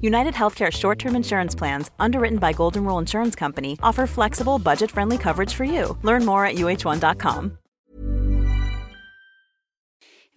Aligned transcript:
United 0.00 0.34
Healthcare 0.34 0.72
short 0.72 0.98
term 0.98 1.16
insurance 1.16 1.58
plans, 1.58 1.90
underwritten 1.98 2.38
by 2.38 2.52
Golden 2.52 2.84
Rule 2.84 3.00
Insurance 3.00 3.38
Company, 3.38 3.76
offer 3.82 4.06
flexible, 4.06 4.58
budget 4.58 4.90
friendly 4.90 5.18
coverage 5.18 5.54
for 5.54 5.64
you. 5.64 5.96
Learn 6.02 6.24
more 6.24 6.46
at 6.46 6.54
uh1.com. 6.54 7.58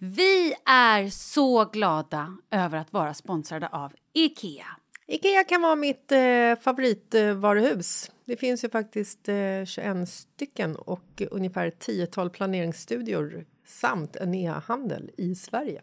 Vi 0.00 0.54
är 0.66 1.08
så 1.10 1.64
glada 1.64 2.36
över 2.50 2.78
att 2.78 2.92
vara 2.92 3.14
sponsrade 3.14 3.68
av 3.68 3.92
Ikea. 4.12 4.66
Ikea 5.06 5.44
kan 5.44 5.62
vara 5.62 5.76
mitt 5.76 6.12
eh, 6.12 6.54
favoritvaruhus. 6.60 8.10
Det 8.24 8.36
finns 8.36 8.64
ju 8.64 8.68
faktiskt 8.68 9.28
eh, 9.28 9.64
21 9.64 10.08
stycken 10.08 10.76
och 10.76 11.22
ungefär 11.30 11.66
ett 11.66 11.78
tiotal 11.78 12.30
planeringsstudior 12.30 13.44
samt 13.66 14.16
en 14.16 14.34
e-handel 14.34 15.10
i 15.16 15.34
Sverige. 15.34 15.82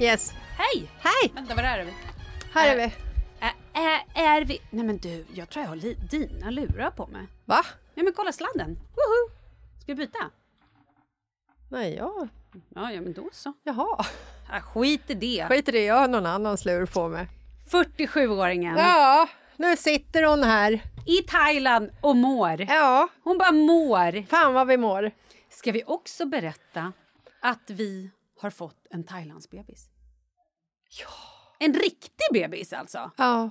Yes, 0.00 0.32
Hej! 0.58 0.90
hej! 0.98 1.32
Vänta, 1.34 1.54
var 1.54 1.62
är 1.62 1.84
vi? 1.84 1.92
Här 2.54 2.68
är 2.68 2.76
vi. 2.76 2.82
Ä- 3.40 3.54
Är, 3.72 4.22
är 4.24 4.44
vi... 4.44 4.60
Nej 4.70 4.84
men 4.84 4.98
du, 4.98 5.24
jag 5.34 5.48
tror 5.50 5.62
jag 5.62 5.68
har 5.68 5.76
li- 5.76 5.98
dina 6.10 6.50
lurar 6.50 6.90
på 6.90 7.06
mig. 7.06 7.26
Va? 7.44 7.62
Ja 7.94 8.02
men 8.02 8.12
kolla 8.12 8.32
sladden. 8.32 8.74
Woho! 8.76 9.30
Ska 9.82 9.92
vi 9.92 9.94
byta? 9.94 10.18
Nej, 11.70 11.94
ja. 11.94 12.28
Ja, 12.74 12.92
ja 12.92 13.00
men 13.00 13.12
då 13.12 13.28
så. 13.32 13.52
Jaha. 13.64 14.04
Ja, 14.50 14.60
skit 14.60 15.10
i 15.10 15.14
det. 15.14 15.46
Skit 15.48 15.68
i 15.68 15.72
det, 15.72 15.84
jag 15.84 15.94
har 15.94 16.08
någon 16.08 16.26
annan 16.26 16.58
slur 16.58 16.86
på 16.86 17.08
mig. 17.08 17.28
47-åringen 17.70 18.76
Ja, 18.78 19.28
nu 19.56 19.76
sitter 19.76 20.22
hon 20.22 20.42
här. 20.42 20.72
i 21.06 21.22
Thailand 21.22 21.90
och 22.00 22.16
mår. 22.16 22.60
Ja, 22.68 23.08
Hon 23.24 23.38
bara 23.38 23.52
mår. 23.52 24.26
fan 24.26 24.54
vad 24.54 24.66
vi 24.66 24.76
mår. 24.76 25.10
Ska 25.50 25.72
vi 25.72 25.82
också 25.86 26.26
berätta 26.26 26.92
att 27.40 27.70
vi 27.70 28.10
har 28.38 28.50
fått 28.50 28.86
en 28.90 29.04
Thailandsbebis? 29.04 29.88
Ja. 31.00 31.08
En 31.58 31.74
riktig 31.74 32.26
bebis 32.32 32.72
alltså? 32.72 33.10
Ja. 33.16 33.50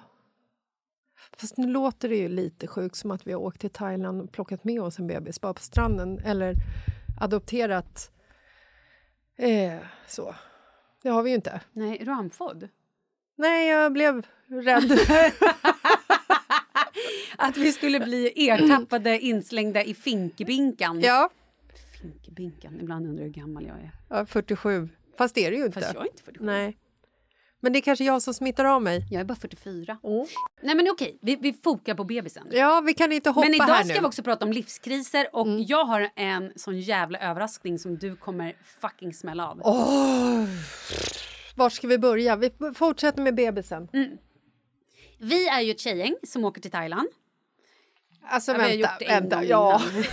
Fast 1.38 1.57
nu 1.57 1.68
låter 1.68 2.09
det 2.09 2.16
ju 2.16 2.28
lite 2.29 2.68
sjukt 2.68 2.95
som 2.95 3.12
att 3.12 3.28
vi 3.28 3.31
har 3.34 3.40
åkt 3.40 3.62
till 3.62 3.69
Thailand 3.69 4.22
och 4.22 4.31
plockat 4.31 4.63
med 4.63 4.81
oss 4.81 5.00
en 5.00 5.07
bebis 5.07 5.41
bara 5.41 5.53
på 5.53 5.62
stranden 5.62 6.19
eller 6.19 6.56
adopterat. 7.22 8.12
Eh, 9.38 9.79
så. 10.07 10.35
Det 11.01 11.09
har 11.09 11.24
vi 11.24 11.29
ju 11.29 11.35
inte. 11.35 11.62
Nej, 11.72 11.97
är 12.01 12.06
du 12.06 12.12
andfådd? 12.12 12.69
Nej, 13.35 13.68
jag 13.69 13.94
blev 13.94 14.25
rädd. 14.47 14.91
Att 17.38 17.57
vi 17.57 17.72
skulle 17.72 18.00
bli 18.00 18.50
ertappade 18.50 19.19
inslängda 19.19 19.84
i 19.84 19.94
finkebinkan. 19.94 21.01
ja. 21.01 21.30
Finkebinkan, 22.12 22.80
ibland 22.81 23.07
undrar 23.07 23.24
jag 23.24 23.28
hur 23.28 23.34
gammal 23.34 23.66
jag 23.66 23.78
är. 23.78 23.92
ja, 24.10 24.25
47. 24.25 24.90
Fast 25.18 25.36
det 25.36 25.46
är 25.46 25.52
det 25.52 25.57
ju 25.57 25.66
inte. 25.66 25.81
Fast 25.81 25.94
jag 25.94 26.04
är 26.04 26.10
inte 26.10 26.24
47. 26.24 26.46
Nej. 26.46 26.78
Men 27.60 27.74
det 27.74 27.80
är 27.80 27.81
kanske 27.81 28.06
jag 28.06 28.22
som 28.22 28.34
smittar 28.34 28.66
av 28.66 28.81
mig. 28.81 29.07
Jag 29.12 29.19
är 29.19 29.25
bara 29.25 29.36
44. 29.36 29.98
Mm. 30.04 30.25
Nej 30.62 30.75
men 30.75 30.88
okej, 30.92 31.19
vi, 31.22 31.36
vi 31.36 31.54
fokar 31.54 31.96
på 31.96 32.04
bebisen. 32.04 32.48
Ja, 32.52 32.84
vi 32.86 32.94
kan 32.94 33.12
inte 33.12 33.30
hoppa 33.30 33.50
Men 33.50 33.60
här 33.60 33.66
idag. 33.68 33.75
Mm. 33.75 33.88
ska 33.88 34.00
vi 34.02 34.07
också 34.07 34.24
prata 34.24 34.46
om 34.46 34.52
livskriser 34.52 35.28
och 35.34 35.48
jag 35.60 35.86
har 35.86 36.10
en 36.16 36.54
sån 36.56 36.80
jävla 36.80 37.19
överraskning 37.19 37.80
som 37.80 37.98
du 37.98 38.16
kommer 38.16 38.56
fucking 38.81 39.13
smälla 39.13 39.50
av. 39.50 39.62
Åh! 39.63 40.46
Var 41.56 41.69
ska 41.69 41.88
vi 41.88 41.98
börja? 41.98 42.36
Vi 42.36 42.51
fortsätter 42.75 43.22
med 43.22 43.36
bebisen. 43.36 43.90
Mm. 43.94 44.18
Vi 45.19 45.48
är 45.48 45.62
ju 45.62 45.72
ett 45.72 45.80
tjejgäng 45.80 46.16
som 46.24 46.46
åker 46.46 46.62
till 46.62 46.72
Thailand. 46.72 47.08
Alltså 48.27 48.51
Ja, 48.51 48.57
vänta, 48.57 48.89
vänta. 49.07 49.36
gång 49.36 49.45
Ja. 49.48 49.81
innan. 49.92 50.04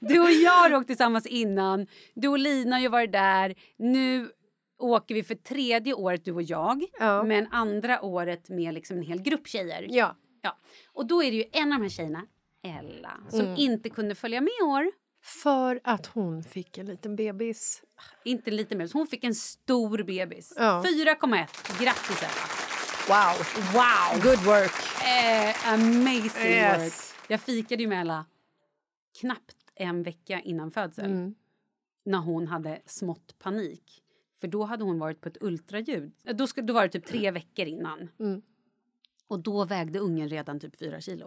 du 0.00 0.20
och 0.20 0.30
jag 0.30 0.52
har 0.52 0.74
åkt 0.74 0.86
tillsammans 0.86 1.26
innan. 1.26 1.86
Du 2.14 2.28
och 2.28 2.38
Lina 2.38 2.76
har 2.76 2.80
ju 2.80 2.88
varit 2.88 3.12
där. 3.12 3.54
Nu 3.78 4.30
åker 4.78 5.14
vi 5.14 5.22
för 5.22 5.34
tredje 5.34 5.94
året, 5.94 6.24
du 6.24 6.32
och 6.32 6.42
jag. 6.42 6.84
Ja. 6.98 7.22
Men 7.22 7.46
andra 7.50 8.02
året 8.02 8.48
med 8.48 8.74
liksom 8.74 8.96
en 8.96 9.02
hel 9.02 9.22
grupp 9.22 9.48
tjejer. 9.48 9.86
ja. 9.90 10.16
Ja. 10.42 10.58
Och 10.92 11.06
då 11.06 11.22
är 11.22 11.30
det 11.30 11.36
ju 11.36 11.44
en 11.52 11.72
av 11.72 11.78
de 11.78 11.82
här 11.84 11.90
tjejerna, 11.90 12.22
Ella, 12.64 13.10
som 13.30 13.40
Mm. 13.40 13.54
inte 13.56 13.90
kunde 13.90 14.14
följa 14.14 14.40
med 14.40 14.50
i 14.60 14.64
år 14.64 14.86
För 15.42 15.80
att 15.84 16.06
hon 16.06 16.44
fick 16.44 16.78
en 16.78 16.86
liten 16.86 17.16
bebis. 17.16 17.82
Inte 18.24 18.50
en 18.50 18.56
liten 18.56 18.78
bebis, 18.78 18.92
hon 18.92 19.06
fick 19.06 19.24
en 19.24 19.34
stor 19.34 20.02
bebis. 20.02 20.52
Ja. 20.56 20.82
4,1. 20.86 21.82
Grattis 21.82 22.22
Ella. 22.22 22.57
Wow! 23.08 23.36
Wow! 23.74 24.20
Good 24.22 24.38
work! 24.46 24.72
Eh, 25.04 25.72
amazing 25.72 26.42
Yes. 26.52 26.78
work. 26.78 27.30
Jag 27.30 27.40
fikade 27.40 27.82
ju 27.82 27.88
med 27.88 28.00
Ella 28.00 28.24
knappt 29.20 29.56
en 29.74 30.02
vecka 30.02 30.40
innan 30.40 30.70
födsel. 30.70 31.32
När 32.04 32.18
hon 32.18 32.46
hade 32.48 32.82
smått 32.86 33.38
panik. 33.38 34.02
För 34.40 34.48
då 34.48 34.64
hade 34.64 34.84
hon 34.84 34.98
varit 34.98 35.20
på 35.20 35.28
ett 35.28 35.36
ultraljud. 35.40 36.12
Eh, 36.24 36.36
Då, 36.36 36.46
skulle, 36.46 36.66
då 36.66 36.72
var 36.74 36.82
det 36.82 36.88
typ 36.88 37.06
tre 37.06 37.30
veckor 37.30 37.66
innan. 37.66 38.08
Och 39.28 39.40
då 39.40 39.64
vägde 39.64 39.98
ungen 39.98 40.28
redan 40.28 40.60
typ 40.60 40.78
fyra 40.78 41.00
kilo. 41.00 41.26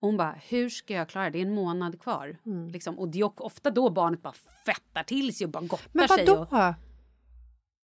Och 0.00 0.08
hon 0.08 0.16
bara, 0.16 0.32
hur 0.48 0.68
ska 0.68 0.94
jag 0.94 1.08
klara 1.08 1.24
det? 1.24 1.30
Det 1.30 1.38
är 1.38 1.46
en 1.46 1.54
månad 1.54 2.00
kvar. 2.00 2.36
Liksom. 2.72 2.98
Och 2.98 3.08
det 3.08 3.20
är 3.20 3.42
ofta 3.42 3.70
då 3.70 3.90
barnet 3.90 4.22
bara 4.22 4.34
fettar 4.66 5.02
till 5.02 5.36
sig 5.36 5.44
och 5.44 5.50
bara 5.50 5.64
gottar 5.64 5.90
Men 5.92 6.08
sig. 6.08 6.26
vadå? 6.26 6.40
Och, 6.40 6.74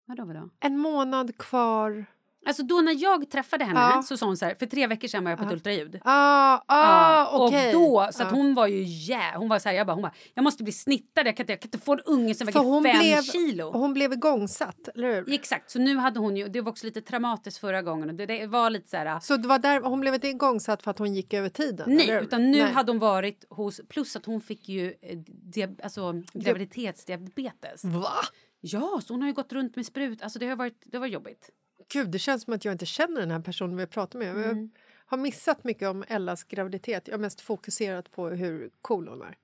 vadå, 0.05 0.25
vadå? 0.25 0.51
En 0.61 0.79
månad 0.79 1.39
kvar. 1.39 2.07
Alltså 2.47 2.63
då 2.63 2.81
när 2.81 3.03
jag 3.03 3.31
träffade 3.31 3.65
henne 3.65 3.81
Ja. 3.81 4.03
så 4.03 4.17
sa 4.17 4.27
hon 4.27 4.37
så 4.37 4.45
här, 4.45 4.55
för 4.55 4.67
tre 4.67 4.87
veckor 4.87 5.09
sedan 5.09 5.25
var 5.25 5.31
jag 5.31 5.39
på 5.39 5.45
ett 5.45 5.53
ultraljud. 5.53 6.01
Ah, 6.05 6.55
ah, 6.55 6.61
Ja, 6.67 7.31
okej. 7.33 7.75
Och 7.75 7.81
då, 7.81 8.09
så 8.13 8.23
att 8.23 8.31
Ja. 8.31 8.37
hon 8.37 8.55
var 8.55 8.67
ju 8.67 8.83
jä... 8.83 9.21
Hon 9.37 9.49
var 9.49 9.59
så 9.59 9.69
här, 9.69 9.77
jag 9.77 9.87
bara, 9.87 9.93
hon 9.93 10.03
bara, 10.03 10.13
jag 10.35 10.43
måste 10.43 10.63
bli 10.65 10.73
snittad, 10.73 11.27
jag 11.27 11.37
kan 11.37 11.45
inte, 11.45 11.53
jag 11.53 11.61
kan 11.61 11.67
inte 11.69 11.79
få 11.79 11.93
en 11.93 12.01
unge 12.01 12.35
som 12.35 12.47
väger 12.47 12.61
fem 12.83 13.01
blev, 13.01 13.23
kilo. 13.23 13.71
hon 13.71 13.95
blev 13.95 14.13
igångsatt, 14.13 14.89
eller 14.95 15.15
hur? 15.15 15.33
Exakt, 15.33 15.71
så 15.71 15.79
nu 15.79 15.97
hade 15.97 16.21
hon 16.21 16.37
ju, 16.37 16.49
det 16.49 16.61
var 16.61 16.71
också 16.73 16.87
lite 16.87 17.01
traumatiskt 17.01 17.61
förra 17.61 17.83
gången 17.83 18.09
och 18.09 18.15
det, 18.15 18.27
det 18.27 18.47
var 18.47 18.71
lite 18.71 18.89
så 18.91 18.97
här, 18.97 19.21
Så 19.21 19.37
det 19.37 19.49
var 19.49 19.59
där, 19.59 19.81
hon 19.81 20.01
blev 20.01 20.15
inte 20.15 20.29
igångsatt 20.29 20.83
för 20.83 20.91
att 20.91 20.99
hon 20.99 21.15
gick 21.15 21.35
över 21.35 21.49
tiden? 21.49 21.85
nej, 21.97 22.11
utan 22.23 22.51
nu 22.51 22.59
Nej. 22.63 22.73
hade 22.73 22.93
hon 22.93 22.99
varit 22.99 23.45
hos, 23.51 23.81
plus 23.89 24.17
att 24.17 24.27
hon 24.27 24.41
fick 24.41 24.69
ju 24.69 24.95
eh, 25.03 25.19
dia, 25.27 25.69
alltså, 25.83 26.13
graviditetsdiabetes. 26.33 27.85
Va? 27.85 28.13
Ja, 28.61 29.01
så 29.05 29.13
hon 29.15 29.21
har 29.23 29.29
ju 29.29 29.35
gått 29.35 29.53
runt 29.53 29.77
med 29.77 29.87
sprut, 29.87 30.23
alltså 30.23 30.39
det 30.39 30.47
har 30.47 30.57
varit, 30.57 30.83
det 30.85 30.99
var 30.99 31.07
jobbigt. 31.07 31.51
Gud, 31.93 32.11
det 32.11 32.19
känns 32.19 32.43
som 32.43 32.55
att 32.55 32.65
jag 32.65 32.73
inte 32.73 32.87
känner 32.87 33.21
den 33.21 33.31
här 33.31 33.41
personen 33.41 33.77
vi 33.77 33.87
pratar 33.87 34.19
med. 34.19 34.31
Mm. 34.37 34.71
Jag 35.11 35.17
har 35.17 35.19
missat 35.19 35.65
mycket 35.65 35.89
om 35.89 36.05
Ellas 36.09 36.45
graviditet. 36.45 37.09
Jag 37.09 37.15
har 37.15 37.21
mest 37.21 37.41
fokuserat 37.41 38.11
på 38.11 38.29
hur 38.29 38.71
cool 38.83 39.09
hon 39.09 39.23
är. 39.23 39.37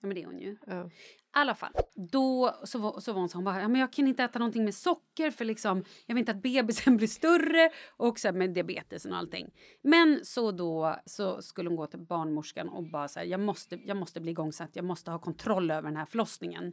Ja, 0.00 0.06
men 0.06 0.14
det 0.14 0.22
är 0.22 0.26
hon 0.26 0.38
ju. 0.38 0.56
Ja. 0.66 0.84
I 0.86 0.90
alla 1.32 1.54
fall, 1.54 1.72
då 1.94 2.54
så 2.64 2.78
var, 2.78 3.00
så 3.00 3.12
var 3.12 3.20
hon 3.20 3.28
så 3.28 3.38
hon 3.38 3.44
bara, 3.44 3.60
ja, 3.60 3.68
men 3.68 3.80
jag 3.80 3.92
kan 3.92 4.06
inte 4.06 4.24
äta 4.24 4.38
någonting 4.38 4.64
med 4.64 4.74
socker 4.74 5.30
för 5.30 5.44
liksom, 5.44 5.84
jag 6.06 6.14
vill 6.14 6.22
inte 6.22 6.32
att 6.32 6.42
bebisen 6.42 6.96
blir 6.96 7.08
större 7.08 7.70
och 7.96 8.18
så 8.18 8.28
här, 8.28 8.32
med 8.32 8.50
diabetesen 8.50 9.12
och 9.12 9.18
allting. 9.18 9.50
Men 9.82 10.20
så 10.24 10.50
då 10.52 10.96
så 11.06 11.42
skulle 11.42 11.68
hon 11.68 11.76
gå 11.76 11.86
till 11.86 12.00
barnmorskan 12.00 12.68
och 12.68 12.82
bara 12.82 13.08
så 13.08 13.18
här, 13.18 13.26
jag 13.26 13.40
måste, 13.40 13.78
jag 13.84 13.96
måste 13.96 14.20
bli 14.20 14.30
igångsatt, 14.30 14.70
jag 14.72 14.84
måste 14.84 15.10
ha 15.10 15.18
kontroll 15.18 15.70
över 15.70 15.88
den 15.88 15.96
här 15.96 16.06
förlossningen. 16.06 16.72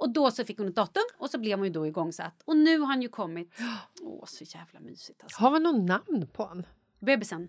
Och 0.00 0.10
då 0.10 0.30
så 0.30 0.44
fick 0.44 0.58
hon 0.58 0.68
ett 0.68 0.74
datum 0.74 1.02
och 1.18 1.30
så 1.30 1.38
blev 1.38 1.58
hon 1.58 1.66
ju 1.66 1.72
då 1.72 1.86
igångsatt. 1.86 2.42
Och 2.44 2.56
nu 2.56 2.78
har 2.78 2.86
han 2.86 3.02
ju 3.02 3.08
kommit. 3.08 3.52
Åh, 4.02 4.24
så 4.26 4.44
jävla 4.44 4.80
mysigt 4.80 5.22
alltså. 5.22 5.42
Har 5.42 5.50
vi 5.50 5.60
någon 5.60 5.86
namn 5.86 6.28
på 6.32 6.44
honom? 6.44 6.64
Bebisen. 6.98 7.48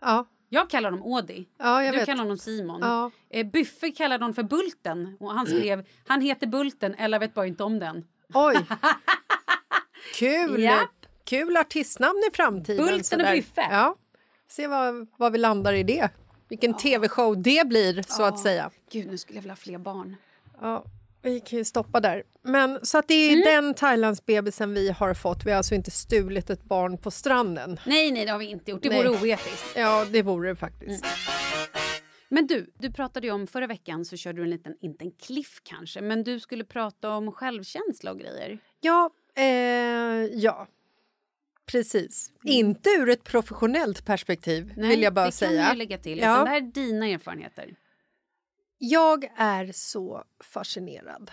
Ja. 0.00 0.26
Jag 0.48 0.70
kallar 0.70 0.90
honom 0.90 1.12
Audi. 1.14 1.48
Ja, 1.58 1.82
jag 1.84 1.94
du 1.94 1.98
vet. 1.98 2.06
kallar 2.06 2.22
honom 2.22 2.38
Simon. 2.38 2.80
Ja. 2.80 3.10
Eh, 3.30 3.46
Buffe 3.46 3.90
kallar 3.90 4.18
honom 4.18 4.34
för 4.34 4.42
Bulten. 4.42 5.16
Och 5.20 5.30
han 5.30 5.46
skrev 5.46 5.86
han 6.06 6.20
heter 6.20 6.46
Bulten, 6.46 6.94
eller 6.94 7.18
vet 7.18 7.34
bara 7.34 7.46
inte 7.46 7.64
om 7.64 7.78
den. 7.78 8.04
Oj! 8.34 8.66
Kul! 10.14 10.60
Japp. 10.62 10.90
Kul 11.24 11.56
artistnamn 11.56 12.22
i 12.32 12.34
framtiden. 12.36 12.86
Bulten 12.86 13.20
och. 13.20 13.26
Buffe. 13.32 13.68
Ja. 13.70 13.96
Se 14.48 14.66
vad, 14.66 15.06
vad 15.16 15.32
vi 15.32 15.38
landar 15.38 15.72
i 15.72 15.82
det. 15.82 16.10
Vilken 16.48 16.74
tv-show 16.74 17.42
det 17.42 17.68
blir, 17.68 18.02
så 18.02 18.22
att 18.22 18.38
säga. 18.38 18.70
Gud, 18.90 19.06
nu 19.06 19.18
skulle 19.18 19.36
jag 19.36 19.42
vilja 19.42 19.52
ha 19.52 19.56
fler 19.56 19.78
barn. 19.78 20.16
Ja, 20.60 20.84
vi 21.24 21.40
kan 21.40 21.58
ju 21.58 21.64
stoppa 21.64 22.00
där. 22.00 22.22
Men 22.42 22.78
så 22.86 22.98
att 22.98 23.08
det 23.08 23.14
är 23.14 23.32
Mm. 23.32 23.44
den 23.44 23.74
Thailandsbebisen 23.74 24.74
vi 24.74 24.90
har 24.90 25.14
fått. 25.14 25.44
Vi 25.46 25.50
har 25.50 25.56
alltså 25.56 25.74
inte 25.74 25.90
stulit 25.90 26.50
ett 26.50 26.64
barn 26.64 26.98
på 26.98 27.10
stranden. 27.10 27.80
Nej, 27.86 28.10
nej, 28.12 28.24
det 28.24 28.30
har 28.30 28.38
vi 28.38 28.44
inte 28.46 28.70
gjort. 28.70 28.82
Det 28.82 28.88
Nej. 28.88 28.98
vore 28.98 29.08
oetiskt. 29.10 29.72
Ja, 29.76 30.06
det 30.10 30.22
vore 30.22 30.48
det 30.48 30.56
faktiskt. 30.56 31.04
Men 32.28 32.46
du, 32.46 32.70
du 32.78 32.92
pratade 32.92 33.30
om 33.30 33.46
förra 33.46 33.66
veckan 33.66 34.04
så 34.04 34.16
körde 34.16 34.38
du 34.38 34.42
en 34.44 34.50
liten, 34.50 34.74
inte 34.80 35.04
en 35.04 35.12
cliff 35.12 35.60
kanske, 35.62 36.00
men 36.00 36.24
du 36.24 36.40
skulle 36.40 36.64
prata 36.64 37.10
om 37.10 37.32
självkänsla 37.32 38.10
och 38.10 38.18
grejer. 38.18 38.58
Ja, 38.80 39.10
eh, 39.36 39.44
ja. 40.32 40.68
Precis. 41.66 42.30
Inte 42.44 42.90
ur 42.90 43.08
ett 43.08 43.24
professionellt 43.24 44.04
perspektiv, 44.06 44.72
vill 44.76 45.02
jag 45.02 45.14
bara 45.14 45.26
det 45.26 45.32
säga. 45.32 45.50
kan 45.62 45.68
jag 45.68 45.76
lägga 45.76 45.98
till. 45.98 46.18
Ja. 46.18 46.44
Det 46.44 46.50
här 46.50 46.56
är 46.56 46.60
dina 46.60 47.06
erfarenheter. 47.08 47.74
Jag 48.78 49.30
är 49.36 49.72
så 49.72 50.24
fascinerad. 50.40 51.30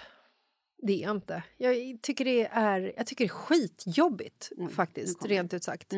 Det 0.83 0.93
är 0.93 1.01
jag 1.07 1.11
inte. 1.15 1.43
Jag 1.57 1.75
tycker 2.01 2.25
det 2.25 2.47
är, 2.51 2.93
jag 2.97 3.07
tycker 3.07 3.25
det 3.25 3.27
är 3.27 3.35
skitjobbigt, 3.35 4.51
faktiskt, 4.75 5.25
rent 5.25 5.53
ut 5.53 5.63
sagt. 5.63 5.89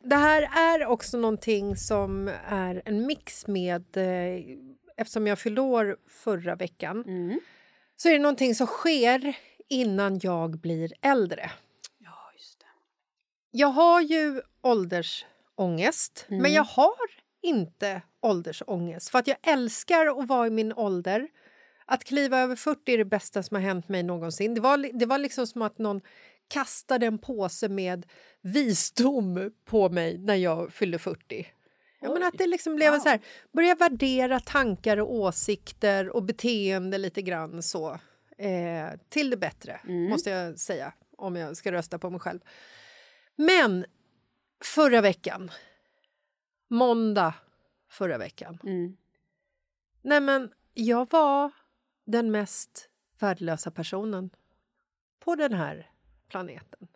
Det 0.00 0.16
här 0.16 0.42
är 0.42 0.86
också 0.86 1.18
någonting 1.18 1.76
som 1.76 2.30
är 2.48 2.82
en 2.84 3.06
mix 3.06 3.46
med... 3.46 3.96
Eh, 3.96 4.44
eftersom 4.96 5.26
jag 5.26 5.38
fyllde 5.38 5.60
år 5.60 5.96
förra 6.08 6.54
veckan 6.54 7.04
så 7.96 8.08
är 8.08 8.12
det 8.12 8.18
någonting 8.18 8.54
som 8.54 8.66
sker 8.66 9.36
innan 9.68 10.18
jag 10.22 10.58
blir 10.58 10.92
äldre. 11.02 11.50
Ja, 11.98 12.32
just 12.36 12.60
det. 12.60 12.66
Jag 13.50 13.68
har 13.68 14.00
ju 14.00 14.42
åldersångest, 14.60 16.26
men 16.28 16.52
jag 16.52 16.64
har 16.64 17.23
inte 17.44 18.02
åldersångest. 18.22 19.08
För 19.08 19.18
att 19.18 19.26
jag 19.26 19.36
älskar 19.42 20.20
att 20.20 20.28
vara 20.28 20.46
i 20.46 20.50
min 20.50 20.72
ålder. 20.72 21.28
Att 21.86 22.04
kliva 22.04 22.38
över 22.40 22.56
40 22.56 22.92
är 22.92 22.98
det 22.98 23.04
bästa 23.04 23.42
som 23.42 23.54
har 23.54 23.62
hänt 23.62 23.88
mig 23.88 24.02
någonsin. 24.02 24.54
Det 24.54 24.60
var, 24.60 24.98
det 24.98 25.06
var 25.06 25.18
liksom 25.18 25.46
som 25.46 25.62
att 25.62 25.78
någon 25.78 26.00
kastade 26.48 27.06
en 27.06 27.18
påse 27.18 27.68
med 27.68 28.06
visdom 28.40 29.50
på 29.64 29.88
mig 29.88 30.18
när 30.18 30.34
jag 30.34 30.72
fyllde 30.72 30.98
40. 30.98 31.46
Ja, 32.00 32.12
men 32.12 32.22
att 32.22 32.38
det 32.38 32.46
liksom 32.46 32.76
blev 32.76 32.98
så 32.98 33.08
här, 33.08 33.20
börja 33.52 33.74
värdera 33.74 34.40
tankar 34.40 34.96
och 34.96 35.14
åsikter 35.14 36.08
och 36.08 36.22
beteende 36.22 36.98
lite 36.98 37.22
grann 37.22 37.62
så. 37.62 37.98
Eh, 38.38 38.88
till 39.08 39.30
det 39.30 39.36
bättre, 39.36 39.80
måste 40.10 40.30
jag 40.30 40.58
säga, 40.58 40.92
om 41.16 41.36
jag 41.36 41.56
ska 41.56 41.72
rösta 41.72 41.98
på 41.98 42.10
mig 42.10 42.20
själv. 42.20 42.40
Men 43.36 43.84
förra 44.64 45.00
veckan, 45.00 45.50
måndag 46.74 47.34
förra 47.88 48.18
veckan. 48.18 48.58
Nej 50.02 50.20
men, 50.20 50.50
jag 50.74 51.10
var 51.10 51.50
den 52.04 52.30
mest 52.30 52.88
värdelösa 53.18 53.70
personen 53.70 54.30
på 55.20 55.34
den 55.34 55.52
här 55.52 55.90
planeten. 56.28 56.88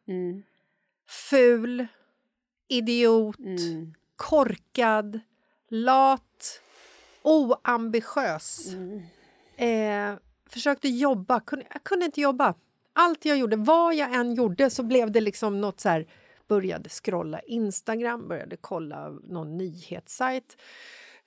Ful, 1.06 1.86
idiot, 2.68 3.36
korkad, 4.16 5.20
lat, 5.68 6.60
oambitiös. 7.22 8.74
Eh, 9.56 10.14
försökte 10.46 10.88
jobba, 10.88 11.40
kunde, 11.40 11.66
jag 11.72 11.84
kunde 11.84 12.04
inte 12.06 12.20
jobba. 12.20 12.54
Allt 12.92 13.24
jag 13.24 13.38
gjorde, 13.38 13.56
vad 13.56 13.94
jag 13.94 14.14
än 14.14 14.34
gjorde 14.34 14.70
så 14.70 14.82
blev 14.82 15.10
det 15.10 15.20
liksom 15.20 15.60
något 15.60 15.80
så 15.80 15.88
här... 15.88 16.06
Började 16.48 16.88
scrolla 16.88 17.40
Instagram, 17.40 18.28
började 18.28 18.56
kolla 18.56 19.10
någon 19.10 19.56
nyhetssajt 19.56 20.56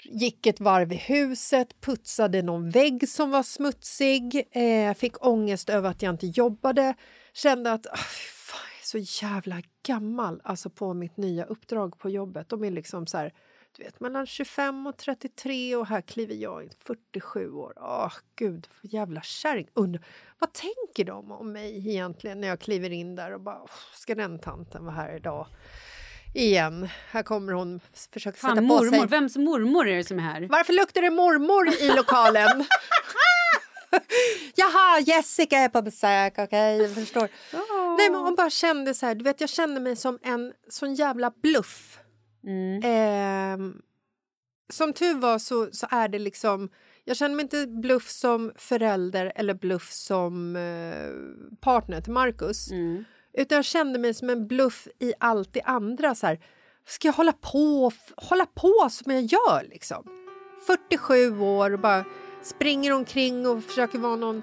gick 0.03 0.45
ett 0.45 0.59
varv 0.59 0.91
i 0.91 0.95
huset, 0.95 1.81
putsade 1.81 2.41
någon 2.41 2.69
vägg 2.69 3.09
som 3.09 3.31
var 3.31 3.43
smutsig 3.43 4.47
eh, 4.51 4.93
fick 4.93 5.25
ångest 5.25 5.69
över 5.69 5.89
att 5.89 6.01
jag 6.01 6.13
inte 6.13 6.27
jobbade. 6.27 6.93
Kände 7.33 7.71
att 7.71 7.87
ah, 7.87 7.97
fy 7.97 8.27
fan, 8.27 8.59
jag 8.73 8.99
är 8.99 9.05
så 9.05 9.25
jävla 9.25 9.61
gammal 9.83 10.41
alltså 10.43 10.69
på 10.69 10.93
mitt 10.93 11.17
nya 11.17 11.45
uppdrag 11.45 11.97
på 11.99 12.09
jobbet. 12.09 12.49
De 12.49 12.63
är 12.63 12.71
liksom 12.71 13.07
så 13.07 13.17
här, 13.17 13.33
du 13.77 13.83
vet, 13.83 13.99
mellan 13.99 14.25
25 14.25 14.87
och 14.87 14.97
33 14.97 15.75
och 15.75 15.87
här 15.87 16.01
kliver 16.01 16.35
jag 16.35 16.63
in 16.63 16.71
47 16.79 17.51
år. 17.51 17.73
Åh, 17.75 18.13
gud, 18.35 18.67
jävla 18.81 19.21
kärring. 19.21 19.67
Vad 20.39 20.53
tänker 20.53 21.05
de 21.05 21.31
om 21.31 21.51
mig 21.51 21.89
egentligen 21.89 22.41
när 22.41 22.47
jag 22.47 22.59
kliver 22.59 22.89
in 22.89 23.15
där 23.15 23.31
och 23.33 23.41
bara, 23.41 23.61
"Åh, 23.61 23.69
ska 23.95 24.15
den 24.15 24.39
tanten 24.39 24.85
vara 24.85 24.95
här 24.95 25.15
idag? 25.15 25.47
Igen. 26.33 26.89
Här 27.09 27.23
kommer 27.23 27.53
hon 27.53 27.79
försöka 28.13 28.35
sätta 28.37 28.47
Fan, 28.47 28.57
på 28.57 28.63
mormor. 28.63 28.97
sig 28.99 29.07
Vems 29.07 29.37
mormor 29.37 29.87
är 29.87 29.95
det 29.97 30.03
som 30.03 30.19
är 30.19 30.23
här? 30.23 30.47
varför 30.51 30.73
luktar 30.73 31.01
det 31.01 31.09
mormor 31.09 31.67
i 31.81 31.95
lokalen? 31.95 32.65
Jaha, 34.55 34.99
Jessica 34.99 35.57
är 35.57 35.69
på 35.69 35.81
besök, 35.81 36.33
okej, 36.37 36.77
jag 36.81 36.95
förstår. 36.95 37.29
Nej, 37.97 38.09
men 38.09 38.21
hon 38.21 38.35
bara 38.35 38.49
kände 38.49 38.93
så 38.93 39.05
här, 39.05 39.15
du 39.15 39.23
vet 39.23 39.41
jag 39.41 39.49
kände 39.49 39.79
mig 39.79 39.95
som 39.95 40.19
en 40.23 40.53
sån 40.69 40.93
jävla 40.95 41.31
bluff. 41.41 41.99
Ehm, 42.83 43.81
som 44.69 44.93
tur 44.93 45.15
var 45.15 45.39
så, 45.39 45.69
så 45.71 45.87
är 45.91 46.07
det 46.07 46.19
liksom, 46.19 46.69
jag 47.05 47.17
känner 47.17 47.35
mig 47.35 47.43
inte 47.43 47.67
bluff 47.67 48.09
som 48.09 48.51
förälder 48.55 49.31
eller 49.35 49.53
bluff 49.53 49.91
som 49.91 50.55
eh, 50.55 51.55
partner 51.61 52.01
till 52.01 52.13
Marcus. 52.13 52.71
Utan 53.33 53.55
jag 53.55 53.65
kände 53.65 53.99
mig 53.99 54.13
som 54.13 54.29
en 54.29 54.47
bluff 54.47 54.87
i 54.99 55.13
allt 55.19 55.53
det 55.53 55.61
andra. 55.61 56.15
Så 56.15 56.27
här, 56.27 56.39
ska 56.87 57.07
jag 57.07 57.13
hålla 57.13 57.33
på, 57.33 57.91
hålla 58.15 58.45
på 58.45 58.87
som 58.91 59.11
jag 59.11 59.23
gör 59.23 59.67
liksom? 59.69 60.03
47 60.67 61.39
år 61.39 61.73
och 61.73 61.79
bara 61.79 62.05
springer 62.43 62.93
omkring 62.93 63.47
och 63.47 63.63
försöker 63.63 63.99
vara 63.99 64.15
någon 64.15 64.41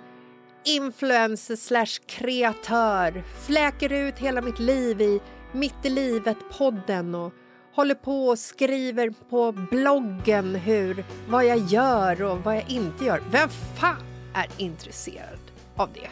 influencer 0.65 1.57
slash 1.57 2.07
kreatör. 2.07 3.25
Fläker 3.47 3.93
ut 3.93 4.19
hela 4.19 4.43
mitt 4.43 4.59
liv 4.59 5.01
i 5.01 5.21
Mitt 5.53 5.85
i 5.85 5.91
livet-podden 5.91 7.15
och 7.15 7.33
håller 7.79 7.95
på 7.95 8.29
och 8.29 8.39
skriver 8.39 9.11
på 9.31 9.53
bloggen 9.53 10.55
hur, 10.55 11.05
vad 11.29 11.45
jag 11.45 11.59
gör 11.59 12.23
och 12.23 12.39
vad 12.39 12.57
jag 12.57 12.71
inte 12.71 13.05
gör. 13.05 13.23
Vem 13.31 13.49
fan 13.49 14.03
är 14.35 14.47
intresserad 14.57 15.39
av 15.77 15.89
det? 15.95 16.09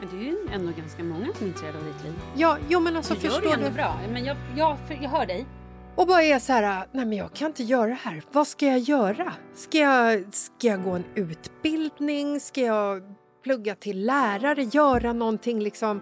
Men 0.00 0.08
det 0.08 0.24
är 0.24 0.30
ju 0.30 0.38
ändå 0.52 0.72
ganska 0.78 1.02
många 1.02 1.26
som 1.34 1.44
är 1.44 1.48
intresserade 1.48 1.78
av 1.78 1.84
ditt 1.84 2.04
liv. 2.04 2.12
Ja, 2.36 2.58
jo 2.68 2.80
men 2.80 2.96
alltså 2.96 3.14
Du 3.14 3.20
gör 3.20 3.30
förstår 3.30 3.48
det 3.48 3.54
ändå 3.56 3.70
bra. 3.70 4.00
Men 4.12 4.24
jag, 4.24 4.36
jag, 4.56 4.76
jag 5.00 5.10
hör 5.10 5.26
dig. 5.26 5.46
Och 5.94 6.06
bara 6.06 6.22
är 6.22 6.38
så 6.38 6.52
här, 6.52 6.86
nej 6.92 7.06
men 7.06 7.18
jag 7.18 7.32
kan 7.32 7.46
inte 7.46 7.62
göra 7.62 7.86
det 7.86 7.98
här. 8.02 8.22
Vad 8.32 8.46
ska 8.46 8.66
jag 8.66 8.78
göra? 8.78 9.32
Ska 9.54 9.78
jag, 9.78 10.34
ska 10.34 10.66
jag 10.66 10.82
gå 10.82 10.90
en 10.90 11.04
utbildning? 11.14 12.40
Ska 12.40 12.60
jag 12.60 13.02
plugga 13.44 13.74
till 13.74 14.06
lärare? 14.06 14.62
Göra 14.62 15.12
någonting 15.12 15.60
liksom, 15.60 16.00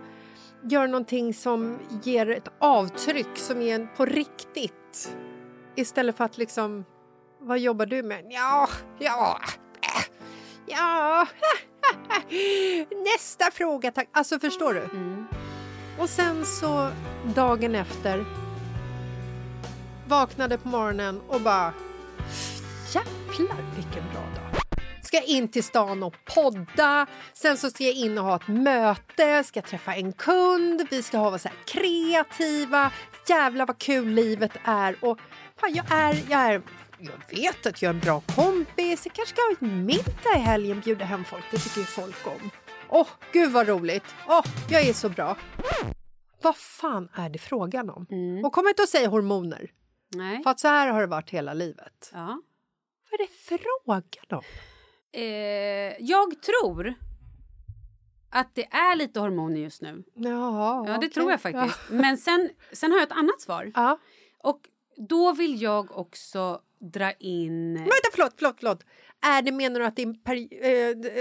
göra 0.63 0.87
någonting 0.87 1.35
som 1.35 1.79
ger 2.03 2.31
ett 2.31 2.49
avtryck 2.59 3.37
som 3.37 3.63
är 3.63 3.97
på 3.97 4.05
riktigt. 4.05 5.17
Istället 5.75 6.17
för 6.17 6.25
att 6.25 6.39
liksom, 6.39 6.85
vad 7.41 7.59
jobbar 7.59 7.87
du 7.87 8.03
med? 8.03 8.27
Ja, 8.31 8.69
ja, 8.99 9.41
äh, 9.81 10.05
ja. 10.67 11.27
Nästa 13.15 13.51
fråga 13.51 13.93
tack. 13.93 14.09
Alltså 14.13 14.39
förstår 14.39 14.75
du? 14.75 14.89
Och 16.03 16.09
sen 16.09 16.45
så 16.45 16.91
dagen 17.35 17.75
efter 17.75 18.25
vaknade 20.09 20.59
på 20.59 20.69
morgonen 20.69 21.21
och 21.29 21.41
bara 21.41 21.73
jävlar 22.95 23.75
vilken 23.77 24.05
bra 24.13 24.23
dag. 24.35 24.48
Ska 25.09 25.23
in 25.23 25.49
till 25.49 25.65
stan 25.65 26.03
och 26.03 26.15
podda, 26.35 27.07
sen 27.33 27.57
så 27.57 27.71
ska 27.71 27.85
jag 27.85 27.95
in 27.95 28.19
och 28.19 28.25
ha 28.25 28.37
ett 28.37 28.49
möte, 28.49 29.45
ska 29.45 29.63
träffa 29.63 29.95
en 29.95 30.13
kund, 30.13 30.87
vi 30.91 31.03
ska 31.03 31.19
ha 31.19 31.39
så 31.39 31.49
kreativa, 31.67 32.93
jävlar 33.29 33.67
vad 33.67 33.79
kul 33.79 34.09
livet 34.09 34.53
är 34.65 34.97
och 35.01 35.19
fan, 35.61 35.75
jag 35.75 35.93
är, 35.93 36.25
jag 36.31 36.41
är 36.41 36.63
jag 36.99 37.39
vet 37.39 37.67
att 37.67 37.83
jag 37.83 37.91
är 37.91 37.95
en 37.95 38.01
bra 38.01 38.21
kompis, 38.21 39.07
jag 39.07 39.15
kanske 39.15 39.35
ska 39.35 39.43
ha 39.43 39.69
en 39.69 39.87
middag 39.87 40.37
i 40.37 40.39
helgen, 40.39 40.81
bjuda 40.81 41.05
hem 41.05 41.25
folk, 41.25 41.45
det 41.51 41.59
tycker 41.59 41.81
ju 41.81 41.87
folk 41.87 42.27
om. 42.27 42.51
Åh, 42.89 43.09
gud 43.33 43.53
vad 43.53 43.69
roligt! 43.69 44.05
Åh, 44.29 44.45
jag 44.71 44.83
är 44.83 44.93
så 44.93 45.09
bra. 45.09 45.37
Vad 46.43 46.57
fan 46.57 47.09
är 47.15 47.31
det 47.31 47.39
frågan 47.39 47.91
om? 47.91 48.07
Och 48.45 48.53
kom 48.53 48.69
inte 48.69 48.83
och 48.83 48.89
säg 48.89 49.07
hormoner. 49.07 49.71
Nej. 50.15 50.43
För 50.43 50.51
att 50.51 50.61
så 50.61 50.69
här 50.69 50.89
har 50.89 51.01
det 51.01 51.07
varit 51.07 51.31
hela 51.31 51.55
livet. 51.55 52.11
Ja. 52.13 52.43
Vad 53.11 53.21
är 53.21 53.27
det 53.27 53.33
frågan 53.33 54.03
om? 54.31 54.43
Eh, 55.13 55.23
jag 56.01 56.43
tror 56.43 56.95
att 58.31 58.55
det 58.55 58.65
är 58.65 58.97
lite 58.97 59.21
hormoner 59.21 59.61
just 59.61 59.83
nu. 59.83 60.03
Jaha, 60.15 60.85
Ja, 60.87 60.93
det 60.93 60.97
okej. 60.97 61.11
tror 61.11 61.31
jag 61.31 61.41
faktiskt. 61.41 61.81
Men 61.91 62.17
sen, 62.19 62.51
sen 62.73 62.91
har 62.93 62.99
jag 62.99 63.07
ett 63.07 63.17
annat 63.17 63.41
svar. 63.41 63.73
Ja. 63.75 63.99
Och 64.43 64.61
då 65.09 65.33
vill 65.33 65.63
jag 65.63 65.99
också 65.99 66.61
dra 66.93 67.13
in... 67.13 67.73
Men 67.73 67.83
vänta, 67.83 68.09
förlåt, 68.13 68.33
förlåt, 68.37 68.57
förlåt. 68.61 68.85
Är 69.27 69.43
det, 69.43 69.53
menar 69.53 69.81
du 69.81 69.87
att 69.87 69.97
det 69.97 70.03
är 70.03 70.07
peri- 70.07 70.49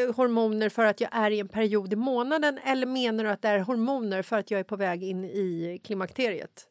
eh, 0.08 0.16
hormoner 0.16 0.70
för 0.70 0.86
att 0.86 1.02
jag 1.02 1.10
är 1.14 1.32
i 1.32 1.40
en 1.40 1.48
period 1.48 1.94
i 1.94 1.96
månaden 1.96 2.58
eller 2.58 2.88
menar 2.88 3.24
du 3.24 3.30
att 3.30 3.42
det 3.42 3.48
är 3.48 3.60
hormoner 3.60 4.22
för 4.22 4.38
att 4.40 4.52
jag 4.52 4.60
är 4.60 4.64
på 4.64 4.76
väg 4.76 5.04
in 5.04 5.24
i 5.24 5.82
klimakteriet? 5.84 6.66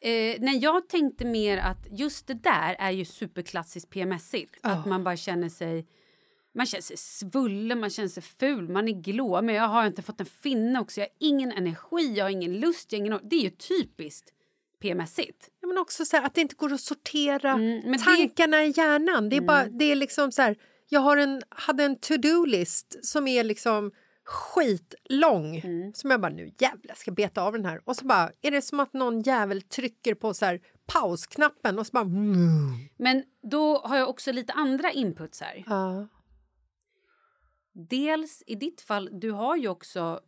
Eh, 0.00 0.36
nej, 0.40 0.58
jag 0.58 0.88
tänkte 0.88 1.24
mer 1.24 1.58
att 1.58 1.86
just 1.90 2.26
det 2.26 2.34
där 2.34 2.76
är 2.78 2.90
ju 2.90 3.04
superklassiskt 3.04 3.90
PMSigt. 3.90 4.58
Att 4.62 4.86
man 4.86 5.04
bara 5.04 5.16
känner 5.16 5.48
sig... 5.48 5.86
Man 6.54 6.66
känner 6.66 6.82
sig 6.82 6.96
svullen, 6.96 7.80
man 7.80 7.90
känner 7.90 8.08
sig 8.08 8.22
ful, 8.22 8.68
man 8.68 8.88
är 8.88 8.92
glå. 8.92 9.42
Men 9.42 9.54
jag 9.54 9.68
har 9.68 9.86
inte 9.86 10.02
fått 10.02 10.20
en 10.20 10.26
finne 10.26 10.80
också. 10.80 11.00
Jag 11.00 11.06
har 11.06 11.12
ingen 11.18 11.52
energi, 11.52 12.14
jag 12.16 12.24
har 12.24 12.30
ingen 12.30 12.60
lust. 12.60 12.92
Jag 12.92 12.98
har 13.00 13.06
ingen... 13.06 13.20
Det 13.22 13.36
är 13.36 13.40
ju 13.42 13.50
typiskt 13.50 14.28
PMSigt. 14.82 15.48
Ja, 15.60 15.68
men 15.68 15.78
också 15.78 16.04
så 16.04 16.16
här, 16.16 16.24
att 16.26 16.34
det 16.34 16.40
inte 16.40 16.54
går 16.54 16.72
att 16.72 16.80
sortera 16.80 17.50
Mm, 17.52 17.80
men 17.84 17.92
det- 17.92 17.98
tankarna 17.98 18.64
i 18.64 18.72
hjärnan. 18.76 19.28
Det 19.28 19.36
är, 19.36 19.40
bara, 19.40 19.66
det 19.66 19.84
är 19.84 19.96
liksom 19.96 20.32
så 20.32 20.42
här, 20.42 20.56
jag 20.88 21.00
har 21.00 21.16
en, 21.16 21.42
hade 21.48 21.84
en 21.84 21.98
to-do-list 21.98 22.98
som 23.06 23.28
är 23.28 23.44
liksom 23.44 23.90
skitlång. 24.24 25.56
Mm. 25.56 25.92
Som 25.94 26.10
jag 26.10 26.20
bara, 26.20 26.32
nu 26.32 26.50
jävlar 26.58 26.94
ska 26.94 27.08
jag 27.10 27.16
beta 27.16 27.42
av 27.42 27.52
den 27.52 27.64
här. 27.64 27.80
Och 27.84 27.96
så 27.96 28.04
bara 28.06 28.30
är 28.42 28.50
det 28.50 28.62
som 28.62 28.80
att 28.80 28.92
någon 28.92 29.20
jävel 29.22 29.62
trycker 29.62 30.14
på 30.14 30.34
så 30.34 30.44
här 30.44 30.60
pausknappen 30.86 31.78
och 31.78 31.86
så 31.86 31.90
bara... 31.92 32.04
Mm. 32.04 32.34
Men 32.98 33.22
då 33.50 33.78
har 33.78 33.96
jag 33.96 34.08
också 34.08 34.32
lite 34.32 34.52
andra 34.52 34.90
inputs 34.90 35.40
här. 35.40 35.64
Ja. 35.66 36.06
Dels 37.88 38.42
i 38.46 38.54
ditt 38.54 38.80
fall, 38.80 39.08
du 39.12 39.30
har 39.30 39.56
ju 39.56 39.68
också 39.68 40.20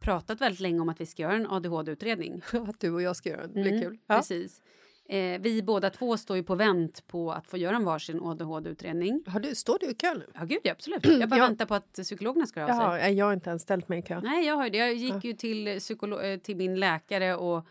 pratat 0.00 0.40
väldigt 0.40 0.60
länge 0.60 0.80
om 0.80 0.88
att 0.88 1.00
vi 1.00 1.06
ska 1.06 1.22
göra 1.22 1.32
en 1.34 1.46
ADHD-utredning. 1.50 2.42
Att 2.52 2.80
du 2.80 2.90
och 2.92 3.02
jag 3.02 3.16
ska 3.16 3.28
göra 3.28 3.46
det, 3.46 3.52
det 3.54 3.60
blir 3.62 3.72
Mm, 3.72 3.82
kul. 3.82 3.98
Ja. 4.06 4.16
Precis. 4.16 4.60
Eh, 5.08 5.40
vi 5.40 5.62
båda 5.62 5.90
två 5.90 6.16
står 6.16 6.36
ju 6.36 6.42
på 6.42 6.54
vänt 6.54 7.06
på 7.06 7.32
att 7.32 7.46
få 7.46 7.56
göra 7.56 7.76
en 7.76 7.84
varsin 7.84 8.20
ADHD-utredning. 8.22 9.22
Har 9.26 9.40
du, 9.40 9.54
står 9.54 9.78
du 9.80 9.86
i 9.90 9.94
kö 9.94 10.14
nu? 10.14 10.26
Ja, 10.34 10.44
gud, 10.44 10.58
ja, 10.62 10.72
absolut. 10.72 11.06
Jag 11.20 11.28
bara 11.28 11.36
Ja. 11.40 11.46
väntar 11.46 11.66
på 11.66 11.74
att 11.74 11.92
psykologerna 11.92 12.46
ska 12.46 12.60
höra 12.60 12.86
av 12.88 12.92
sig. 12.98 13.00
Ja, 13.02 13.08
jag 13.08 13.26
har 13.26 13.32
inte 13.32 13.50
ens 13.50 13.62
ställt 13.62 13.88
mig 13.88 13.98
i 13.98 14.02
kö. 14.02 14.20
Nej, 14.20 14.46
jag 14.46 14.54
har 14.56 14.70
det. 14.70 14.78
Jag 14.78 14.94
gick 14.94 15.24
ju 15.24 15.32
till, 15.32 15.68
psykolo- 15.68 16.22
eh, 16.22 16.38
till 16.38 16.56
min 16.56 16.80
läkare 16.80 17.36
och 17.36 17.66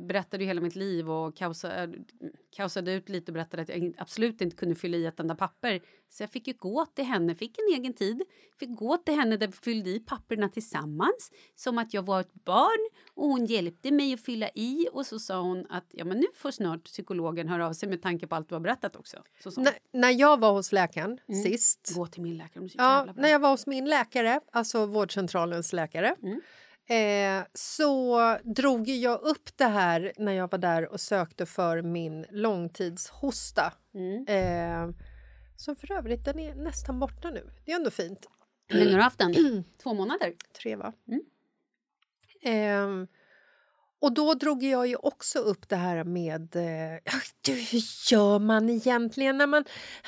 berättade 0.00 0.44
ju 0.44 0.48
hela 0.48 0.60
mitt 0.60 0.76
liv 0.76 1.10
och 1.10 1.36
kaosa, 1.36 1.82
eh, 1.82 1.90
kaosade 2.56 2.92
ut 2.92 3.08
lite 3.08 3.30
och 3.30 3.34
berättade 3.34 3.62
att 3.62 3.68
jag 3.68 3.94
absolut 3.98 4.40
inte 4.40 4.56
kunde 4.56 4.74
fylla 4.74 4.96
i 4.96 5.06
ett 5.06 5.20
enda 5.20 5.34
papper. 5.34 5.80
Så 6.08 6.22
jag 6.22 6.30
fick 6.30 6.46
ju 6.46 6.52
gå 6.52 6.86
till 6.86 7.04
henne, 7.04 7.34
fick 7.34 7.58
en 7.58 7.78
egen 7.78 7.92
tid, 7.92 8.22
fick 8.58 8.76
gå 8.76 8.96
till 8.96 9.14
henne 9.14 9.36
där 9.36 9.46
vi 9.46 9.52
fyllde 9.52 9.90
i 9.90 10.00
papperna 10.00 10.48
tillsammans 10.48 11.30
som 11.54 11.78
att 11.78 11.94
jag 11.94 12.02
var 12.02 12.20
ett 12.20 12.34
barn 12.44 12.90
och 13.14 13.28
hon 13.28 13.46
hjälpte 13.46 13.90
mig 13.90 14.14
att 14.14 14.20
fylla 14.20 14.48
i 14.54 14.88
och 14.92 15.06
så 15.06 15.18
sa 15.18 15.40
hon 15.40 15.66
att 15.70 15.86
ja 15.90 16.04
men 16.04 16.18
nu 16.18 16.26
får 16.34 16.50
snart 16.50 16.84
psykologen 16.84 17.48
höra 17.48 17.66
av 17.66 17.72
sig 17.72 17.88
med 17.88 18.02
tanke 18.02 18.26
på 18.26 18.34
allt 18.34 18.48
du 18.48 18.54
har 18.54 18.60
berättat 18.60 18.96
också. 18.96 19.22
När, 19.56 19.72
när 19.92 20.10
jag 20.10 20.40
var 20.40 20.52
hos 20.52 20.72
läkaren 20.72 21.18
sist 21.44 21.92
gå 21.94 22.06
till 22.06 22.22
min 22.22 22.36
läkare, 22.36 22.68
Ja, 22.74 23.08
när 23.16 23.28
jag 23.28 23.38
var 23.38 23.50
hos 23.50 23.66
min 23.66 23.84
läkare, 23.88 24.40
alltså 24.52 24.86
vårdcentralens 24.86 25.72
läkare 25.72 26.16
eh, 26.92 27.44
så 27.54 28.38
drog 28.44 28.88
jag 28.88 29.20
upp 29.20 29.56
det 29.56 29.64
här 29.64 30.12
när 30.18 30.32
jag 30.32 30.50
var 30.50 30.58
där 30.58 30.92
och 30.92 31.00
sökte 31.00 31.46
för 31.46 31.82
min 31.82 32.26
långtidshosta. 32.30 33.72
Eh, 34.28 34.90
som 35.56 35.76
för 35.76 35.92
övrigt, 35.92 36.24
den 36.24 36.38
är 36.38 36.54
nästan 36.54 36.98
borta 37.00 37.30
nu. 37.30 37.50
Det 37.64 37.72
är 37.72 37.76
ändå 37.76 37.90
fint. 37.90 38.26
Hur 38.68 38.78
länge 38.78 38.90
har 38.90 38.98
du 38.98 39.04
haft 39.04 39.18
den? 39.18 39.64
Två 39.82 39.94
månader? 39.94 40.32
Tre, 40.62 40.76
va? 40.76 40.92
Eh, 42.42 42.88
och 44.02 44.12
då 44.12 44.34
drog 44.34 44.62
jag 44.62 44.86
ju 44.86 44.96
också 44.96 45.38
upp 45.38 45.68
det 45.68 45.76
här 45.76 46.04
med 46.04 46.56
eh, 46.56 47.12
hur 47.48 48.12
gör 48.12 48.38
man 48.38 48.70
egentligen 48.70 49.38
när 49.38 49.46
man 49.46 49.64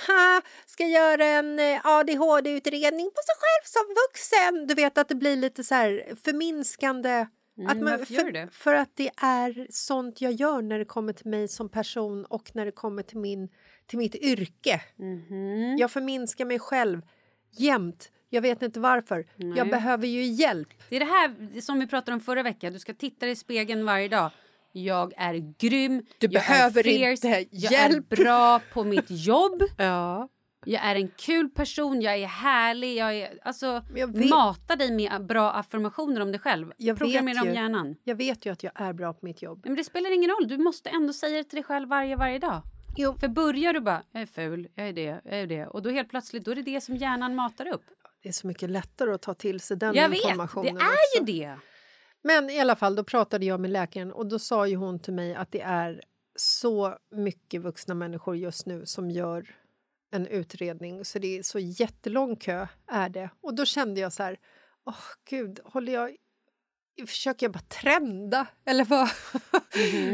ha, 0.07 0.43
ska 0.67 0.87
göra 0.87 1.25
en 1.25 1.59
eh, 1.59 1.87
ADHD-utredning 1.87 3.11
på 3.11 3.21
sig 3.23 3.35
själv 3.39 3.65
som 3.65 3.95
vuxen. 4.07 4.67
Du 4.67 4.75
vet 4.75 4.99
att 4.99 5.09
det 5.09 5.15
blir 5.15 5.37
lite 5.37 5.65
så 5.65 5.75
här 5.75 6.15
förminskande. 6.25 7.27
att 7.69 7.77
Mm, 7.77 8.05
gör 8.09 8.25
du 8.25 8.31
det? 8.31 8.49
För 8.53 8.75
att 8.75 8.91
det 8.95 9.11
är 9.17 9.67
sånt 9.71 10.21
jag 10.21 10.33
gör 10.33 10.63
när 10.63 10.79
det 10.79 10.85
kommer 10.85 11.13
till 11.13 11.31
mig 11.31 11.49
som 11.49 11.69
person 11.69 12.25
och 12.25 12.51
när 12.55 12.65
det 12.65 12.73
kommer 12.73 13.03
till, 13.03 13.19
min, 13.19 13.49
till 13.87 13.99
mitt 13.99 14.15
yrke. 14.15 14.83
Mhm. 14.97 15.77
Jag 15.79 15.91
förminskar 15.91 16.45
mig 16.45 16.59
själv 16.59 17.03
jämt. 17.51 18.11
Jag 18.35 18.43
vet 18.43 18.63
inte 18.63 18.81
varför. 18.81 19.27
Jag 19.57 19.71
behöver 19.71 20.07
ju 20.07 20.23
hjälp. 20.25 20.69
Det 20.89 20.97
är 20.97 21.01
det 21.01 21.07
här 21.07 21.61
som 21.61 21.81
vi 21.81 21.87
pratade 21.87 22.15
om 22.15 22.21
förra 22.21 22.43
veckan. 22.43 22.73
Du 22.73 22.79
ska 22.79 22.95
titta 22.95 23.29
i 23.29 23.37
spegeln 23.37 23.85
varje 23.87 24.09
dag. 24.09 24.31
Jag 24.73 25.13
är 25.17 25.55
grym. 25.59 25.99
Du 26.19 26.27
jag 26.27 26.31
behöver 26.31 26.81
är 26.81 26.83
fierce, 26.85 27.11
inte 27.41 27.57
Jag 27.57 27.73
hjälp. 27.73 28.13
är 28.13 28.17
bra 28.17 28.61
på 28.73 28.85
mitt 28.85 29.07
jobb. 29.11 29.63
Ja. 29.79 30.29
Jag 30.67 30.85
är 30.85 30.95
en 30.97 31.09
kul 31.09 31.49
person. 31.51 32.01
Jag 32.03 32.17
är 32.19 32.27
härlig. 32.27 32.97
Jag 32.97 33.15
är, 33.15 33.39
alltså, 33.43 33.83
jag 33.95 34.17
vet- 34.19 34.31
Mata 34.31 34.77
dig 34.77 34.93
med 34.93 35.27
bra 35.27 35.51
affirmationer 35.51 36.21
om 36.21 36.33
dig 36.33 36.41
själv. 36.41 36.73
Jag 36.77 36.99
Programmera 36.99 37.43
om 37.43 37.55
hjärnan. 37.55 37.97
Jag 38.05 38.15
vet 38.15 38.47
ju 38.47 38.53
att 38.53 38.63
jag 38.63 38.73
är 38.75 38.93
bra 38.93 39.13
på 39.13 39.27
mitt 39.27 39.43
jobb. 39.43 39.61
Men 39.65 39.75
det 39.77 39.85
spelar 39.85 40.15
ingen 40.15 40.31
roll. 40.31 40.49
Du 40.49 40.59
måste 40.59 40.91
ändå 40.91 41.13
säga 41.13 41.37
det 41.39 41.45
till 41.45 41.57
dig 41.57 41.65
själv 41.65 41.89
varje, 41.89 42.17
varje 42.17 42.39
dag. 42.39 42.63
Jo. 42.97 43.15
För 43.21 43.29
börjar 43.29 43.73
du 43.73 43.81
bara, 43.81 44.03
jag 44.13 44.23
är 44.23 44.27
ful, 44.27 44.69
jag 44.75 44.89
är 44.89 44.93
det, 44.93 45.21
jag 45.25 45.41
är 45.41 45.47
det. 45.47 45.67
Och 45.67 45.83
då 45.83 45.91
helt 45.91 46.09
plötsligt, 46.09 46.45
då 46.45 46.51
är 46.51 46.55
det 46.55 46.63
det 46.63 46.81
som 46.81 46.97
hjärnan 46.97 47.35
matar 47.35 47.67
upp. 47.69 47.85
Det 48.25 48.31
är 48.31 48.33
så 48.33 48.47
mycket 48.47 48.71
lättare 48.71 49.15
att 49.15 49.23
ta 49.23 49.35
till 49.35 49.61
sig 49.61 49.77
den 49.77 49.95
Jag 49.95 50.09
vet, 50.09 50.23
det 50.23 50.29
informationen. 50.29 50.77
är 50.77 50.81
också. 50.81 51.19
ju 51.19 51.25
det. 51.25 51.59
Men 52.23 52.51
i 52.51 52.61
alla 52.61 52.77
fall, 52.77 52.95
då 52.97 53.05
pratade 53.05 53.47
jag 53.47 53.61
med 53.61 53.71
läkaren 53.71 54.13
och 54.13 54.27
då 54.27 54.39
sa 54.39 54.67
ju 54.67 54.77
hon 54.77 54.99
till 54.99 55.13
mig 55.13 55.35
att 55.35 55.53
det 55.53 55.61
är 55.61 56.03
så 56.37 56.99
mycket 57.11 57.63
vuxna 57.63 57.95
människor 57.95 58.37
just 58.37 58.67
nu 58.67 58.87
som 58.87 59.11
gör 59.11 59.57
en 60.11 60.27
utredning. 60.27 61.05
Så 61.05 61.19
det 61.19 61.39
är 61.39 61.43
så 61.43 61.59
jättelång 61.59 62.37
kö 62.37 62.67
är 62.87 63.09
det. 63.09 63.31
Och 63.41 63.55
då 63.55 63.65
kände 63.65 64.01
jag 64.01 64.13
så 64.13 64.23
här, 64.23 64.39
åh 64.87 65.05
gud, 65.31 65.61
håller 65.65 65.93
jag... 65.93 66.17
Försöker 67.07 67.47
jag 67.47 67.53
bara 67.53 67.61
trenda? 67.83 68.47
Eller 68.65 68.85
vad, 68.85 69.09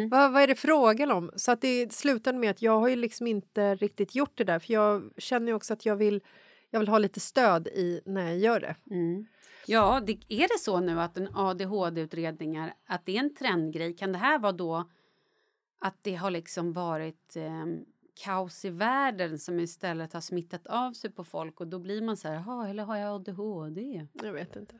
vad, 0.10 0.32
vad 0.32 0.42
är 0.42 0.46
det 0.46 0.54
frågan 0.54 1.10
om? 1.10 1.30
Så 1.36 1.52
att 1.52 1.60
det 1.60 1.92
slutade 1.92 2.38
med 2.38 2.50
att 2.50 2.62
jag 2.62 2.80
har 2.80 2.88
ju 2.88 2.96
liksom 2.96 3.26
inte 3.26 3.74
riktigt 3.74 4.14
gjort 4.14 4.38
det 4.38 4.44
där. 4.44 4.58
För 4.58 4.72
jag 4.72 5.12
känner 5.18 5.46
ju 5.46 5.54
också 5.54 5.72
att 5.72 5.86
jag 5.86 5.96
vill, 5.96 6.20
jag 6.70 6.80
vill 6.80 6.88
ha 6.88 6.98
lite 6.98 7.20
stöd 7.20 7.66
i 7.68 8.00
när 8.04 8.26
jag 8.26 8.38
gör 8.38 8.60
det. 8.60 8.76
Mm. 8.90 9.26
Ja, 9.66 10.00
det, 10.06 10.12
är 10.28 10.48
det 10.48 10.58
så 10.60 10.80
nu 10.80 11.00
att 11.00 11.16
en 11.16 11.28
ADHD-utredningar, 11.34 12.74
att 12.86 13.06
det 13.06 13.16
är 13.16 13.20
en 13.20 13.34
trendgrej? 13.34 13.96
Kan 13.96 14.12
det 14.12 14.18
här 14.18 14.38
vara 14.38 14.52
då 14.52 14.90
att 15.78 15.96
det 16.02 16.14
har 16.14 16.30
liksom 16.30 16.72
varit 16.72 17.36
eh, 17.36 17.66
kaos 18.24 18.64
i 18.64 18.70
världen 18.70 19.38
som 19.38 19.60
istället 19.60 20.12
har 20.12 20.20
smittat 20.20 20.66
av 20.66 20.92
sig 20.92 21.10
på 21.10 21.24
folk 21.24 21.60
och 21.60 21.66
då 21.66 21.78
blir 21.78 22.02
man 22.02 22.16
så 22.16 22.28
här, 22.28 22.34
"Jaha, 22.34 22.68
eller 22.68 22.82
har 22.84 22.96
jag 22.96 23.14
ADHD? 23.14 24.06
Jag 24.12 24.32
vet 24.32 24.56
inte. 24.56 24.74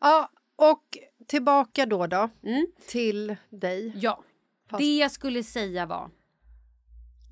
Ja, 0.00 0.30
och 0.56 0.98
tillbaka 1.26 1.86
då, 1.86 2.06
då 2.06 2.28
Mm. 2.42 2.66
till 2.88 3.36
dig. 3.50 3.92
Ja, 3.96 4.22
Fast- 4.68 4.78
det 4.80 4.96
jag 4.98 5.10
skulle 5.10 5.42
säga 5.42 5.86
var 5.86 6.10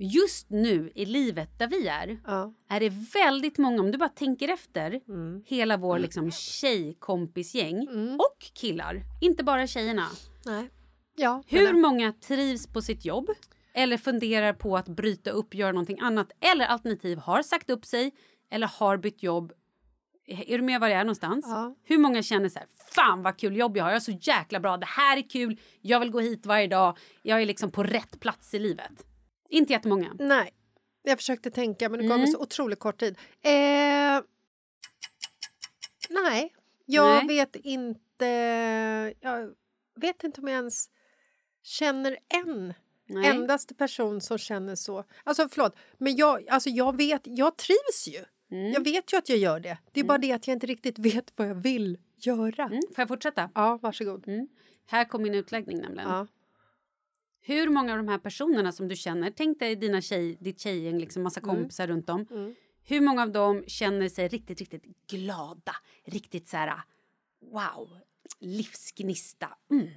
just 0.02 0.50
nu 0.50 0.92
i 0.94 1.04
livet 1.06 1.58
där 1.58 1.66
vi 1.68 1.88
är 1.88 2.20
Ja. 2.26 2.52
är 2.68 2.80
det 2.80 2.88
väldigt 3.14 3.58
många, 3.58 3.80
om 3.82 3.90
du 3.90 3.98
bara 3.98 4.08
tänker 4.08 4.48
efter, 4.48 5.00
Mm. 5.08 5.42
hela 5.46 5.76
vår 5.76 5.98
liksom 5.98 6.30
tjejkompisgäng 6.30 7.88
och 8.18 8.38
killar, 8.54 9.02
inte 9.20 9.44
bara 9.44 9.66
tjejerna. 9.66 10.06
Nej. 10.46 10.70
Ja, 11.16 11.42
Hur 11.46 11.72
många 11.72 12.12
trivs 12.12 12.66
på 12.66 12.82
sitt 12.82 13.04
jobb 13.04 13.30
eller 13.74 13.96
funderar 13.96 14.52
på 14.52 14.76
att 14.76 14.88
bryta 14.88 15.30
upp, 15.30 15.54
göra 15.54 15.72
någonting 15.72 16.00
annat 16.00 16.32
eller 16.40 16.64
alternativ 16.66 17.18
har 17.18 17.42
sagt 17.42 17.70
upp 17.70 17.84
sig 17.84 18.12
eller 18.50 18.66
har 18.66 18.96
bytt 18.96 19.22
jobb. 19.22 19.52
Är 20.26 20.58
du 20.58 20.64
med 20.64 20.80
var 20.80 20.88
jag 20.88 21.00
är 21.00 21.04
någonstans? 21.04 21.44
Ja. 21.48 21.74
Hur 21.84 21.98
många 21.98 22.22
känner 22.22 22.48
så 22.48 22.58
här, 22.58 22.68
fan 22.94 23.22
vad 23.22 23.36
kul 23.38 23.56
jobb 23.56 23.76
jag 23.76 23.84
har, 23.84 23.90
jag 23.90 23.96
är 23.96 24.00
så 24.00 24.18
jäkla 24.20 24.60
bra, 24.60 24.76
det 24.76 24.86
här 24.86 25.16
är 25.16 25.28
kul, 25.30 25.60
jag 25.80 26.00
vill 26.00 26.10
gå 26.10 26.20
hit 26.20 26.46
varje 26.46 26.66
dag, 26.66 26.98
jag 27.22 27.42
är 27.42 27.46
liksom 27.46 27.70
på 27.70 27.82
rätt 27.82 28.20
plats 28.20 28.54
i 28.54 28.58
livet. 28.58 29.06
Inte 29.52 29.72
jättemånga. 29.72 30.16
Nej. 30.18 30.50
Jag 31.02 31.18
försökte 31.18 31.50
tänka, 31.50 31.88
men 31.88 31.98
det 32.00 32.04
gav 32.06 32.12
Mm. 32.14 32.20
mig 32.20 32.32
så 32.32 32.38
otroligt 32.42 32.78
kort 32.78 33.00
tid. 33.00 33.16
Eh, 33.42 34.20
nej, 36.10 36.54
jag 36.86 37.24
Nej. 37.26 37.26
vet 37.26 37.56
inte... 37.56 38.26
Jag 39.20 39.54
vet 40.00 40.24
inte 40.24 40.40
om 40.40 40.48
jag 40.48 40.56
ens 40.56 40.90
känner 41.62 42.18
en 42.44 42.74
Nej. 43.06 43.30
endaste 43.30 43.74
person 43.74 44.20
som 44.20 44.38
känner 44.38 44.74
så. 44.74 45.04
Alltså 45.24 45.48
förlåt, 45.48 45.76
men 45.98 46.16
jag, 46.16 46.48
alltså, 46.48 46.70
jag 46.70 46.96
vet, 46.96 47.20
jag 47.24 47.56
trivs 47.56 48.08
ju. 48.08 48.24
Mm. 48.56 48.72
Jag 48.72 48.84
vet 48.84 49.12
ju 49.12 49.16
att 49.16 49.28
jag 49.28 49.38
gör 49.38 49.60
det. 49.60 49.78
Det 49.92 50.00
är 50.00 50.04
bara 50.04 50.18
det 50.18 50.32
att 50.32 50.46
jag 50.46 50.54
inte 50.54 50.66
riktigt 50.66 50.98
vet 50.98 51.32
vad 51.36 51.48
jag 51.48 51.54
vill 51.54 51.98
göra. 52.16 52.64
Mm. 52.64 52.80
Får 52.88 52.94
jag 53.02 53.08
fortsätta? 53.08 53.50
Ja, 53.54 53.78
varsågod. 53.82 54.28
Mm. 54.28 54.48
Här 54.86 55.04
kommer 55.04 55.22
min 55.22 55.34
utläggning 55.34 55.78
nämligen. 55.80 56.08
Ja. 56.10 56.26
Hur 57.44 57.68
många 57.70 57.92
av 57.92 57.98
de 57.98 58.08
här 58.08 58.18
personerna 58.18 58.72
som 58.72 58.88
du 58.88 58.96
känner, 58.96 59.30
tänk 59.30 59.58
dig 59.58 59.76
dina 59.76 60.00
tjej, 60.00 60.36
ditt 60.40 60.60
tjejgäng, 60.60 60.98
liksom 60.98 61.22
massa 61.22 61.40
Mm. 61.40 61.56
kompisar 61.56 61.86
runt 61.86 62.08
om. 62.10 62.54
Hur 62.84 63.00
många 63.00 63.22
av 63.22 63.32
dem 63.32 63.64
känner 63.66 64.08
sig 64.08 64.28
riktigt, 64.28 64.60
riktigt 64.60 65.06
glada? 65.06 65.76
Riktigt 66.04 66.48
så 66.48 66.56
här, 66.56 66.80
wow, 67.40 67.98
livsgnista. 68.40 69.56
Mm. 69.70 69.88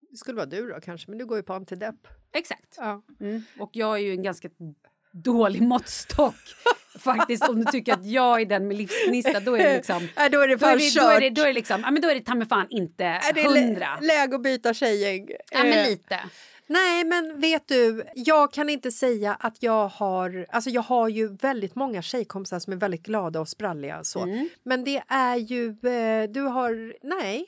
Det 0.00 0.16
skulle 0.16 0.36
vara 0.36 0.46
du 0.46 0.68
då 0.68 0.80
kanske, 0.80 1.10
men 1.10 1.18
du 1.18 1.26
går 1.26 1.36
ju 1.36 1.42
på 1.42 1.52
antidepp. 1.52 2.08
Exakt. 2.32 2.74
Ja. 2.78 3.02
Mm. 3.20 3.42
Och 3.58 3.70
jag 3.72 3.94
är 3.94 3.98
ju 4.02 4.12
en 4.12 4.22
ganska 4.22 4.50
dålig 5.12 5.62
måttstock. 5.62 6.34
Faktiskt, 6.98 7.48
om 7.48 7.64
du 7.64 7.72
tycker 7.72 7.92
att 7.92 8.06
jag 8.06 8.40
är 8.40 8.46
den 8.46 8.68
med 8.68 8.76
livsgnista, 8.76 9.40
då 9.40 9.54
är 9.54 9.64
det 9.64 9.76
liksom... 9.76 10.08
Nej, 10.16 10.30
då 10.30 10.40
är 10.40 10.48
det 10.48 10.56
Då 10.56 10.66
är 10.66 10.70
fan 10.70 10.78
det, 10.78 11.00
då 11.00 11.08
är 11.08 11.20
det, 11.20 11.30
då 11.30 11.42
är 11.42 11.46
det 11.46 11.52
liksom, 11.52 11.80
ja 11.84 11.90
men 11.90 12.02
då 12.02 12.08
är 12.08 12.14
det 12.14 12.20
ta 12.20 12.34
mig 12.34 12.48
fan 12.48 12.66
inte 12.70 13.20
hundra. 13.46 13.98
läge 14.00 14.34
att 14.34 14.42
byta 14.42 14.74
tjejgäng? 14.74 15.28
Ja 15.50 15.62
men 15.62 15.72
Eh, 15.72 15.88
lite. 15.88 16.20
Nej, 16.66 17.04
men 17.04 17.40
vet 17.40 17.68
du, 17.68 18.04
jag 18.14 18.52
kan 18.52 18.68
inte 18.68 18.92
säga 18.92 19.36
att 19.40 19.62
jag 19.62 19.88
har... 19.88 20.46
Alltså 20.48 20.70
jag 20.70 20.82
har 20.82 21.08
ju 21.08 21.36
väldigt 21.36 21.74
många 21.74 22.02
tjejkompisar 22.02 22.58
som 22.58 22.72
är 22.72 22.76
väldigt 22.76 23.02
glada 23.02 23.40
och 23.40 23.48
spralliga. 23.48 24.04
Så. 24.04 24.22
Mm. 24.22 24.48
Men 24.62 24.84
det 24.84 25.02
är 25.08 25.36
ju... 25.36 25.68
Eh, 25.68 26.30
du 26.30 26.40
har... 26.40 26.94
Nej, 27.02 27.46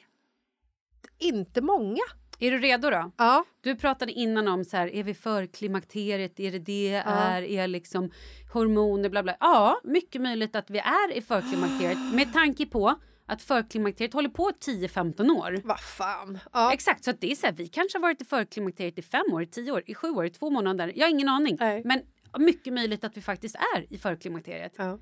inte 1.19 1.61
många. 1.61 2.03
Är 2.43 2.51
du 2.51 2.59
redo 2.59 2.91
då? 2.91 3.13
Ja. 3.17 3.45
Du 3.61 3.77
pratade 3.77 4.13
innan 4.13 4.49
om 4.49 4.65
så 4.65 4.77
här, 4.77 4.95
är 4.95 5.03
vi 5.03 5.15
för 5.15 5.47
klimakteriet, 5.47 6.41
är 6.41 6.53
det 6.53 6.59
det 6.59 7.03
är, 7.07 7.43
är 7.43 7.67
liksom 7.69 8.11
hormoner, 8.53 9.09
bla 9.09 9.23
bla. 9.23 9.37
Ja, 9.41 9.81
mycket 9.85 10.23
möjligt 10.23 10.57
att 10.57 10.71
vi 10.71 10.79
är 10.79 11.13
i 11.13 11.23
förklimakteriet 11.23 11.99
med 12.15 12.33
tanke 12.33 12.67
på 12.67 12.95
att 13.27 13.43
förklimakteriet 13.43 14.13
håller 14.13 14.29
på 14.29 14.51
10-15 14.51 15.31
år. 15.31 15.61
Vad 15.65 15.81
fan. 15.81 16.39
Ja. 16.53 16.73
Exakt, 16.73 17.05
så 17.05 17.11
att 17.11 17.21
det 17.21 17.31
är 17.31 17.35
så 17.35 17.47
här, 17.47 17.55
vi 17.55 17.69
kanske 17.69 17.99
har 17.99 18.03
varit 18.03 18.23
i 18.23 18.25
förklimakteriet 18.25 18.99
i 18.99 19.03
fem 19.03 19.25
år, 19.33 19.43
i 19.43 19.47
tio 19.47 19.73
år, 19.73 19.83
i 19.87 19.95
sju 19.95 20.11
år, 20.11 20.27
i 20.27 20.31
två 20.31 20.51
månader. 20.51 20.93
Jag 20.97 21.07
har 21.07 21.11
ingen 21.11 21.29
aning. 21.29 21.57
Nej. 21.61 21.83
Men 21.85 22.01
mycket 22.39 22.73
möjligt 22.73 23.05
att 23.05 23.17
vi 23.17 23.21
faktiskt 23.21 23.57
är 23.77 23.93
i 23.93 23.99
förklimakteriet. 23.99 24.73
Ja. 24.77 24.99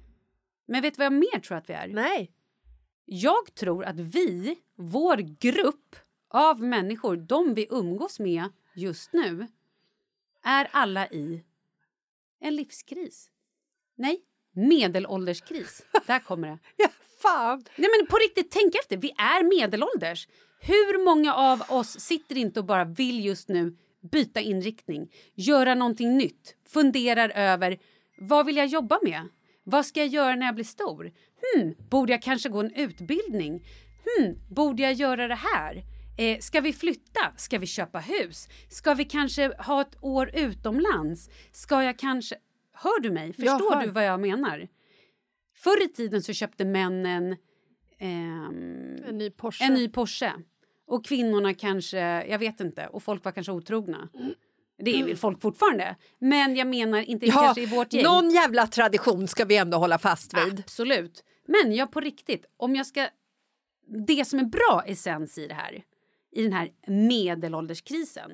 Men 0.68 0.82
vet 0.82 0.94
du 0.94 0.98
vad 0.98 1.06
jag 1.06 1.12
mer 1.12 1.40
tror 1.40 1.58
att 1.58 1.70
vi 1.70 1.74
är? 1.74 1.88
Nej. 1.88 2.30
Jag 3.04 3.54
tror 3.54 3.84
att 3.84 4.00
vi, 4.00 4.56
vår 4.76 5.16
grupp 5.16 5.96
av 6.30 6.62
människor, 6.62 7.16
de 7.16 7.54
vi 7.54 7.66
umgås 7.70 8.18
med 8.20 8.44
just 8.74 9.12
nu, 9.12 9.46
är 10.44 10.68
alla 10.72 11.08
i 11.08 11.44
en 12.40 12.56
livskris. 12.56 13.30
Nej, 13.96 14.20
medelålderskris. 14.52 15.82
Där 16.06 16.18
kommer 16.18 16.48
det. 16.48 16.58
Ja, 16.76 16.88
fan. 17.22 17.64
Nej 17.76 17.90
men 17.98 18.06
på 18.06 18.16
riktigt, 18.16 18.50
tänk 18.50 18.74
efter. 18.74 18.96
Vi 18.96 19.10
är 19.10 19.60
medelålders. 19.60 20.28
Hur 20.60 21.04
många 21.04 21.34
av 21.34 21.62
oss 21.68 22.00
sitter 22.00 22.36
inte 22.36 22.60
och 22.60 22.66
bara 22.66 22.84
vill 22.84 23.24
just 23.24 23.48
nu 23.48 23.76
byta 24.12 24.40
inriktning, 24.40 25.12
göra 25.34 25.74
någonting 25.74 26.16
nytt, 26.16 26.56
funderar 26.68 27.28
över 27.28 27.78
vad 28.18 28.46
vill 28.46 28.56
jag 28.56 28.66
jobba 28.66 28.98
med? 29.02 29.28
Vad 29.64 29.86
ska 29.86 30.00
jag 30.00 30.08
göra 30.08 30.34
när 30.34 30.46
jag 30.46 30.54
blir 30.54 30.64
stor? 30.64 31.12
Hmm, 31.42 31.74
borde 31.90 32.12
jag 32.12 32.22
kanske 32.22 32.48
gå 32.48 32.60
en 32.60 32.74
utbildning? 32.74 33.66
Hmm, 34.04 34.34
borde 34.50 34.82
jag 34.82 34.92
göra 34.92 35.28
det 35.28 35.34
här? 35.34 35.82
Eh, 36.20 36.38
ska 36.38 36.60
vi 36.60 36.72
flytta? 36.72 37.32
Ska 37.36 37.58
vi 37.58 37.66
köpa 37.66 37.98
hus? 37.98 38.48
Ska 38.68 38.94
vi 38.94 39.04
kanske 39.04 39.52
ha 39.58 39.80
ett 39.80 39.96
år 40.00 40.30
utomlands? 40.34 41.30
Ska 41.52 41.82
jag 41.82 41.98
kanske... 41.98 42.36
Hör 42.72 43.00
du 43.00 43.10
mig? 43.10 43.32
Förstår 43.32 43.74
hör. 43.74 43.86
du 43.86 43.90
vad 43.90 44.04
jag 44.04 44.20
menar? 44.20 44.68
Förr 45.56 45.84
i 45.84 45.88
tiden 45.88 46.22
så 46.22 46.32
köpte 46.32 46.64
männen 46.64 47.36
ehm, 47.98 48.96
En 49.08 49.18
ny 49.18 49.30
Porsche. 49.30 49.64
en 49.64 49.74
ny 49.74 49.88
Porsche. 49.88 50.32
Och 50.86 51.04
kvinnorna 51.04 51.54
kanske, 51.54 51.98
jag 52.26 52.38
vet 52.38 52.60
inte, 52.60 52.86
och 52.86 53.02
folk 53.02 53.24
var 53.24 53.32
kanske 53.32 53.52
otrogna. 53.52 54.08
Det 54.78 55.00
är 55.00 55.04
väl 55.04 55.16
folk 55.16 55.42
fortfarande. 55.42 55.96
Men 56.18 56.56
jag 56.56 56.66
menar 56.66 57.00
inte 57.02 57.26
Ja, 57.26 57.32
kanske 57.32 57.62
i 57.62 57.66
vårt 57.66 57.92
gäng. 57.92 58.04
någon 58.04 58.30
jävla 58.30 58.66
tradition 58.66 59.28
ska 59.28 59.44
vi 59.44 59.56
ändå 59.56 59.78
hålla 59.78 59.98
fast 59.98 60.34
vid. 60.34 60.60
Absolut. 60.60 61.24
Men 61.46 61.74
jag 61.74 61.92
på 61.92 62.00
riktigt, 62.00 62.46
om 62.56 62.76
jag 62.76 62.86
ska... 62.86 63.08
Det 64.06 64.24
som 64.24 64.38
är 64.38 64.44
bra 64.44 64.82
essens 64.86 65.38
i 65.38 65.46
det 65.46 65.54
här, 65.54 65.84
i 66.32 66.42
den 66.42 66.52
här 66.52 66.70
medelålderskrisen 66.86 68.30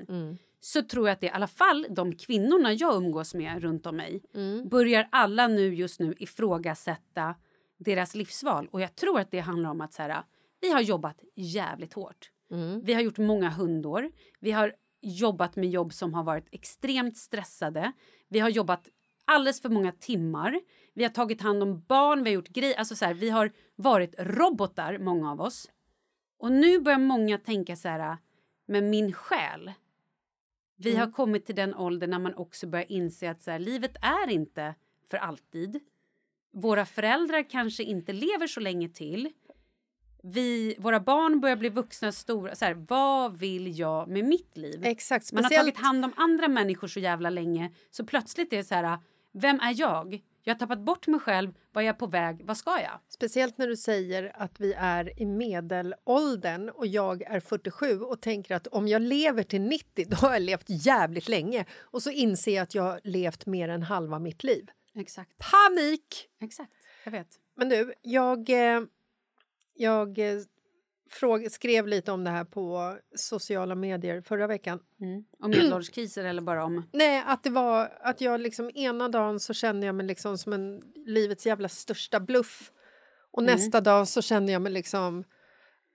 så 0.61 0.83
tror 0.83 1.09
jag 1.09 1.13
att 1.13 1.21
det 1.21 1.27
i 1.27 1.31
alla 1.31 1.47
fall 1.47 1.87
de 1.91 2.13
kvinnorna 2.17 2.73
jag 2.73 2.95
umgås 2.97 3.35
med 3.35 3.63
runt 3.63 3.87
om 3.87 3.97
mig 3.97 4.23
börjar 4.71 5.09
alla 5.13 5.49
nu 5.49 5.75
just 5.75 6.01
nu 6.01 6.15
ifrågasätta 6.19 7.35
deras 7.79 8.15
livsval. 8.15 8.69
Och 8.73 8.81
jag 8.81 8.95
tror 8.95 9.21
att 9.21 9.31
det 9.31 9.41
handlar 9.41 9.71
om 9.71 9.81
att 9.81 9.93
så 9.95 10.03
här, 10.03 10.23
vi 10.61 10.73
har 10.73 10.81
jobbat 10.81 11.21
jävligt 11.35 11.93
hårt. 11.95 12.31
Vi 12.83 12.95
har 12.95 13.01
gjort 13.01 13.19
många 13.19 13.51
hundår. 13.51 14.11
Vi 14.41 14.53
har 14.53 14.75
jobbat 15.03 15.57
med 15.57 15.71
jobb 15.71 15.93
som 15.93 16.15
har 16.15 16.25
varit 16.25 16.49
extremt 16.53 17.17
stressade. 17.17 17.93
Vi 18.29 18.39
har 18.39 18.49
jobbat 18.49 18.89
alldeles 19.25 19.63
för 19.63 19.69
många 19.69 19.93
timmar. 19.93 20.61
Vi 20.95 21.03
har 21.03 21.11
tagit 21.11 21.41
hand 21.43 21.63
om 21.63 21.81
barn, 21.89 22.25
vi 22.25 22.31
har 22.31 22.35
gjort 22.35 22.49
grejer. 22.49 22.79
Alltså 22.79 22.97
så 22.97 23.05
här, 23.05 23.15
vi 23.15 23.31
har 23.31 23.53
varit 23.77 24.15
robotar, 24.19 24.99
många 24.99 25.31
av 25.33 25.41
oss. 25.41 25.71
Och 26.39 26.53
nu 26.53 26.81
börjar 26.81 26.99
många 26.99 27.39
tänka 27.39 27.77
så 27.77 27.89
här, 27.89 28.17
men 28.67 28.91
min 28.91 29.13
själ. 29.13 29.73
Vi 30.77 30.97
har 30.97 31.13
kommit 31.13 31.47
till 31.47 31.55
den 31.55 31.75
åldern 31.75 32.11
när 32.11 32.19
man 32.19 32.35
också 32.35 32.67
börjar 32.67 32.93
inse 32.93 33.31
att 33.31 33.43
så 33.43 33.51
här, 33.51 33.59
livet 33.59 33.97
är 34.03 34.31
inte 34.31 34.75
för 35.11 35.17
alltid. 35.17 35.81
Våra 36.53 36.87
föräldrar 36.87 37.51
kanske 37.51 37.83
inte 37.83 38.13
lever 38.13 38.47
så 38.47 38.61
länge 38.61 38.89
till. 38.89 39.33
Vi, 40.23 40.77
våra 40.79 41.01
barn 41.01 41.41
börjar 41.41 41.57
bli 41.57 41.69
vuxna, 41.69 42.13
stora. 42.13 42.55
Så 42.55 42.65
här, 42.65 42.75
vad 42.89 43.39
vill 43.39 43.79
jag 43.79 44.09
med 44.09 44.25
mitt 44.25 44.57
liv? 44.57 44.85
Exakt. 44.85 45.33
Man 45.33 45.45
har 45.45 45.51
Speciellt, 45.51 45.75
tagit 45.75 45.87
hand 45.87 46.05
om 46.05 46.13
andra 46.17 46.49
människor 46.49 46.89
så 46.89 47.01
jävla 47.01 47.31
länge 47.31 47.71
så 47.91 48.05
plötsligt 48.05 48.53
är 48.53 48.57
det 48.57 48.65
så 48.65 48.75
här, 48.75 48.99
vem 49.33 49.61
är 49.61 49.81
jag? 49.81 50.23
Jag 50.49 50.55
har 50.55 50.59
tappat 50.59 50.81
bort 50.81 51.07
mig 51.07 51.21
själv, 51.21 51.53
vad 51.73 51.85
är 51.85 51.87
jag 51.87 51.99
på 51.99 52.07
väg, 52.07 52.45
vad 52.45 52.57
ska 52.57 52.71
jag? 52.81 53.01
speciellt 53.09 53.59
när 53.59 53.67
du 53.69 53.77
säger 53.77 54.33
att 54.43 54.61
vi 54.61 54.73
är 54.73 55.23
i 55.23 55.27
medelåldern 55.27 56.69
och 56.69 56.87
jag 56.87 57.23
är 57.23 57.41
47 57.41 58.01
och 58.01 58.21
tänker 58.23 58.55
att 58.55 58.67
om 58.67 58.89
jag 58.89 59.03
lever 59.03 59.43
till 59.43 59.61
90 59.61 60.07
då 60.09 60.17
har 60.17 60.33
jag 60.33 60.43
levt 60.43 60.65
jävligt 60.69 61.29
länge. 61.29 61.65
Och 61.81 62.03
så 62.03 62.11
inser 62.11 62.55
jag 62.55 62.63
att 62.63 62.75
jag 62.75 62.83
har 62.83 63.01
levt 63.05 63.47
mer 63.47 63.69
än 63.69 63.83
halva 63.83 64.19
mitt 64.19 64.45
liv. 64.45 64.71
Exakt. 64.95 65.31
Panik! 65.39 66.29
Exakt, 66.41 66.73
jag 67.05 67.13
vet. 67.13 67.29
Men 67.57 67.69
du, 67.69 67.95
jag... 68.03 68.51
eh, 68.51 68.81
Jag 69.75 70.19
eh, 71.07 71.11
fråg, 71.13 71.51
skrev 71.51 71.87
lite 71.87 72.13
om 72.13 72.25
det 72.25 72.31
här 72.31 72.45
på 72.45 72.97
sociala 73.17 73.75
medier 73.75 74.21
förra 74.21 74.47
veckan. 74.47 74.81
Mm. 75.01 75.25
Om 75.41 75.51
medelålderskriser 75.51 76.25
eller 76.25 76.43
bara 76.43 76.65
om... 76.65 76.89
Nej, 76.93 77.23
att 77.27 77.43
det 77.45 77.51
var 77.51 77.99
att 78.01 78.21
jag 78.21 78.41
liksom 78.41 78.71
ena 78.75 79.09
dagen 79.09 79.41
så 79.41 79.55
kände 79.55 79.87
jag 79.87 79.95
mig 79.95 80.07
liksom 80.07 80.39
som 80.39 80.53
en 80.53 80.83
livets 81.07 81.47
jävla 81.47 81.69
största 81.69 82.21
bluff 82.21 82.73
och 83.33 83.43
Mm. 83.43 83.55
nästa 83.55 83.81
dag 83.81 84.09
så 84.09 84.23
kände 84.23 84.53
jag 84.53 84.63
mig 84.63 84.73
liksom 84.73 85.25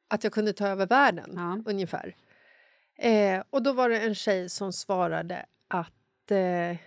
att 0.09 0.23
jag 0.23 0.33
kunde 0.33 0.53
ta 0.53 0.67
över 0.67 0.87
världen, 0.87 1.31
Ja. 1.35 1.71
ungefär. 1.71 2.15
Eh, 2.97 3.43
och 3.49 3.63
då 3.63 3.73
var 3.73 3.89
det 3.89 3.99
en 3.99 4.15
tjej 4.15 4.49
som 4.49 4.73
svarade 4.73 5.45
att 5.67 6.31
eh, 6.31 6.77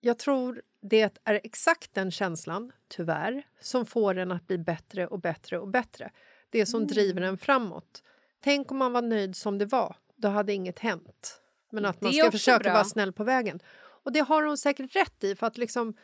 jag 0.00 0.18
tror 0.18 0.62
det 0.82 1.20
är 1.24 1.40
exakt 1.44 1.94
den 1.94 2.10
känslan, 2.10 2.72
tyvärr, 2.88 3.42
som 3.60 3.86
får 3.86 4.18
en 4.18 4.32
att 4.32 4.46
bli 4.46 4.58
bättre 4.58 5.06
och 5.06 5.20
bättre 5.20 5.58
och 5.58 5.68
bättre. 5.68 6.10
Det 6.52 6.66
som 6.66 6.86
driver 6.86 7.22
en 7.22 7.38
framåt. 7.38 8.02
Tänk 8.44 8.70
om 8.70 8.76
man 8.78 8.92
var 8.92 9.02
nöjd 9.02 9.36
som 9.36 9.58
det 9.58 9.66
var, 9.66 9.96
då 10.16 10.28
hade 10.28 10.52
inget 10.52 10.78
hänt. 10.78 11.40
Men 11.72 11.84
att 11.84 12.00
man 12.00 12.12
ska 12.12 12.30
försöka 12.30 12.58
bra. 12.58 12.72
vara 12.72 12.84
snäll 12.84 13.12
på 13.12 13.24
vägen. 13.24 13.60
Och 14.04 14.12
det 14.12 14.20
har 14.20 14.42
hon 14.42 14.58
säkert 14.58 14.96
rätt 14.96 15.24
i, 15.24 15.34
för 15.34 15.46
att 15.46 15.58
liksom 15.58 15.94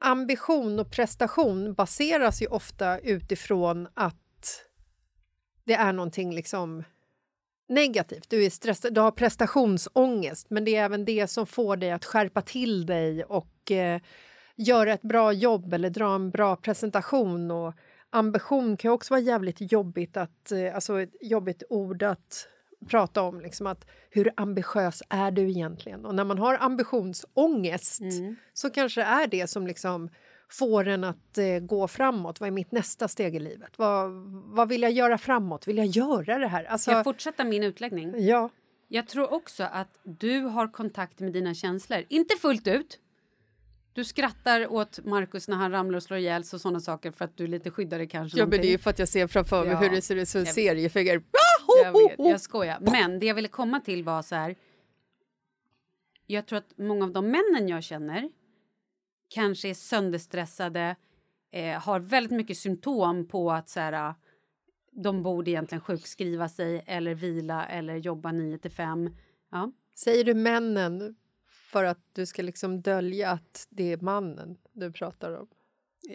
ambition 0.00 0.78
och 0.78 0.90
prestation 0.90 1.74
baseras 1.74 2.42
ju 2.42 2.46
ofta 2.46 2.98
utifrån 2.98 3.88
att 3.94 4.62
det 5.64 5.74
är 5.74 5.92
någonting 5.92 6.34
liksom 6.34 6.84
negativt. 7.68 8.30
Du, 8.30 8.44
är 8.44 8.50
stressad, 8.50 8.94
du 8.94 9.00
har 9.00 9.10
prestationsångest, 9.10 10.50
men 10.50 10.64
det 10.64 10.76
är 10.76 10.84
även 10.84 11.04
det 11.04 11.26
som 11.26 11.46
får 11.46 11.76
dig 11.76 11.90
att 11.90 12.04
skärpa 12.04 12.42
till 12.42 12.86
dig 12.86 13.24
och 13.24 13.70
eh, 13.70 14.00
göra 14.56 14.92
ett 14.92 15.02
bra 15.02 15.32
jobb 15.32 15.72
eller 15.72 15.90
dra 15.90 16.14
en 16.14 16.30
bra 16.30 16.56
presentation. 16.56 17.50
Och 17.50 17.74
ambition 18.10 18.76
kan 18.76 18.92
också 18.92 19.14
vara 19.14 19.20
jävligt 19.20 19.72
jobbigt 19.72 20.16
att, 20.16 20.52
eh, 20.52 20.74
alltså 20.74 21.00
ett 21.00 21.14
jobbigt 21.20 21.62
ord 21.68 22.02
att 22.02 22.48
prata 22.88 23.22
om. 23.22 23.40
Liksom 23.40 23.66
att, 23.66 23.86
hur 24.10 24.32
ambitiös 24.36 25.02
är 25.08 25.30
du 25.30 25.50
egentligen? 25.50 26.04
Och 26.04 26.14
när 26.14 26.24
man 26.24 26.38
har 26.38 26.58
ambitionsångest 26.60 28.02
så 28.52 28.70
kanske 28.70 29.00
det 29.00 29.04
är 29.04 29.26
det 29.26 29.46
som 29.46 29.66
liksom 29.66 30.08
får 30.48 30.88
en 30.88 31.04
att 31.04 31.38
eh, 31.38 31.58
gå 31.58 31.88
framåt. 31.88 32.40
Vad 32.40 32.46
är 32.46 32.50
mitt 32.50 32.72
nästa 32.72 33.08
steg 33.08 33.34
i 33.36 33.38
livet? 33.38 33.78
Vad, 33.78 34.10
vad 34.56 34.68
vill 34.68 34.82
jag 34.82 34.92
göra 34.92 35.18
framåt? 35.18 35.68
Vill 35.68 35.76
jag 35.76 35.86
göra 35.86 36.38
det 36.38 36.48
här? 36.48 36.64
Alltså, 36.64 36.90
Ska 36.90 36.96
jag 36.96 37.04
fortsätta 37.04 37.44
min 37.44 37.62
utläggning? 37.64 38.14
ja. 38.16 38.50
Jag 38.88 39.08
tror 39.08 39.32
också 39.32 39.64
att 39.72 39.98
du 40.02 40.40
har 40.40 40.68
kontakt 40.72 41.20
med 41.20 41.32
dina 41.32 41.54
känslor. 41.54 42.04
Inte 42.08 42.36
fullt 42.36 42.66
ut. 42.68 42.98
Du 43.96 44.04
skrattar 44.04 44.72
åt 44.72 45.04
Markus 45.04 45.48
när 45.48 45.56
han 45.56 45.70
ramlar 45.70 45.96
och 45.96 46.02
slår 46.02 46.18
ihjäl 46.18 46.44
sig 46.44 46.56
och 46.56 46.60
sådana 46.60 46.80
saker 46.80 47.10
för 47.10 47.24
att 47.24 47.36
du 47.36 47.44
är 47.44 47.48
lite 47.48 47.70
skyddare 47.70 48.06
kanske. 48.06 48.38
Ja, 48.38 48.46
men 48.46 48.60
det 48.60 48.66
är 48.66 48.70
ju 48.70 48.78
för 48.78 48.90
att 48.90 48.98
jag 48.98 49.08
ser 49.08 49.26
framför 49.26 49.64
mig 49.64 49.72
Ja, 49.72 49.78
hur 49.78 49.90
det 49.90 50.02
ser 50.02 50.16
ut 50.16 50.28
som 50.28 50.40
en 50.40 50.46
seriefigur. 50.46 51.22
Jag 51.84 51.92
vet, 51.92 52.18
jag 52.18 52.40
skojar. 52.40 52.78
Men 52.80 53.18
det 53.18 53.26
jag 53.26 53.34
ville 53.34 53.48
komma 53.48 53.80
till 53.80 54.04
var 54.04 54.22
så 54.22 54.34
här. 54.34 54.56
Jag 56.26 56.46
tror 56.46 56.58
att 56.58 56.78
många 56.78 57.04
av 57.04 57.12
de 57.12 57.30
männen 57.30 57.68
jag 57.68 57.84
känner 57.84 58.30
kanske 59.28 59.68
är 59.68 59.74
sönderstressade, 59.74 60.96
eh, 61.52 61.80
har 61.80 62.00
väldigt 62.00 62.32
mycket 62.32 62.56
symptom 62.56 63.28
på 63.28 63.52
att 63.52 63.68
så 63.68 63.80
här, 63.80 64.14
de 64.92 65.22
borde 65.22 65.50
egentligen 65.50 65.80
sjukskriva 65.82 66.48
sig 66.48 66.84
eller 66.86 67.14
vila 67.14 67.66
eller 67.66 67.96
jobba 67.96 68.32
9 68.32 68.58
till 68.58 68.70
5. 68.70 69.10
Ja. 69.50 69.72
Säger 69.94 70.24
du 70.24 70.34
männen 70.34 71.16
för 71.66 71.84
att 71.84 71.98
du 72.12 72.26
ska 72.26 72.42
liksom 72.42 72.80
dölja 72.80 73.30
att 73.30 73.66
det 73.70 73.92
är 73.92 73.96
mannen 73.96 74.58
du 74.72 74.92
pratar 74.92 75.32
om? 75.32 75.48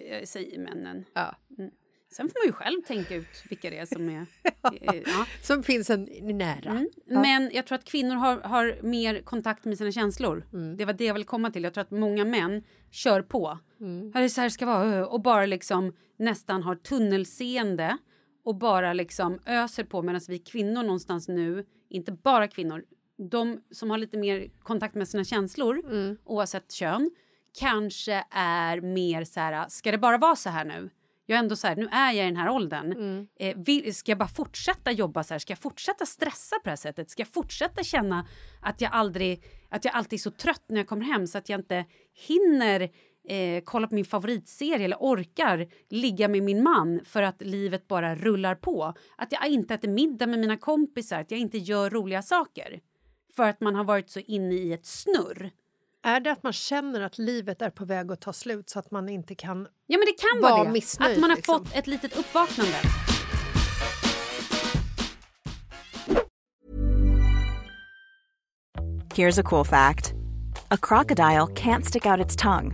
Jag 0.10 0.28
säger 0.28 0.60
männen. 0.60 1.06
Ja. 1.14 1.36
Sen 2.12 2.30
får 2.30 2.40
man 2.40 2.48
ju 2.48 2.52
själv 2.52 2.82
tänka 2.82 3.16
ut 3.16 3.44
vilka 3.50 3.70
det 3.70 3.78
är 3.78 3.86
som 3.86 4.10
är... 4.10 4.22
eh, 4.82 5.02
ja. 5.06 5.26
Som 5.42 5.64
finns 5.64 5.90
en 5.90 6.04
nära. 6.22 6.72
Mm. 6.72 6.90
Men 7.06 7.52
jag 7.54 7.66
tror 7.68 7.78
att 7.78 7.86
kvinnor 7.86 8.16
har, 8.16 8.38
har 8.42 8.78
mer 8.82 9.22
kontakt 9.22 9.66
med 9.66 9.78
sina 9.78 9.92
känslor. 9.92 10.46
Mm. 10.54 10.78
Det 10.78 10.86
var 10.86 10.94
det 10.94 11.06
jag 11.06 11.14
ville 11.14 11.26
komma 11.26 11.52
till. 11.52 11.64
Jag 11.64 11.74
tror 11.74 11.82
att 11.82 11.92
många 11.92 12.26
män 12.26 12.64
kör 12.92 13.22
på. 13.22 13.60
Mm. 13.80 14.12
Ja, 14.14 14.20
det 14.20 14.26
är 14.26 14.30
så 14.30 14.42
här 14.42 14.50
ska 14.50 14.66
vara. 14.66 15.08
Och 15.08 15.22
bara 15.22 15.46
liksom 15.46 15.94
nästan 16.18 16.64
har 16.64 16.76
tunnelseende 16.76 17.98
och 18.44 18.56
bara 18.56 18.94
liksom 18.94 19.40
öser 19.46 19.84
på 19.84 20.02
medan 20.02 20.22
vi 20.28 20.40
kvinnor 20.40 20.84
någonstans 20.84 21.28
nu, 21.28 21.66
inte 21.90 22.12
bara 22.12 22.48
kvinnor, 22.48 22.86
de 23.30 23.62
som 23.72 23.90
har 23.90 23.98
lite 23.98 24.18
mer 24.18 24.50
kontakt 24.64 24.96
med 24.96 25.08
sina 25.08 25.24
känslor 25.24 25.82
Mm. 25.86 26.18
oavsett 26.26 26.72
kön 26.72 27.12
kanske 27.60 28.24
är 28.32 28.82
mer 28.82 29.24
så 29.24 29.40
här, 29.40 29.66
ska 29.70 29.92
det 29.92 29.98
bara 29.98 30.18
vara 30.18 30.36
så 30.36 30.50
här 30.50 30.66
nu? 30.66 30.90
Jag 31.26 31.36
är 31.36 31.40
ändå 31.40 31.56
så 31.56 31.68
här, 31.68 31.76
nu 31.76 31.88
är 31.92 32.12
jag 32.12 32.26
i 32.26 32.30
den 32.30 32.38
här 32.38 32.50
åldern. 32.50 32.92
Mm. 32.92 33.28
Eh, 33.40 33.58
vill, 33.58 33.96
ska 33.96 34.12
jag 34.12 34.18
bara 34.20 34.28
fortsätta 34.30 34.92
jobba 34.92 35.24
så 35.24 35.34
här? 35.34 35.40
Ska 35.40 35.52
jag 35.52 35.60
fortsätta 35.60 36.06
stressa 36.06 36.56
på 36.56 36.62
det 36.64 36.70
här 36.70 36.76
sättet? 36.76 37.10
Ska 37.10 37.22
jag 37.22 37.34
fortsätta 37.34 37.84
känna 37.84 38.28
att 38.62 38.82
jag 38.82 38.92
aldrig, 38.94 39.44
att 39.70 39.86
jag 39.86 39.94
alltid 39.96 40.14
är 40.18 40.22
så 40.22 40.32
trött 40.32 40.64
när 40.68 40.78
jag 40.78 40.88
kommer 40.88 41.06
hem 41.06 41.28
så 41.28 41.38
att 41.38 41.50
jag 41.50 41.60
inte 41.60 41.86
hinner 42.28 42.82
eh, 43.28 43.64
kolla 43.64 43.88
på 43.88 43.96
min 43.96 44.06
favoritserie 44.06 44.86
eller 44.86 44.98
orkar 45.00 45.68
ligga 45.90 46.28
med 46.28 46.44
min 46.44 46.64
man 46.64 47.00
för 47.06 47.24
att 47.24 47.42
livet 47.42 47.88
bara 47.88 48.16
rullar 48.16 48.56
på. 48.56 48.94
Att 49.18 49.32
jag 49.32 49.48
inte 49.48 49.74
äter 49.74 49.90
middag 49.90 50.28
med 50.28 50.40
mina 50.40 50.58
kompisar, 50.58 51.20
att 51.20 51.32
jag 51.32 51.40
inte 51.40 51.58
gör 51.58 51.90
roliga 51.90 52.22
saker. 52.22 52.80
För 53.36 53.44
att 53.50 53.62
man 53.62 53.76
har 53.76 53.84
varit 53.84 54.10
så 54.10 54.20
inne 54.20 54.56
i 54.56 54.74
ett 54.74 54.86
snurr. 54.86 55.52
Är 56.04 56.20
det 56.20 56.32
att 56.32 56.44
man 56.44 56.54
känner 56.54 57.02
att 57.02 57.18
livet 57.18 57.62
är 57.62 57.70
på 57.70 57.86
väg 57.86 58.12
att 58.12 58.22
ta 58.22 58.34
slut 58.34 58.70
så 58.70 58.80
att 58.80 58.92
man 58.92 59.10
inte 59.10 59.36
kan... 59.36 59.68
Ja 59.88 59.98
men 59.98 60.06
det 60.06 60.22
kan 60.22 60.42
Var 60.42 60.52
vara 60.52 60.64
det. 60.64 60.72
missnöjd, 60.72 61.12
att 61.14 61.22
man 61.22 61.30
har 61.30 61.38
liksom. 61.38 61.66
fått 61.66 61.76
ett 61.76 61.88
litet 61.88 62.18
uppvaknande. 62.18 62.78
Here's 69.16 69.38
a 69.40 69.44
cool 69.44 69.66
fact 69.66 70.14
a 70.72 70.78
crocodile 70.78 71.48
can't 71.48 71.86
stick 71.86 72.06
out 72.06 72.26
its 72.26 72.36
tongue. 72.36 72.74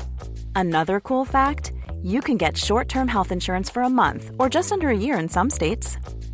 Another 0.55 0.99
cool 0.99 1.25
fact 1.25 1.71
you 2.03 2.21
can 2.21 2.37
get 2.37 2.57
short 2.57 2.89
term 2.89 3.07
health 3.07 3.31
insurance 3.31 3.69
for 3.73 3.83
a 3.83 3.89
month 3.89 4.31
or 4.39 4.49
just 4.49 4.71
under 4.71 4.89
a 4.89 4.97
year 4.97 5.19
in 5.19 5.29
some 5.29 5.49
states. 5.49 5.97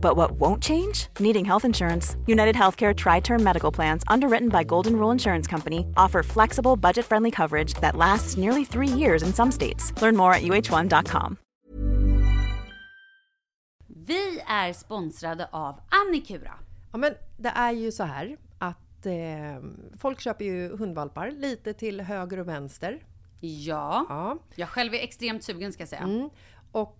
But 0.00 0.16
what 0.16 0.32
won't 0.32 0.62
change? 0.62 1.08
Needing 1.18 1.44
health 1.44 1.64
insurance. 1.64 2.16
United 2.26 2.56
Healthcare 2.56 2.94
Tri 2.94 3.20
Term 3.20 3.42
Medical 3.42 3.72
Plans, 3.72 4.02
underwritten 4.08 4.48
by 4.48 4.64
Golden 4.64 4.96
Rule 4.96 5.12
Insurance 5.12 5.46
Company, 5.46 5.86
offer 5.96 6.22
flexible, 6.22 6.76
budget 6.76 7.04
friendly 7.06 7.30
coverage 7.30 7.74
that 7.74 7.96
lasts 7.96 8.36
nearly 8.36 8.64
three 8.64 8.98
years 8.98 9.22
in 9.22 9.32
some 9.32 9.52
states. 9.52 9.92
Learn 10.02 10.16
more 10.16 10.32
at 10.34 10.42
uh1.com. 10.42 11.36
Vi 14.06 14.40
är 14.46 14.72
sponsrade 14.72 15.48
av 15.52 15.80
Annikura. 15.90 16.52
Ja, 16.92 16.98
men 16.98 17.14
det 17.36 17.48
är 17.48 17.72
ju 17.72 17.92
så 17.92 18.04
här 18.04 18.36
att 18.58 19.06
eh, 19.06 19.12
folk 19.98 20.20
köper 20.20 20.44
ju 20.44 20.76
hundvalpar 20.76 21.30
lite 21.30 21.72
till 21.72 22.00
höger 22.00 22.40
och 22.40 22.48
vänster. 22.48 23.02
Ja. 23.40 24.06
Ja. 24.08 24.38
Jag 24.54 24.68
själv 24.68 24.94
är 24.94 24.98
extremt 24.98 25.44
sugen 25.44 25.72
ska 25.72 25.82
jag 25.82 25.88
säga. 25.88 26.02
Mm. 26.02 26.30
Och 26.72 26.99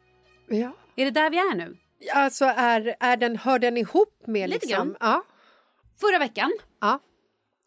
Ja. 0.51 0.71
Är 0.95 1.05
det 1.05 1.11
där 1.11 1.29
vi 1.29 1.37
är 1.37 1.55
nu? 1.55 1.77
Alltså, 2.13 2.45
är, 2.45 2.95
är 2.99 3.17
den, 3.17 3.37
hör 3.37 3.59
den 3.59 3.77
ihop 3.77 4.23
med 4.27 4.49
Lite 4.49 4.65
liksom... 4.65 4.87
grann. 4.87 4.97
Ja. 4.99 5.23
Förra 5.99 6.19
veckan 6.19 6.51
ja. 6.81 6.99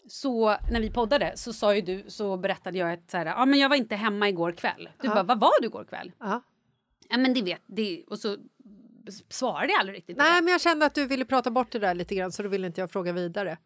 så 0.08 0.56
när 0.70 0.80
vi 0.80 0.90
poddade 0.90 1.32
så 1.36 1.52
sa 1.52 1.74
ju 1.74 1.80
du 1.80 2.04
så 2.10 2.36
berättade 2.36 2.78
jag 2.78 2.92
att 2.92 3.10
så 3.10 3.16
här, 3.16 3.26
ja 3.26 3.44
men 3.46 3.58
jag 3.58 3.68
var 3.68 3.76
inte 3.76 3.96
hemma 3.96 4.28
igår 4.28 4.52
kväll. 4.52 4.88
Du 5.00 5.06
Ja. 5.08 5.14
bara, 5.14 5.22
vad 5.22 5.40
var 5.40 5.60
du 5.60 5.66
igår 5.66 5.84
kväll? 5.84 6.12
ja. 6.20 6.42
Ja 7.08 7.16
men 7.18 7.34
det 7.34 7.42
vet 7.42 7.62
det 7.66 8.04
och 8.06 8.18
så 8.18 8.36
svarade 9.30 9.72
jag 9.72 9.80
aldrig 9.80 9.96
riktigt. 9.98 10.16
Nej, 10.16 10.42
men 10.42 10.52
jag 10.52 10.60
kände 10.60 10.86
att 10.86 10.94
du 10.94 11.06
ville 11.06 11.24
prata 11.24 11.50
bort 11.50 11.70
det 11.72 11.78
där 11.78 11.94
lite 11.94 12.14
grann 12.14 12.32
så 12.32 12.42
då 12.42 12.48
ville 12.48 12.66
inte 12.66 12.80
jag 12.80 12.90
fråga 12.90 13.12
vidare. 13.12 13.58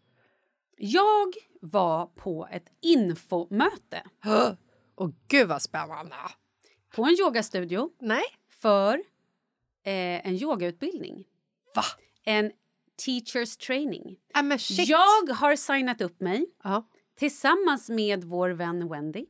Jag 0.76 1.32
var 1.60 2.06
på 2.06 2.48
ett 2.52 2.66
infomöte 2.82 4.02
Åh 4.96 5.08
gud 5.28 5.48
vad 5.48 5.62
spännande! 5.62 6.16
på 6.94 7.02
en 7.04 7.16
yogastudio 7.20 7.90
Nej? 8.00 8.22
För 8.62 8.94
eh, 9.82 10.26
en 10.26 10.34
yogautbildning. 10.34 11.24
Va? 11.74 11.82
En 12.24 12.52
teachers 13.04 13.56
training. 13.56 14.16
Shit! 14.58 14.88
Jag 14.88 15.28
har 15.34 15.56
signat 15.56 16.00
upp 16.00 16.20
mig 16.20 16.46
Ja. 16.64 16.88
tillsammans 17.14 17.88
med 17.90 18.24
vår 18.24 18.50
vän 18.50 18.88
Wendy. 18.88 19.26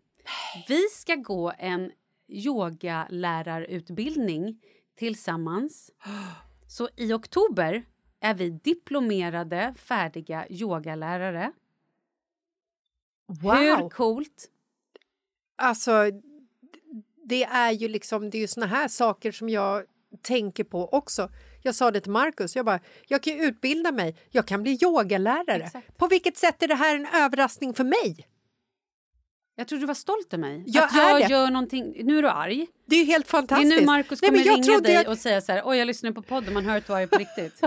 Vi 0.69 0.83
ska 0.93 1.15
gå 1.15 1.53
en 1.59 1.93
yogalärarutbildning 2.29 4.61
tillsammans. 4.97 5.91
Så 6.69 6.89
i 6.97 7.13
oktober 7.13 7.83
är 8.21 8.35
vi 8.35 8.51
diplomerade, 8.51 9.75
färdiga 9.79 10.47
yogalärare. 10.51 11.53
Wow! 13.27 13.55
Hur 13.55 13.89
coolt? 13.89 14.51
Alltså, 15.57 16.11
det 17.29 17.45
är 17.45 17.73
ju 17.73 17.89
liksom, 17.89 18.31
det 18.31 18.39
är 18.39 18.41
ju 18.41 18.49
såna 18.49 18.67
här 18.67 18.89
saker 18.89 19.33
som 19.33 19.49
jag 19.49 19.83
tänker 20.23 20.65
på 20.65 20.89
också. 20.89 21.29
Jag 21.63 21.75
sa 21.75 21.91
det 21.91 22.01
till 22.01 22.13
Markus, 22.13 22.57
jag 22.57 22.65
bara, 22.67 22.81
jag 23.09 23.23
kan 23.23 23.41
utbilda 23.41 23.93
mig, 23.93 24.17
jag 24.31 24.47
kan 24.47 24.63
bli 24.63 24.79
yogalärare. 24.83 25.65
Exakt. 25.65 25.99
På 25.99 26.07
vilket 26.07 26.37
sätt 26.37 26.63
är 26.63 26.69
det 26.69 26.75
här 26.75 26.97
en 26.97 27.07
överraskning 27.07 27.75
för 27.75 27.85
mig? 27.85 28.27
Jag 29.57 29.69
tror 29.69 29.79
du 29.79 29.87
var 29.87 29.95
stolt 29.95 30.33
över 30.33 30.41
mig. 30.41 30.65
Jag 30.67 30.85
att 30.85 30.97
jag 30.97 31.21
det. 31.21 31.29
gör 31.29 31.51
någonting... 31.51 31.95
Nu 32.05 32.19
är 32.19 32.23
du 32.23 32.29
arg. 32.29 32.67
Det 32.87 32.97
är 32.97 33.05
helt 33.05 33.27
Det 33.27 33.29
är 33.29 33.31
fantastiskt. 33.31 33.81
nu 33.81 33.87
Markus 33.87 34.23
Nej, 34.23 34.31
kommer 34.31 34.45
jag 34.47 34.69
ringa 34.69 34.81
dig 34.81 34.95
jag, 34.95 35.09
och 35.09 35.19
säga 35.19 35.41
så 35.41 35.53
här, 35.53 35.63
oj 35.65 35.79
jag 35.79 35.87
lyssnar 35.87 36.13
på 36.13 36.23
podden, 36.23 36.55
man 36.55 36.65
hör 36.65 36.77
att 36.77 36.87
du 36.87 36.93
är 36.93 36.97
arg 36.97 37.07
på 37.07 37.17
riktigt. 37.19 37.61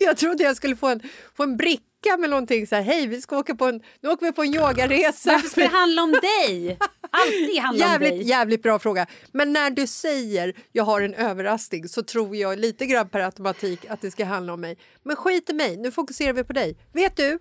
jag 0.00 0.16
trodde 0.16 0.44
jag 0.44 0.56
skulle 0.56 0.76
få 0.76 0.88
en, 0.88 1.00
få 1.34 1.42
en 1.42 1.56
bricka 1.56 2.16
med 2.18 2.30
någonting 2.30 2.66
så 2.66 2.74
här, 2.74 2.82
hej 2.82 3.06
vi 3.06 3.20
ska 3.20 3.38
åka 3.38 3.54
på 3.54 3.66
en, 3.66 3.82
nu 4.00 4.08
åker 4.08 4.26
vi 4.26 4.32
på 4.32 4.42
en 4.42 4.54
yogaresa. 4.54 5.32
Varför 5.32 5.48
ska 5.48 5.60
det 5.60 5.66
handla 5.66 6.02
om 6.02 6.12
dig? 6.12 6.78
Alltid 7.12 7.58
handla 7.58 7.84
om 7.84 7.90
Jävligt, 7.90 8.10
dig. 8.10 8.28
jävligt 8.28 8.62
bra 8.62 8.78
fråga. 8.78 9.06
Men 9.32 9.52
när 9.52 9.70
du 9.70 9.86
säger 9.86 10.54
jag 10.72 10.84
har 10.84 11.00
en 11.00 11.14
överraskning 11.14 11.88
så 11.88 12.02
tror 12.02 12.36
jag 12.36 12.58
lite 12.58 12.86
grann 12.86 13.08
per 13.08 13.20
automatik 13.20 13.86
att 13.88 14.00
det 14.00 14.10
ska 14.10 14.24
handla 14.24 14.52
om 14.52 14.60
mig. 14.60 14.78
Men 15.02 15.16
skit 15.16 15.50
i 15.50 15.52
mig, 15.52 15.76
nu 15.76 15.90
fokuserar 15.90 16.32
vi 16.32 16.44
på 16.44 16.52
dig. 16.52 16.76
Vet 16.92 17.16
du? 17.16 17.38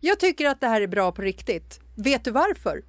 Jag 0.00 0.20
tycker 0.20 0.46
att 0.48 0.60
det 0.60 0.66
här 0.66 0.80
är 0.80 0.86
bra 0.86 1.12
på 1.12 1.22
riktigt. 1.22 1.80
Vet 1.96 2.24
du 2.24 2.30
varför? 2.30 2.84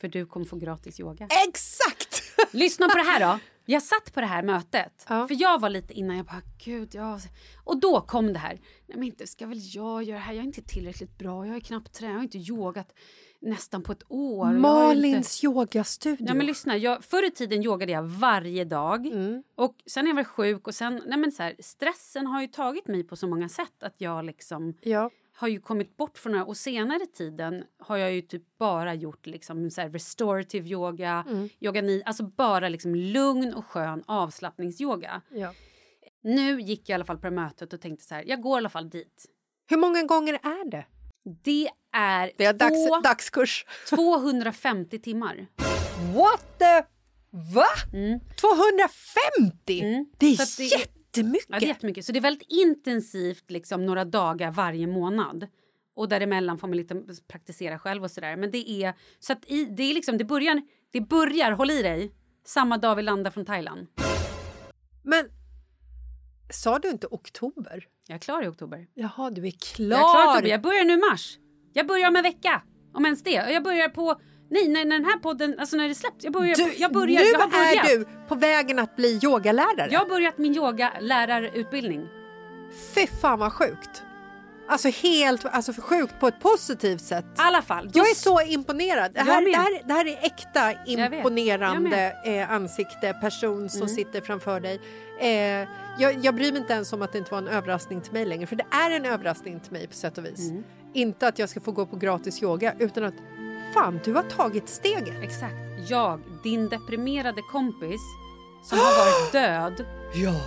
För 0.00 0.08
du 0.08 0.26
kommer 0.26 0.46
få 0.46 0.56
gratis 0.56 1.00
yoga. 1.00 1.28
Exakt! 1.48 2.22
Lyssna 2.50 2.88
på 2.88 2.98
det 2.98 3.04
här 3.04 3.20
då. 3.20 3.38
Jag 3.64 3.82
satt 3.82 4.14
på 4.14 4.20
det 4.20 4.26
här 4.26 4.42
mötet. 4.42 5.06
Ja. 5.08 5.28
För 5.28 5.36
jag 5.42 5.60
var 5.60 5.70
lite 5.70 5.92
innan, 5.92 6.16
jag 6.16 6.26
bara 6.26 6.42
gud, 6.64 6.90
ja. 6.92 7.20
Och 7.64 7.80
då 7.80 8.00
kom 8.00 8.32
det 8.32 8.38
här. 8.38 8.60
Nej 8.86 8.98
men 8.98 9.02
inte 9.02 9.26
ska 9.26 9.46
väl 9.46 9.58
jag 9.62 10.02
göra 10.02 10.18
det 10.18 10.24
här, 10.24 10.32
jag 10.32 10.40
är 10.40 10.46
inte 10.46 10.62
tillräckligt 10.62 11.18
bra, 11.18 11.46
jag 11.46 11.52
har 11.52 11.60
knappt 11.60 11.92
tränat, 11.94 12.12
jag 12.12 12.18
har 12.18 12.22
inte 12.22 12.38
yogat 12.38 12.94
nästan 13.40 13.82
på 13.82 13.92
ett 13.92 14.02
år. 14.08 14.52
Malins 14.52 15.44
Inte... 15.44 15.46
yogastudio. 15.58 16.26
Ja, 16.28 16.34
men 16.34 16.46
lyssna, 16.46 16.76
jag, 16.76 17.04
förr 17.04 17.26
i 17.26 17.30
tiden 17.30 17.62
yogade 17.62 17.92
jag 17.92 18.02
varje 18.02 18.64
dag. 18.64 19.06
Mm. 19.06 19.42
Och 19.54 19.76
sen 19.86 20.06
jag 20.06 20.14
var 20.14 20.24
sjuk 20.24 20.66
och 20.68 20.74
sen, 20.74 21.02
nej 21.06 21.18
men 21.18 21.32
så 21.32 21.42
här, 21.42 21.54
stressen 21.58 22.26
har 22.26 22.40
ju 22.40 22.46
tagit 22.48 22.86
mig 22.88 23.04
på 23.04 23.16
så 23.16 23.26
många 23.26 23.48
sätt 23.48 23.82
att 23.82 23.94
jag 23.98 24.24
liksom 24.24 24.74
Ja. 24.80 25.10
har 25.32 25.48
ju 25.48 25.60
kommit 25.60 25.96
bort 25.96 26.18
från 26.18 26.32
det. 26.32 26.42
Och 26.42 26.56
senare 26.56 27.06
tiden 27.06 27.64
har 27.78 27.96
jag 27.96 28.12
ju 28.12 28.22
typ 28.22 28.42
bara 28.58 28.94
gjort 28.94 29.26
liksom 29.26 29.70
så 29.70 29.80
här 29.80 29.88
restorative 29.90 30.68
yoga, 30.68 31.24
Mm. 31.28 31.48
yoga 31.60 31.82
ni, 31.82 32.02
alltså 32.06 32.24
bara 32.24 32.68
liksom 32.68 32.94
lugn 32.94 33.54
och 33.54 33.66
skön 33.66 34.02
avslappningsyoga. 34.06 35.20
ja. 35.30 35.52
Nu 36.22 36.60
gick 36.60 36.80
jag 36.88 36.88
i 36.88 36.94
alla 36.94 37.04
fall 37.04 37.18
på 37.18 37.30
mötet 37.30 37.72
och 37.72 37.80
tänkte 37.80 38.04
så 38.04 38.14
här, 38.14 38.24
jag 38.26 38.40
går 38.40 38.56
i 38.56 38.58
alla 38.58 38.68
fall 38.68 38.90
dit. 38.90 39.26
Hur 39.70 39.76
många 39.76 40.02
gånger 40.02 40.34
är 40.34 40.70
det? 40.70 40.84
Det 41.24 41.68
är, 41.92 42.32
Det 42.36 42.44
är 42.44 42.52
dags, 42.52 42.86
två, 42.86 43.00
dagskurs. 43.00 43.66
250 43.88 44.98
timmar. 44.98 45.46
What 46.14 46.58
the... 46.58 46.82
Va? 47.54 47.66
Mm. 47.92 48.20
250? 48.40 49.80
Mm. 49.80 50.06
Det 50.18 50.26
är 50.26 50.36
Så 50.36 50.62
det 50.62 50.68
jättemycket. 50.68 51.46
Ja, 51.48 51.58
det 51.58 51.66
är 51.66 51.68
jättemycket. 51.68 52.04
Så 52.04 52.12
det 52.12 52.18
är 52.18 52.20
väldigt 52.20 52.48
intensivt, 52.48 53.50
liksom 53.50 53.86
några 53.86 54.04
dagar 54.04 54.50
varje 54.50 54.86
månad. 54.86 55.46
Och 55.94 56.08
däremellan 56.08 56.58
får 56.58 56.68
man 56.68 56.76
lite 56.76 57.02
praktisera 57.28 57.78
själv 57.78 58.04
och 58.04 58.10
sådär. 58.10 58.36
Men 58.36 58.50
det 58.50 58.70
är 58.70 58.94
så 59.18 59.32
att 59.32 59.50
i, 59.50 59.64
det 59.64 59.82
är 59.82 59.94
liksom, 59.94 60.18
det 60.18 60.24
börjar, 60.24 60.62
det 60.90 61.00
börjar, 61.00 61.52
håll 61.52 61.70
i 61.70 61.82
dig, 61.82 62.12
samma 62.44 62.78
dag 62.78 62.96
vi 62.96 63.02
landar 63.02 63.30
från 63.30 63.44
Thailand. 63.44 63.86
Men 65.02 65.28
sa 66.50 66.78
du 66.78 66.88
inte 66.90 67.06
oktober? 67.10 67.86
Jag 68.10 68.14
är 68.14 68.18
klar 68.18 68.42
i 68.42 68.48
oktober. 68.48 68.86
Jaha, 68.94 69.30
du 69.30 69.46
är 69.46 69.50
klar. 69.50 69.88
Jag 69.88 69.98
är 69.98 70.12
klar 70.12 70.30
oktober. 70.30 70.48
Jag 70.48 70.62
börjar 70.62 70.84
nu 70.84 70.92
i 70.92 70.96
mars. 70.96 71.38
Jag 71.72 71.86
börjar 71.86 72.08
om 72.08 72.16
en 72.16 72.22
vecka. 72.22 72.62
Om 72.94 73.04
ens 73.04 73.22
det. 73.22 73.30
Jag 73.30 73.62
börjar 73.62 73.88
på... 73.88 74.20
Nej, 74.50 74.68
när, 74.68 74.84
när 74.84 74.98
den 74.98 75.04
här 75.04 75.18
podden, 75.18 75.58
alltså 75.58 75.76
när 75.76 75.88
det 75.88 75.94
släpps. 75.94 76.24
Jag 76.24 76.32
börjar, 76.32 76.56
Du, 76.56 76.74
jag 76.76 76.92
börjar, 76.92 77.20
nu 77.20 77.26
jag 77.26 77.76
är 77.76 77.98
du 77.98 78.06
på 78.28 78.34
vägen 78.34 78.78
att 78.78 78.96
bli 78.96 79.20
yogalärare. 79.24 79.88
Jag 79.90 80.00
har 80.00 80.06
börjat 80.08 80.38
min 80.38 80.56
yogalärarutbildning. 80.56 82.08
Fy 82.94 83.06
fan 83.06 83.38
vad 83.38 83.52
sjukt. 83.52 84.02
Alltså 84.70 84.88
helt 84.88 85.44
alltså 85.44 85.72
sjukt 85.78 86.20
på 86.20 86.28
ett 86.28 86.40
positivt 86.40 87.00
sätt. 87.02 87.24
I 87.24 87.28
alla 87.36 87.62
fall. 87.62 87.90
Jag 87.94 88.10
är 88.10 88.14
så 88.14 88.40
imponerad. 88.40 89.12
Det 89.12 89.20
här, 89.20 89.44
det 89.44 89.56
här, 89.56 89.82
det 89.86 89.92
här 89.92 90.06
är 90.06 90.18
äkta 90.26 90.84
imponerande 90.86 92.16
eh, 92.26 92.50
ansikte, 92.52 93.12
person 93.20 93.56
Mm. 93.56 93.68
som 93.68 93.88
sitter 93.88 94.20
framför 94.20 94.60
dig. 94.60 94.80
Eh, 95.20 95.68
jag, 95.98 96.24
jag 96.24 96.34
bryr 96.34 96.52
mig 96.52 96.60
inte 96.60 96.72
ens 96.72 96.92
om 96.92 97.02
att 97.02 97.12
det 97.12 97.18
inte 97.18 97.30
var 97.30 97.38
en 97.38 97.48
överraskning 97.48 98.00
till 98.00 98.12
mig 98.12 98.24
längre, 98.26 98.46
för 98.46 98.56
det 98.56 98.66
är 98.70 98.90
en 98.90 99.04
överraskning 99.04 99.60
till 99.60 99.72
mig 99.72 99.86
på 99.86 99.94
sätt 99.94 100.18
och 100.18 100.24
vis. 100.24 100.50
Mm. 100.50 100.64
Inte 100.94 101.28
att 101.28 101.38
jag 101.38 101.48
ska 101.48 101.60
få 101.60 101.72
gå 101.72 101.86
på 101.86 101.96
gratis 101.96 102.42
yoga, 102.42 102.74
utan 102.78 103.04
att 103.04 103.14
fan, 103.74 104.00
du 104.04 104.14
har 104.14 104.22
tagit 104.22 104.68
steget. 104.68 105.22
Exakt. 105.22 105.54
Jag, 105.88 106.20
din 106.42 106.68
deprimerade 106.68 107.42
kompis 107.42 108.00
som 108.64 108.78
har 108.78 108.98
varit 108.98 109.32
död 109.32 109.86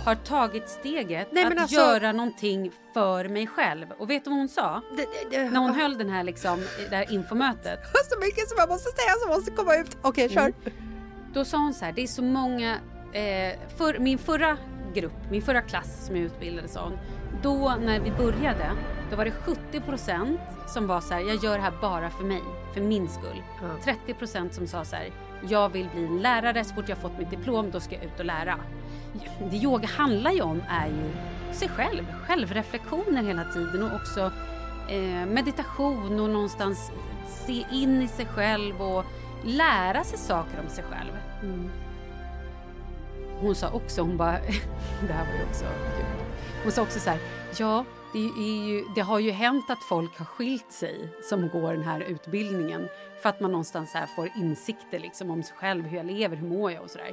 har 0.04 0.14
tagit 0.14 0.68
steget 0.68 1.28
Nej, 1.32 1.44
att 1.44 1.58
alltså- 1.58 1.76
göra 1.76 2.12
någonting 2.12 2.70
för 2.94 3.28
mig 3.28 3.46
själv. 3.46 3.86
Och 3.98 4.10
vet 4.10 4.24
du 4.24 4.30
vad 4.30 4.38
hon 4.38 4.48
sa? 4.48 4.82
Det, 4.96 5.06
det, 5.30 5.36
det, 5.36 5.50
När 5.50 5.60
hon 5.60 5.74
höll 5.74 5.98
den 5.98 6.08
här 6.08 6.24
liksom, 6.24 6.64
det 6.90 6.96
här 6.96 7.12
infomötet. 7.12 7.80
så 8.10 8.20
mycket 8.20 8.48
som 8.48 8.56
jag 8.58 8.68
måste 8.68 8.90
säga 8.90 9.12
som 9.20 9.30
måste 9.30 9.50
komma 9.50 9.76
ut. 9.76 9.96
Okej, 10.02 10.28
kör. 10.28 10.40
Mm. 10.40 10.54
Då 11.34 11.44
sa 11.44 11.58
hon 11.58 11.74
så 11.74 11.84
här, 11.84 11.92
det 11.92 12.02
är 12.02 12.06
så 12.06 12.22
många, 12.22 12.72
eh, 13.12 13.58
för, 13.76 13.98
min 13.98 14.18
förra 14.18 14.58
grupp, 14.94 15.30
min 15.30 15.42
förra 15.42 15.62
klass 15.62 16.06
som 16.06 16.16
jag 16.16 16.24
utbildade 16.24 16.68
sa 16.68 16.82
hon, 16.84 16.98
då 17.42 17.74
när 17.80 18.00
vi 18.00 18.10
började, 18.10 18.70
då 19.10 19.16
var 19.16 19.24
det 19.24 19.32
70% 19.72 20.38
som 20.68 20.86
var 20.86 21.00
så 21.00 21.14
här, 21.14 21.20
jag 21.20 21.44
gör 21.44 21.56
det 21.56 21.62
här 21.62 21.72
bara 21.80 22.10
för 22.10 22.24
mig, 22.24 22.42
för 22.74 22.80
min 22.80 23.08
skull. 23.08 23.42
30% 24.06 24.50
som 24.50 24.66
sa 24.66 24.84
så 24.84 24.96
här, 24.96 25.10
jag 25.48 25.68
vill 25.68 25.88
bli 25.88 26.04
en 26.04 26.22
lärare, 26.22 26.64
så 26.64 26.74
fort 26.74 26.88
jag 26.88 26.98
fått 26.98 27.18
mitt 27.18 27.30
diplom 27.30 27.70
då 27.70 27.80
ska 27.80 27.94
jag 27.94 28.04
ut 28.04 28.18
och 28.18 28.24
lära. 28.24 28.58
Det 29.50 29.56
yoga 29.56 29.88
handlar 29.88 30.30
ju 30.30 30.40
om 30.40 30.62
är 30.68 30.86
ju 30.86 31.10
sig 31.52 31.68
själv, 31.68 32.06
självreflektioner 32.26 33.22
hela 33.22 33.44
tiden 33.44 33.82
och 33.82 33.96
också 33.96 34.32
eh, 34.88 35.26
meditation 35.26 36.20
och 36.20 36.30
någonstans 36.30 36.90
se 37.26 37.64
in 37.70 38.02
i 38.02 38.08
sig 38.08 38.26
själv 38.26 38.82
och 38.82 39.04
lära 39.44 40.04
sig 40.04 40.18
saker 40.18 40.60
om 40.64 40.68
sig 40.68 40.84
själv. 40.84 41.12
Mm. 41.42 41.70
Hon 43.40 43.54
sa 43.54 43.70
också, 43.70 44.02
hon 44.02 44.16
bara, 44.16 44.32
det 45.06 45.12
här 45.12 45.26
var 45.26 45.34
ju 45.34 45.44
också 45.50 45.64
kul. 45.96 46.26
Hon 46.62 46.72
sa 46.72 46.82
också 46.82 47.00
så 47.00 47.10
här, 47.10 47.18
ja, 47.58 47.84
det, 48.12 48.18
är 48.18 48.66
ju, 48.66 48.84
det 48.94 49.00
har 49.00 49.18
ju 49.18 49.30
hänt 49.30 49.70
att 49.70 49.82
folk 49.82 50.18
har 50.18 50.24
skilt 50.24 50.72
sig 50.72 51.08
som 51.22 51.48
går 51.48 51.72
den 51.72 51.82
här 51.82 52.00
utbildningen 52.00 52.88
för 53.24 53.28
att 53.28 53.40
man 53.40 53.50
någonstans 53.50 53.92
så 53.92 53.98
här 53.98 54.06
får 54.06 54.30
insikter 54.36 54.98
liksom 54.98 55.30
om 55.30 55.42
sig 55.42 55.56
själv, 55.56 55.86
hur 55.86 55.96
jag 55.96 56.06
lever, 56.06 56.36
hur 56.36 56.48
mår 56.48 56.72
jag 56.72 56.82
och 56.82 56.90
sådär. 56.90 57.08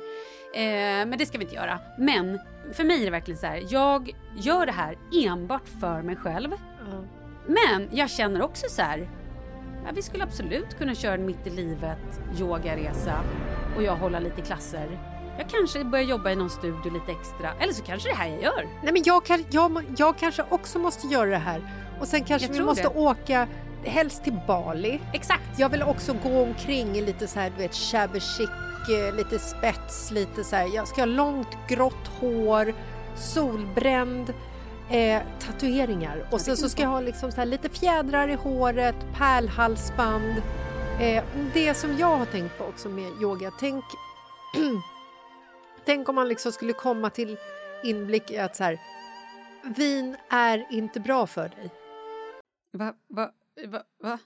Eh, 0.54 1.06
men 1.08 1.18
det 1.18 1.26
ska 1.26 1.38
vi 1.38 1.44
inte 1.44 1.56
göra. 1.56 1.80
Men 1.98 2.40
för 2.74 2.84
mig 2.84 3.02
är 3.02 3.06
det 3.06 3.12
verkligen 3.12 3.38
så 3.38 3.48
här, 3.48 3.64
jag 3.70 4.12
gör 4.38 4.66
det 4.66 4.72
här 4.72 4.98
enbart 5.26 5.68
för 5.80 6.02
mig 6.02 6.16
själv. 6.16 6.52
Men 7.48 7.90
jag 7.92 8.10
känner 8.10 8.42
också 8.42 8.66
så 8.70 8.82
här, 8.82 9.10
ja, 9.86 9.92
vi 9.94 10.02
skulle 10.02 10.24
absolut 10.24 10.78
kunna 10.78 10.96
köra 10.96 11.14
en 11.14 11.26
mitt 11.26 11.48
i 11.48 11.50
livet 11.50 12.22
yogaresa 12.40 13.24
och 13.78 13.84
jag 13.84 13.96
hålla 13.96 14.20
lite 14.20 14.42
klasser. 14.42 15.00
Jag 15.38 15.50
kanske 15.50 15.84
börjar 15.84 16.06
jobba 16.06 16.32
i 16.32 16.36
någon 16.36 16.50
studio 16.50 16.94
lite 16.94 17.12
extra. 17.12 17.54
Eller 17.60 17.74
så 17.74 17.84
kanske 17.84 18.10
det 18.10 18.14
är 18.14 18.18
här 18.18 18.30
jag 18.30 18.42
gör. 18.42 18.68
Nej, 18.84 18.94
men 18.94 19.02
jag, 19.06 19.26
kan, 19.26 19.46
jag, 19.52 19.84
jag 19.98 20.18
kanske 20.18 20.44
också 20.50 20.80
måste 20.80 21.08
göra 21.08 21.30
det 21.30 21.38
här. 21.38 21.62
Och 22.00 22.08
sen 22.08 22.24
kanske 22.24 22.48
Jag 22.48 22.54
vi 22.54 22.64
måste 22.64 22.84
det. 22.84 23.00
åka 23.00 23.48
helst 23.84 24.24
till 24.24 24.40
Bali. 24.48 25.00
Exakt. 25.14 25.60
Jag 25.60 25.70
vill 25.70 25.84
också 25.84 26.16
gå 26.24 26.42
omkring 26.42 26.96
i 26.96 27.02
lite 27.02 27.28
så 27.28 27.40
här, 27.40 27.50
du 27.50 27.56
vet, 27.56 27.76
shabby 27.76 28.20
chic, 28.20 28.50
eh, 28.90 29.16
lite 29.16 29.40
spets, 29.40 30.12
lite 30.12 30.44
så 30.44 30.56
här. 30.56 30.76
Jag 30.76 30.88
ska 30.88 31.02
ha 31.02 31.06
långt 31.06 31.58
grått 31.68 32.08
hår, 32.20 32.74
solbränd, 33.16 34.34
eh, 34.90 35.22
tatueringar. 35.40 36.28
Och 36.32 36.42
sen 36.42 36.58
så 36.58 36.70
ska 36.70 36.82
jag 36.82 36.90
ha 36.90 37.02
liksom 37.02 37.32
så 37.32 37.38
här 37.38 37.46
lite 37.46 37.70
fjädrar 37.70 38.28
i 38.28 38.36
håret, 38.36 38.96
pärlhalsband. 39.18 40.42
Eh, 41.00 41.24
det 41.54 41.74
som 41.74 41.98
jag 41.98 42.18
har 42.18 42.26
tänkt 42.26 42.58
på 42.58 42.64
också 42.64 42.90
med 42.90 43.12
yoga, 43.22 43.52
tänk, 43.60 43.84
tänk 45.86 46.10
om 46.10 46.16
man 46.16 46.28
liksom 46.28 46.52
skulle 46.52 46.74
komma 46.74 47.10
till 47.10 47.38
inblick 47.84 48.32
i 48.32 48.38
att 48.38 48.56
så 48.56 48.64
här, 48.64 48.80
vin 49.64 50.18
är 50.30 50.68
inte 50.70 51.00
bra 51.00 51.28
för 51.28 51.50
dig. 51.50 51.70
Va, 52.74 52.94
va, 53.08 53.32
va, 53.68 53.84
va? 54.04 54.20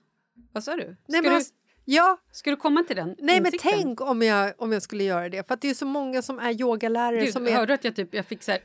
Vad 0.52 0.64
sa 0.64 0.76
du? 0.76 0.82
Ska, 0.84 0.90
Nej, 1.08 1.22
men 1.22 1.24
du 1.24 1.36
alltså, 1.36 1.54
ja, 1.86 2.18
ska 2.32 2.50
du 2.50 2.56
komma 2.56 2.84
till 2.84 2.96
den 2.96 3.16
Nej, 3.20 3.42
men 3.42 3.46
insikten? 3.46 3.72
tänk 3.74 4.02
om 4.02 4.22
jag, 4.22 4.54
om 4.58 4.72
jag 4.72 4.82
skulle 4.82 5.04
göra 5.04 5.30
det. 5.30 5.48
För 5.48 5.54
att 5.54 5.62
det 5.62 5.70
är 5.70 5.74
så 5.74 5.86
många 5.86 6.22
som 6.22 6.40
är 6.40 6.62
yogalärare 6.62 7.20
Gud, 7.26 7.34
som 7.34 7.48
är... 7.48 7.52
Hörde 7.52 7.66
du 7.68 7.74
att 7.74 7.84
jag 7.84 7.96
typ, 7.96 8.14
jag 8.14 8.26
fick 8.26 8.44
så 8.44 8.52
här... 8.52 8.62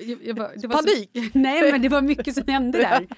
Jag, 0.00 0.18
jag 0.22 0.36
bara, 0.36 0.48
Panik. 0.48 1.10
Så, 1.14 1.20
nej, 1.38 1.72
men 1.72 1.82
det 1.82 1.88
var 1.88 2.02
mycket 2.02 2.34
som 2.34 2.48
hände 2.48 2.78
där. 2.78 3.06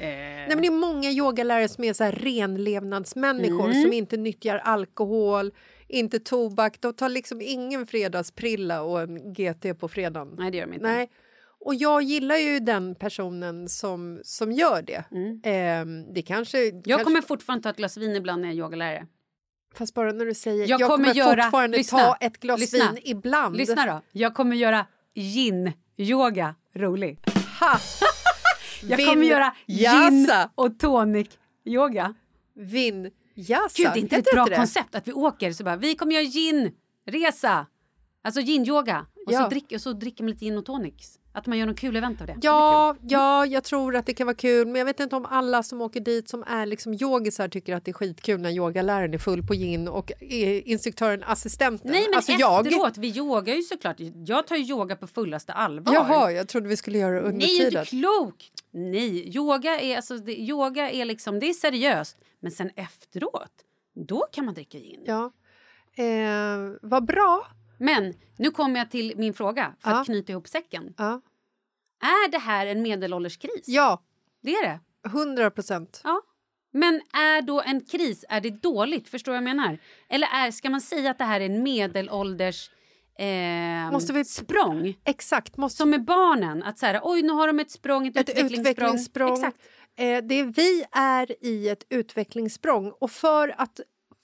Nej, 0.00 0.48
men 0.48 0.60
det 0.60 0.66
är 0.66 0.70
många 0.70 1.10
yogalärare 1.10 1.68
som 1.68 1.84
är 1.84 1.92
så 1.92 2.04
här 2.04 2.12
renlevnadsmänniskor 2.12 3.64
Mm. 3.70 3.82
som 3.82 3.92
inte 3.92 4.16
nyttjar 4.16 4.58
alkohol, 4.58 5.52
inte 5.88 6.18
tobak. 6.20 6.80
De 6.80 6.94
tar 6.94 7.08
liksom 7.08 7.40
ingen 7.40 7.86
fredagsprilla 7.86 8.82
och 8.82 9.00
en 9.00 9.32
GT 9.34 9.78
på 9.80 9.88
fredagen. 9.88 10.34
Nej, 10.38 10.50
det 10.50 10.58
gör 10.58 10.66
de 10.66 10.74
inte. 10.74 10.86
Nej. 10.86 11.10
Och 11.68 11.74
jag 11.74 12.02
gillar 12.02 12.36
ju 12.36 12.60
den 12.60 12.94
personen 12.94 13.68
som, 13.68 14.20
som 14.24 14.52
gör 14.52 14.82
det. 14.82 15.04
Ehm, 15.48 16.14
det 16.14 16.22
kanske... 16.22 16.58
Mm. 16.68 16.76
Jag 16.76 16.84
kanske, 16.98 17.04
kommer 17.04 17.22
fortfarande 17.22 17.62
ta 17.62 17.70
ett 17.70 17.76
glas 17.76 17.96
vin 17.96 18.16
ibland 18.16 18.42
när 18.42 18.48
jag 18.48 18.54
är 18.54 18.58
yogalärare. 18.58 19.06
Fast 19.74 19.94
bara 19.94 20.12
när 20.12 20.24
du 20.24 20.34
säger... 20.34 20.68
Jag 20.68 20.80
Jag, 20.80 20.90
kommer 20.90 21.04
kommer, 21.04 21.14
göra- 21.14 21.42
fortfarande 21.42 21.76
lyssna, 21.76 21.98
ta 21.98 22.16
ett 22.20 22.40
glas 22.40 22.60
lyssna, 22.60 22.92
vin 22.92 23.02
ibland. 23.04 23.56
Lyssna 23.56 23.86
då. 23.86 24.02
Jag 24.12 24.34
kommer 24.34 24.56
göra 24.56 24.86
yin-yoga 25.14 26.54
rolig. 26.74 27.18
Ha! 27.60 27.78
Jag 28.82 29.06
kommer 29.06 29.26
göra 29.26 29.54
Jassa. 29.66 30.50
och 30.54 30.78
tonic-yoga. 30.78 32.14
Vin... 32.54 33.10
Jassa. 33.34 33.82
Gud, 33.82 33.90
det 33.94 33.98
är 33.98 34.00
inte 34.00 34.16
ett 34.16 34.32
bra 34.32 34.44
det? 34.44 34.56
koncept 34.56 34.94
att 34.94 35.08
vi 35.08 35.12
åker 35.12 35.52
så 35.52 35.64
bara, 35.64 35.76
vi 35.76 35.94
kommer 35.94 36.14
göra 36.14 36.24
gin-resa. 36.24 37.66
Alltså 38.22 38.40
gin-yoga. 38.40 39.06
Och, 39.26 39.32
Ja. 39.32 39.42
så 39.42 39.48
drick, 39.48 39.72
och 39.72 39.80
så 39.80 39.92
dricker 39.92 40.24
man 40.24 40.30
lite 40.30 40.44
gin 40.44 40.58
och 40.58 40.64
tonics. 40.66 41.17
Att 41.32 41.46
man 41.46 41.58
gör 41.58 41.66
någon 41.66 41.74
kul 41.74 41.96
event 41.96 42.20
av 42.20 42.26
det. 42.26 42.36
Ja, 42.42 42.96
ja, 43.02 43.46
jag 43.46 43.64
tror 43.64 43.96
att 43.96 44.06
det 44.06 44.14
kan 44.14 44.26
vara 44.26 44.36
kul. 44.36 44.66
Men 44.66 44.76
jag 44.76 44.86
vet 44.86 45.00
inte 45.00 45.16
om 45.16 45.26
alla 45.26 45.62
som 45.62 45.80
åker 45.80 46.00
dit 46.00 46.28
som 46.28 46.44
är 46.46 46.66
liksom 46.66 46.94
yogisar 46.94 47.48
tycker 47.48 47.74
att 47.74 47.84
det 47.84 47.90
är 47.90 47.92
skitkul 47.92 48.40
när 48.40 48.50
yogaläraren 48.50 49.14
är 49.14 49.18
full 49.18 49.42
på 49.42 49.54
gin 49.54 49.88
och 49.88 50.12
instruktören 50.20 51.24
assistenten. 51.26 51.90
Nej 51.90 52.06
men 52.08 52.16
alltså 52.16 52.32
jag. 52.32 52.66
efteråt, 52.66 52.98
vi 52.98 53.16
yogar 53.16 53.54
ju 53.54 53.62
såklart. 53.62 53.96
Jag 54.26 54.46
tar 54.46 54.56
ju 54.56 54.64
yoga 54.64 54.96
på 54.96 55.06
fullaste 55.06 55.52
allvar. 55.52 55.94
Jaha, 55.94 56.32
jag 56.32 56.48
trodde 56.48 56.68
vi 56.68 56.76
skulle 56.76 56.98
göra 56.98 57.14
det 57.14 57.20
under 57.20 57.46
Nej, 57.46 57.60
är 57.60 57.64
du 57.64 57.70
tiden. 57.70 57.84
klok? 57.84 58.50
Nej, 58.70 59.36
yoga 59.36 59.80
är, 59.80 59.96
alltså, 59.96 60.16
det, 60.16 60.40
yoga 60.40 60.90
är 60.90 61.04
liksom, 61.04 61.40
det 61.40 61.48
är 61.48 61.52
seriöst. 61.52 62.16
Men 62.40 62.52
sen 62.52 62.70
efteråt, 62.76 63.52
då 63.94 64.26
kan 64.32 64.44
man 64.44 64.54
dricka 64.54 64.78
gin. 64.78 65.02
Ja. 65.06 65.32
Eh, 65.94 66.58
vad 66.82 67.04
bra. 67.06 67.46
Men 67.78 68.14
nu 68.38 68.50
kommer 68.50 68.78
jag 68.80 68.90
till 68.90 69.12
min 69.16 69.34
fråga 69.34 69.74
för 69.80 69.90
Ja. 69.90 70.00
att 70.00 70.06
knyta 70.06 70.32
ihop 70.32 70.48
säcken. 70.48 70.94
Ja, 70.96 71.20
Är 72.00 72.30
det 72.30 72.38
här 72.38 72.66
en 72.66 72.82
medelålderskris? 72.82 73.64
ja 73.66 74.02
Det 74.42 74.50
är 74.54 74.62
det. 74.68 74.80
100 75.08 75.50
procent. 75.50 76.00
Ja. 76.04 76.22
Men 76.72 76.94
är 77.12 77.42
då 77.42 77.60
en 77.62 77.80
kris, 77.80 78.24
är 78.28 78.40
det 78.40 78.50
dåligt? 78.50 79.08
Förstår 79.08 79.34
jag 79.34 79.44
menar? 79.44 79.78
Eller 80.08 80.26
är, 80.28 80.50
ska 80.50 80.70
man 80.70 80.80
säga 80.80 81.10
att 81.10 81.18
det 81.18 81.24
här 81.24 81.40
är 81.40 81.46
en 81.46 81.62
medelålders 81.62 82.70
eh, 83.18 83.92
Måste 83.92 84.12
vi- 84.12 84.24
språng? 84.24 84.94
Exakt. 85.04 85.56
Måste 85.56 85.76
Som 85.76 85.90
med 85.90 86.04
barnen, 86.04 86.62
att 86.62 86.78
så 86.78 86.86
här, 86.86 87.00
oj 87.02 87.22
nu 87.22 87.32
har 87.32 87.46
de 87.46 87.58
ett 87.60 87.70
språng, 87.70 88.06
ett, 88.06 88.16
ett 88.16 88.28
utvecklingssprång. 88.28 88.60
utvecklingssprång. 88.60 89.32
Exakt. 89.34 89.56
Eh, 89.96 90.18
det, 90.24 90.42
vi 90.42 90.84
är 90.92 91.44
i 91.44 91.68
ett 91.68 91.84
utvecklingssprång 91.88 92.92
och 93.00 93.10
för 93.10 93.54
att 93.58 93.80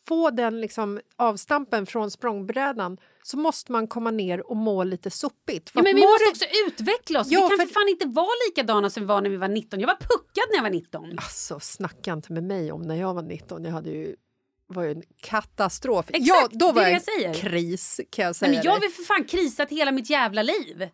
få 0.07 0.31
den 0.31 0.61
liksom 0.61 1.01
avstampen 1.17 1.87
från 1.87 2.11
språngbrädan 2.11 2.99
så 3.27 3.37
måste 3.37 3.73
man 3.73 3.89
komma 3.89 4.11
ner 4.11 4.51
och 4.51 4.57
må 4.57 4.85
lite 4.85 5.11
sopigt. 5.11 5.71
Ja, 5.75 5.83
men 5.83 5.95
vi 5.97 6.03
måste 6.03 6.25
du- 6.25 6.31
också 6.31 6.45
utveckla 6.67 7.21
oss. 7.21 7.27
Ja, 7.31 7.41
vi 7.43 7.49
kan 7.49 7.59
för 7.59 7.67
för- 7.67 7.75
fan 7.75 7.89
inte 7.89 8.07
vara 8.07 8.29
likadana 8.49 8.91
som 8.91 9.03
vi 9.03 9.07
var 9.07 9.21
när 9.21 9.31
vi 9.31 9.37
var 9.37 9.49
19. 9.49 9.81
Jag 9.81 9.87
var 9.87 9.97
puckad 9.97 10.45
när 10.51 10.57
jag 10.57 10.63
var 10.63 10.71
19. 10.71 11.11
Alltså, 11.19 11.61
snacka 11.61 12.13
inte 12.13 12.33
med 12.33 12.45
mig 12.45 12.73
om 12.73 12.83
när 12.83 12.95
jag 12.97 13.15
var 13.15 13.23
19. 13.23 13.65
Jag 13.65 13.73
hade 13.73 13.91
ju 13.91 14.17
var 14.67 14.83
ju 14.83 14.91
en 14.91 15.03
katastrof. 15.23 16.07
Exakt, 16.09 16.27
ja, 16.29 16.49
då 16.53 16.67
det 16.67 16.73
var 16.73 16.83
det 16.83 16.89
jag 16.91 16.95
jag 16.97 17.03
säger. 17.05 17.35
kris 17.35 18.01
kan 18.11 18.25
jag 18.25 18.37
säga 18.37 18.49
Nej, 18.51 18.59
men 18.59 18.65
jag 18.65 18.73
har 18.73 18.81
för 18.91 19.03
fan 19.03 19.25
krisat 19.25 19.71
hela 19.71 19.93
mitt 19.93 20.11
jävla 20.11 20.43
liv. 20.43 20.89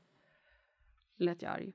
lät 1.18 1.42
jag 1.42 1.52
arg. 1.52 1.72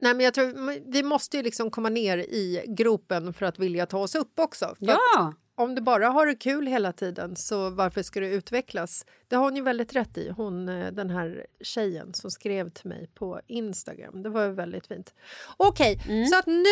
Nej, 0.00 0.14
men 0.14 0.24
jag 0.24 0.34
tror, 0.34 0.90
vi 0.92 1.02
måste 1.02 1.36
ju 1.36 1.42
liksom 1.42 1.70
komma 1.70 1.88
ner 1.88 2.18
i 2.18 2.64
gropen 2.68 3.32
för 3.34 3.46
att 3.46 3.58
vilja 3.58 3.86
ta 3.86 3.98
oss 3.98 4.14
upp 4.14 4.38
också. 4.40 4.76
Ja! 4.78 5.34
Om 5.58 5.74
du 5.74 5.82
bara 5.82 6.08
har 6.08 6.26
det 6.26 6.34
kul 6.34 6.66
hela 6.66 6.92
tiden, 6.92 7.36
så 7.36 7.70
varför 7.70 8.02
ska 8.02 8.20
det 8.20 8.28
utvecklas? 8.28 9.06
Det 9.28 9.36
har 9.36 9.44
hon 9.44 9.56
ju 9.56 9.62
väldigt 9.62 9.96
rätt 9.96 10.18
i, 10.18 10.28
hon, 10.30 10.68
eh, 10.68 10.92
den 10.92 11.10
här 11.10 11.46
tjejen 11.60 12.14
som 12.14 12.30
skrev 12.30 12.70
till 12.70 12.88
mig 12.88 13.10
på 13.14 13.40
Instagram. 13.46 14.22
Det 14.22 14.28
var 14.28 14.44
ju 14.44 14.52
väldigt 14.52 14.86
fint. 14.86 15.14
Okej, 15.56 16.00
Mm. 16.08 16.26
så 16.26 16.38
att 16.38 16.46
nu 16.46 16.64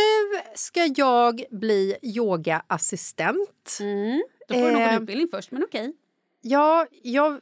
ska 0.55 0.87
jag 0.97 1.45
bli 1.51 1.97
yogaassistent. 2.03 3.79
Mm. 3.81 4.23
Då 4.49 4.55
får 4.55 4.61
du 4.63 4.71
Eh, 4.71 4.95
en 4.95 5.03
utbildning 5.03 5.29
först, 5.29 5.51
men 5.51 5.65
okej. 5.65 5.93
Ja, 6.41 6.87
jag 7.03 7.41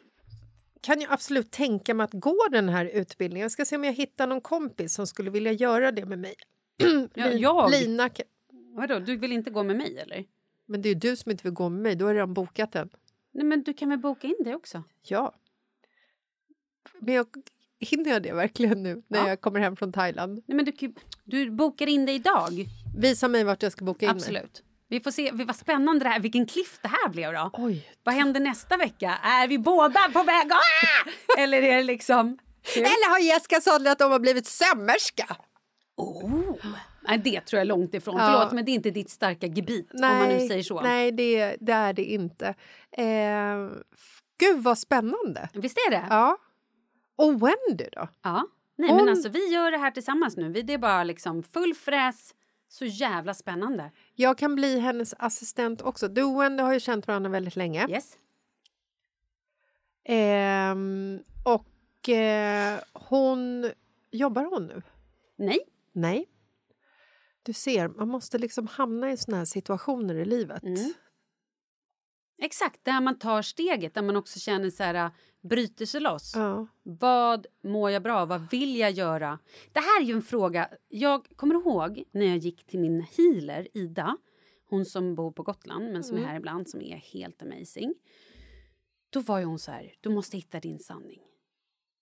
kan 0.80 1.00
ju 1.00 1.06
absolut 1.10 1.50
tänka 1.50 1.94
mig 1.94 2.04
att 2.04 2.12
gå 2.12 2.36
den 2.50 2.68
här 2.68 2.84
utbildningen. 2.84 3.44
Jag 3.44 3.52
ska 3.52 3.64
se 3.64 3.76
om 3.76 3.84
jag 3.84 3.92
hittar 3.92 4.26
någon 4.26 4.40
kompis 4.40 4.94
som 4.94 5.06
skulle 5.06 5.30
vilja 5.30 5.52
göra 5.52 5.92
det 5.92 6.04
med 6.04 6.18
mig. 6.18 6.34
Ja, 7.14 7.28
jag? 7.28 7.70
Lina, 7.70 8.10
Vadå, 8.74 8.98
du 8.98 9.16
vill 9.16 9.32
inte 9.32 9.50
gå 9.50 9.62
med 9.62 9.76
mig 9.76 9.98
eller? 9.98 10.24
Men 10.66 10.82
det 10.82 10.88
är 10.88 10.94
ju 10.94 11.00
du 11.00 11.16
som 11.16 11.30
inte 11.30 11.42
vill 11.44 11.52
gå 11.52 11.68
med 11.68 11.82
mig, 11.82 11.94
du 11.94 12.04
har 12.04 12.14
redan 12.14 12.34
bokat 12.34 12.72
den. 12.72 12.88
Nej, 13.34 13.44
men 13.44 13.62
du 13.62 13.74
kan 13.74 13.88
väl 13.88 13.98
boka 13.98 14.26
in 14.26 14.36
det 14.44 14.54
också? 14.54 14.82
Ja. 15.02 15.34
Men 17.00 17.14
jag, 17.14 17.26
hinner 17.80 18.10
jag 18.10 18.22
det 18.22 18.32
verkligen 18.32 18.82
nu 18.82 19.02
när 19.08 19.18
Ja. 19.18 19.28
jag 19.28 19.40
kommer 19.40 19.60
hem 19.60 19.76
från 19.76 19.92
Thailand? 19.92 20.42
Nej, 20.46 20.56
men 20.56 20.64
du, 20.64 20.94
du 21.24 21.50
bokar 21.50 21.86
in 21.86 22.06
det 22.06 22.12
idag. 22.12 22.66
Visa 22.98 23.28
mig 23.28 23.44
vart 23.44 23.62
jag 23.62 23.72
ska 23.72 23.84
boka 23.84 24.06
in 24.06 24.10
mig. 24.12 24.16
Absolut. 24.16 24.62
Vi 24.88 25.00
får 25.00 25.10
se 25.10 25.30
vad 25.32 25.56
spännande 25.56 26.04
det 26.04 26.08
här, 26.08 26.20
vilken 26.20 26.46
cliff 26.46 26.78
det 26.82 26.88
här 26.88 27.08
blev 27.08 27.32
då. 27.32 27.50
Oj. 27.52 27.88
Vad 28.04 28.14
händer 28.14 28.40
nästa 28.40 28.76
vecka? 28.76 29.18
Är 29.22 29.48
vi 29.48 29.58
båda 29.58 30.00
på 30.12 30.22
väg? 30.22 30.52
Ah! 30.52 31.38
Eller 31.38 31.62
är 31.62 31.76
det 31.76 31.82
liksom... 31.82 32.38
Eller 32.76 33.10
har 33.10 33.18
Jessica 33.18 33.60
sadlat 33.60 34.00
om 34.00 34.12
och 34.12 34.20
blivit 34.20 34.46
sömmerska? 34.46 35.36
Nej, 37.08 37.18
det 37.18 37.40
tror 37.40 37.58
jag 37.58 37.60
är 37.60 37.64
långt 37.68 37.94
ifrån. 37.94 38.16
Ja. 38.16 38.32
Förlåt, 38.32 38.52
men 38.52 38.64
det 38.64 38.70
är 38.70 38.74
inte 38.74 38.90
ditt 38.90 39.10
starka 39.10 39.46
gebit 39.46 39.94
om 39.94 40.00
man 40.00 40.28
nu 40.28 40.48
säger 40.48 40.62
så. 40.62 40.80
Nej, 40.80 41.12
det, 41.12 41.56
det 41.60 41.72
är 41.72 41.92
det 41.92 42.04
inte. 42.04 42.54
Eh, 42.90 43.68
gud, 44.38 44.62
vad 44.62 44.78
spännande! 44.78 45.48
Visst 45.54 45.78
är 45.78 45.90
det? 45.90 46.06
Ja. 46.10 46.38
Och 47.16 47.32
Wendy 47.32 47.88
då? 47.92 48.08
Ja. 48.22 48.46
Nej, 48.76 48.90
Hon- 48.90 48.96
men 48.96 49.08
alltså 49.08 49.28
vi 49.28 49.52
gör 49.52 49.70
det 49.70 49.78
här 49.78 49.90
tillsammans 49.90 50.36
nu. 50.36 50.48
Vi, 50.48 50.62
det 50.62 50.72
är 50.72 50.78
bara 50.78 51.04
liksom 51.04 51.42
full 51.42 51.74
fräs. 51.74 52.34
Så 52.68 52.84
jävla 52.84 53.34
spännande. 53.34 53.90
Jag 54.14 54.38
kan 54.38 54.54
bli 54.54 54.78
hennes 54.78 55.14
assistent 55.18 55.82
också. 55.82 56.08
Du 56.08 56.22
och 56.22 56.40
Wendy 56.42 56.62
har 56.62 56.72
ju 56.72 56.80
känt 56.80 57.06
varandra 57.06 57.30
väldigt 57.30 57.56
länge. 57.56 57.86
Yes. 57.90 58.16
Ehm, 60.04 61.18
och 61.44 62.08
eh, 62.08 62.78
hon... 62.92 63.70
Jobbar 64.10 64.44
hon 64.44 64.66
nu? 64.66 64.82
Nej. 65.36 65.58
Nej. 65.92 66.26
Du 67.42 67.52
ser, 67.52 67.88
man 67.88 68.08
måste 68.08 68.38
liksom 68.38 68.66
hamna 68.66 69.12
i 69.12 69.16
såna 69.16 69.36
här 69.36 69.44
situationer 69.44 70.14
i 70.14 70.24
livet. 70.24 70.62
Mm. 70.62 70.92
Exakt, 72.38 72.84
där 72.84 73.00
man 73.00 73.18
tar 73.18 73.42
steget, 73.42 73.94
där 73.94 74.02
man 74.02 74.16
också 74.16 74.38
känner 74.38 74.70
så 74.70 74.82
här, 74.82 74.94
äh, 74.94 75.10
bryter 75.42 75.86
sig 75.86 76.00
loss. 76.00 76.32
Ja. 76.36 76.66
Vad 76.82 77.46
mår 77.64 77.90
jag 77.90 78.02
bra? 78.02 78.24
Vad 78.24 78.50
vill 78.50 78.76
jag 78.76 78.90
göra? 78.90 79.38
Det 79.72 79.80
här 79.80 80.00
är 80.00 80.04
ju 80.04 80.14
en 80.14 80.22
fråga... 80.22 80.68
Jag 80.88 81.26
kommer 81.36 81.54
ihåg 81.54 82.04
när 82.10 82.26
jag 82.26 82.36
gick 82.36 82.66
till 82.66 82.80
min 82.80 83.00
healer, 83.00 83.68
Ida. 83.74 84.16
Hon 84.68 84.84
som 84.84 85.14
bor 85.14 85.32
på 85.32 85.42
Gotland, 85.42 85.92
men 85.92 86.04
som 86.04 86.18
är 86.18 86.22
här 86.22 86.36
ibland, 86.36 86.68
som 86.68 86.82
är 86.82 86.96
helt 86.96 87.42
amazing. 87.42 87.94
Då 89.10 89.20
var 89.20 89.38
ju 89.38 89.44
hon 89.44 89.58
så 89.58 89.70
här, 89.70 89.94
du 90.00 90.10
måste 90.10 90.36
hitta 90.36 90.60
din 90.60 90.78
sanning. 90.78 91.20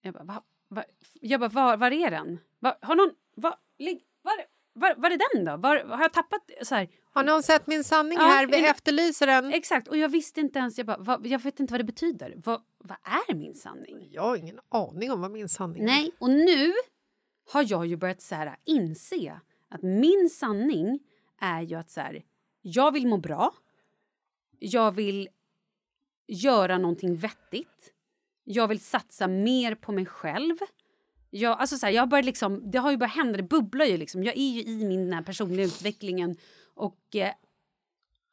Jag 0.03 0.15
bara, 0.15 0.25
va, 0.25 0.43
va, 0.69 0.85
jag 1.21 1.41
bara 1.41 1.51
var, 1.51 1.77
var 1.77 1.91
är 1.91 2.11
den? 2.11 2.39
Va, 2.59 2.79
har 2.83 2.97
någon... 2.97 3.11
Va, 3.37 3.59
lig, 3.79 4.05
var, 4.23 4.33
var, 4.81 4.95
var 4.97 5.11
är 5.11 5.35
den 5.35 5.45
då? 5.45 5.57
Var, 5.57 5.85
har 5.85 6.03
jag 6.03 6.13
tappat... 6.13 6.51
Så 6.63 6.75
här, 6.75 6.89
Har 7.13 7.25
någon 7.25 7.43
sett 7.43 7.67
min 7.67 7.85
sanning 7.85 8.19
Ja, 8.19 8.25
här? 8.25 8.47
Vi 8.47 8.67
efterlyser 8.67 9.27
den. 9.27 9.53
Exakt, 9.53 9.89
och 9.89 9.97
jag 9.97 10.09
visste 10.09 10.41
inte 10.41 10.59
ens, 10.59 10.79
jag, 10.79 10.87
bara, 10.87 10.97
vad, 10.99 11.27
jag 11.27 11.39
vet 11.39 11.61
inte 11.61 11.73
vad 11.73 11.81
det 11.81 11.85
betyder. 11.85 12.35
Vad, 12.45 12.63
vad 12.79 12.99
är 13.03 13.35
min 13.35 13.55
sanning? 13.55 14.09
Jag 14.11 14.23
har 14.23 14.37
ingen 14.37 14.61
aning 14.69 15.13
om 15.13 15.21
vad 15.21 15.31
min 15.31 15.49
sanning 15.49 15.83
är. 15.83 15.87
Nej, 15.87 16.13
och 16.19 16.31
nu 16.31 16.73
har 17.53 17.65
jag 17.69 17.87
ju 17.87 17.97
börjat 17.97 18.21
så 18.21 18.35
här, 18.35 18.57
inse 18.65 19.41
att 19.69 19.83
min 19.83 20.31
sanning 20.31 21.01
är 21.41 21.63
ju 21.63 21.77
att 21.77 21.91
så 21.91 22.01
här, 22.01 22.23
jag 22.63 22.93
vill 22.93 23.07
må 23.07 23.17
bra. 23.17 23.55
Jag 24.59 24.93
vill 24.93 25.29
göra 26.27 26.79
någonting 26.79 27.17
vettigt. 27.17 27.93
Jag 28.45 28.69
vill 28.69 28.81
satsa 28.81 29.29
mer 29.29 29.75
på 29.75 29.93
mig 29.93 30.07
själv. 30.07 30.57
Jag, 31.31 31.61
alltså 31.61 31.79
så 31.79 31.87
här, 31.87 31.93
jag 31.93 32.09
började 32.09 32.27
liksom, 32.27 32.71
det 32.71 32.79
har 32.79 32.91
ju 32.91 32.97
börjat 32.97 33.15
hända, 33.15 33.37
det 33.37 33.43
bubblar 33.43 33.85
ju. 33.85 33.97
Liksom. 33.97 34.25
Jag 34.25 34.37
är 34.37 34.51
ju 34.51 34.63
i 34.63 34.85
min 34.85 35.05
den 35.05 35.13
här 35.13 35.23
personliga 35.23 35.67
utvecklingen 35.67 36.37
och 36.75 37.17
eh, 37.17 37.33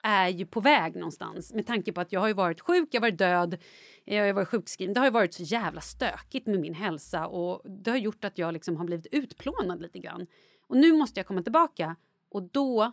är 0.03 0.27
ju 0.27 0.45
på 0.45 0.59
väg 0.59 0.95
någonstans 0.95 1.53
med 1.53 1.67
tanke 1.67 1.93
på 1.93 2.01
att 2.01 2.11
jag 2.11 2.19
har 2.19 2.27
ju 2.27 2.33
varit 2.33 2.61
sjuk, 2.61 2.89
jag 2.91 3.01
har 3.01 3.07
varit 3.07 3.17
död, 3.17 3.57
jag 4.05 4.25
har 4.25 4.33
varit 4.33 4.47
sjukskriven. 4.47 4.93
Det 4.93 4.99
har 4.99 5.07
ju 5.07 5.11
varit 5.11 5.33
så 5.33 5.43
jävla 5.43 5.81
stökigt 5.81 6.47
med 6.47 6.59
min 6.59 6.73
hälsa 6.73 7.27
och 7.27 7.61
det 7.69 7.91
har 7.91 7.97
gjort 7.97 8.25
att 8.25 8.37
jag 8.37 8.53
liksom 8.53 8.77
har 8.77 8.85
blivit 8.85 9.07
utplånad 9.11 9.81
lite 9.81 9.99
grann. 9.99 10.27
Och 10.67 10.77
nu 10.77 10.93
måste 10.93 11.19
jag 11.19 11.27
komma 11.27 11.41
tillbaka 11.41 11.95
och 12.29 12.43
då 12.43 12.91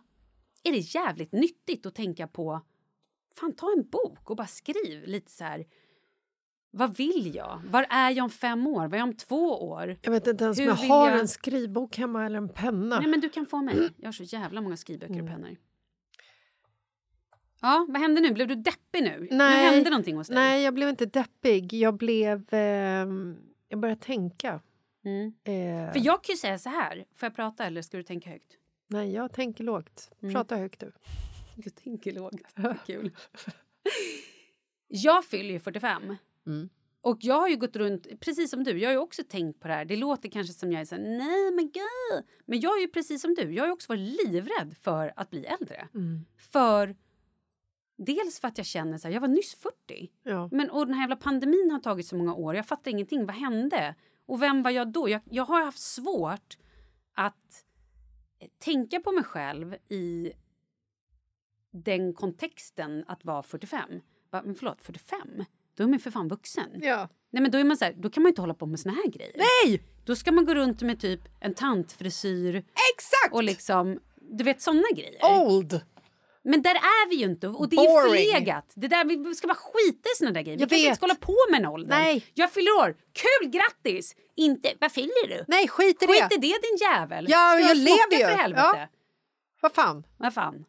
är 0.62 0.72
det 0.72 0.78
jävligt 0.78 1.32
nyttigt 1.32 1.86
att 1.86 1.94
tänka 1.94 2.26
på 2.26 2.60
fan 3.34 3.52
ta 3.52 3.72
en 3.76 3.88
bok 3.88 4.30
och 4.30 4.36
bara 4.36 4.46
skriv 4.46 5.02
lite 5.06 5.30
så 5.30 5.44
här 5.44 5.66
vad 6.76 6.96
vill 6.96 7.34
jag? 7.34 7.60
Var 7.70 7.86
är 7.90 8.10
jag 8.10 8.24
om 8.24 8.30
fem 8.30 8.66
år? 8.66 8.86
Var 8.88 8.94
är 8.94 8.98
jag 8.98 9.08
om 9.08 9.14
två 9.16 9.68
år? 9.68 9.96
Jag 10.02 10.10
vet 10.10 10.26
inte 10.26 10.44
ens 10.44 10.58
om 10.58 10.64
jag 10.64 10.74
har 10.74 11.10
jag- 11.10 11.18
en 11.20 11.28
skrivbok 11.28 11.96
hemma 11.98 12.26
eller 12.26 12.38
en 12.38 12.48
penna. 12.48 12.98
Nej 13.00 13.08
men 13.08 13.20
du 13.20 13.28
kan 13.28 13.46
få 13.46 13.62
mig. 13.62 13.90
Jag 13.96 14.06
har 14.06 14.12
så 14.12 14.22
jävla 14.22 14.60
många 14.60 14.76
skrivböcker 14.76 15.14
Mm. 15.14 15.24
och 15.24 15.30
pennor. 15.30 15.56
Ja, 17.60 17.86
vad 17.88 18.00
hände 18.02 18.20
nu? 18.20 18.30
Blev 18.32 18.48
du 18.48 18.54
deppig 18.54 19.02
nu? 19.02 19.28
Nej. 19.30 19.64
Nu 19.70 19.74
hände 19.76 19.90
någonting 19.90 20.16
hos 20.16 20.26
dig. 20.28 20.34
Nej, 20.34 20.62
jag 20.64 20.74
blev 20.74 20.88
inte 20.88 21.06
deppig. 21.06 21.72
Jag 21.74 21.94
blev... 21.96 22.44
ehm, 22.50 23.36
jag 23.68 23.78
började 23.80 24.00
tänka. 24.00 24.60
Mm. 25.04 25.26
Eh, 25.44 25.92
För 25.92 26.00
jag 26.06 26.24
kan 26.24 26.32
ju 26.32 26.36
säga 26.36 26.58
så 26.58 26.68
här. 26.68 27.04
Får 27.14 27.26
jag 27.26 27.36
prata 27.36 27.64
eller 27.64 27.82
ska 27.82 27.96
du 27.96 28.02
tänka 28.02 28.30
högt? 28.30 28.52
Nej, 28.86 29.12
jag 29.12 29.32
tänker 29.32 29.64
lågt. 29.64 30.10
Mm. 30.22 30.34
Prata 30.34 30.56
högt 30.56 30.80
du. 30.80 30.92
Du 31.56 31.70
tänker 31.70 32.12
lågt. 32.12 32.54
Kul. 32.86 33.10
Jag 34.88 35.24
fyller 35.24 35.50
ju 35.52 35.60
45. 35.60 36.16
Mm. 36.46 36.68
Och 37.00 37.18
jag 37.20 37.40
har 37.40 37.48
ju 37.48 37.56
gått 37.56 37.76
runt, 37.76 38.20
precis 38.20 38.50
som 38.50 38.64
du, 38.64 38.78
jag 38.78 38.88
har 38.88 38.94
ju 38.94 38.98
också 38.98 39.22
tänkt 39.28 39.60
på 39.60 39.68
det 39.68 39.74
här. 39.74 39.84
Det 39.84 39.96
låter 39.96 40.28
kanske 40.28 40.52
som 40.52 40.72
jag 40.72 40.80
är 40.80 40.84
så 40.84 40.94
här, 40.94 41.02
nej 41.02 41.50
men 41.50 41.64
gud. 41.64 42.24
Men 42.44 42.60
jag 42.60 42.76
är 42.76 42.80
ju 42.80 42.88
precis 42.88 43.22
som 43.22 43.34
du, 43.34 43.52
jag 43.54 43.62
har 43.62 43.66
ju 43.66 43.72
också 43.72 43.92
varit 43.92 44.26
livrädd 44.26 44.76
för 44.80 45.12
att 45.16 45.30
bli 45.30 45.44
äldre. 45.44 45.88
Mm. 45.94 46.24
För 46.52 46.96
dels 47.96 48.40
för 48.40 48.48
att 48.48 48.58
jag 48.58 48.66
känner 48.66 48.98
så 48.98 49.08
här, 49.08 49.14
jag 49.14 49.20
var 49.20 49.28
nyss 49.28 49.54
40. 49.54 50.10
Ja. 50.22 50.48
Men 50.52 50.70
och 50.70 50.86
den 50.86 50.94
här 50.94 51.02
jävla 51.02 51.16
pandemin 51.16 51.70
har 51.70 51.78
tagit 51.78 52.06
så 52.06 52.16
många 52.16 52.34
år. 52.34 52.54
Jag 52.54 52.66
fattar 52.66 52.90
ingenting. 52.90 53.26
Vad 53.26 53.36
hände? 53.36 53.94
Och 54.26 54.42
vem 54.42 54.62
var 54.62 54.70
jag 54.70 54.92
då? 54.92 55.08
Jag, 55.08 55.20
jag 55.24 55.44
har 55.44 55.64
haft 55.64 55.78
svårt 55.78 56.58
att 57.14 57.64
eh, 58.38 58.48
tänka 58.58 59.00
på 59.00 59.12
mig 59.12 59.24
själv 59.24 59.76
i 59.88 60.32
den 61.70 62.14
kontexten 62.14 63.04
att 63.06 63.24
vara 63.24 63.42
45. 63.42 64.00
Va, 64.30 64.42
Men 64.44 64.54
förlåt, 64.54 64.82
45? 64.82 65.44
Då 65.76 65.84
är 65.84 65.88
man 65.88 65.98
för 65.98 66.10
fan 66.10 66.28
vuxen. 66.28 66.70
ja. 66.82 67.08
Nej, 67.30 67.42
men 67.42 67.50
då, 67.50 67.58
är 67.58 67.64
man 67.64 67.76
så 67.76 67.84
här, 67.84 67.94
då 67.96 68.10
kan 68.10 68.22
man 68.22 68.30
inte 68.30 68.40
hålla 68.40 68.54
på 68.54 68.66
med 68.66 68.80
såna 68.80 68.94
här 68.94 69.10
grejer. 69.10 69.32
Nej! 69.36 69.82
Då 70.04 70.16
ska 70.16 70.32
man 70.32 70.44
gå 70.44 70.54
runt 70.54 70.82
med 70.82 71.00
typ 71.00 71.20
en 71.40 71.54
tantfrisyr 71.54 72.54
Exakt! 72.94 73.32
och 73.34 73.42
liksom, 73.42 74.00
du 74.20 74.44
vet 74.44 74.62
såna 74.62 74.82
grejer. 74.96 75.40
Old! 75.40 75.80
Men 76.44 76.62
där 76.62 76.74
är 76.74 77.08
vi 77.10 77.16
ju 77.16 77.24
inte 77.24 77.48
och 77.48 77.68
det 77.68 77.76
är 77.76 78.08
förlegat. 78.08 78.72
Det 78.76 78.88
där, 78.88 79.04
vi 79.04 79.34
ska 79.34 79.46
bara 79.48 79.54
skita 79.54 80.08
i 80.08 80.16
såna 80.18 80.30
där 80.30 80.42
grejer. 80.42 80.60
Jag 80.60 80.66
vi 80.66 80.76
kanske 80.76 80.90
inte 80.90 81.02
hålla 81.04 81.14
på 81.14 81.36
med 81.50 81.60
en 81.60 81.66
ålder. 81.66 81.96
Nej. 81.98 82.24
Jag 82.34 82.52
fyller 82.52 82.70
år. 82.70 82.96
Kul, 83.12 83.50
grattis! 83.50 84.16
Inte, 84.36 84.72
vad 84.80 84.92
fyller 84.92 85.28
du? 85.28 85.44
Nej, 85.48 85.68
skit 85.68 86.02
i 86.02 86.06
det! 86.06 86.12
Skit 86.12 86.32
i 86.32 86.36
det 86.36 86.58
din 86.68 86.76
jävel. 86.80 87.26
Ja, 87.28 87.50
Ska 87.58 87.68
jag 87.68 87.76
lever 87.76 88.18
ju. 88.18 88.24
för 88.24 88.42
helvete. 88.42 88.70
Ja. 88.74 88.88
Vad 89.60 89.72
fan? 89.72 90.04
Vad 90.18 90.34
fan. 90.34 90.64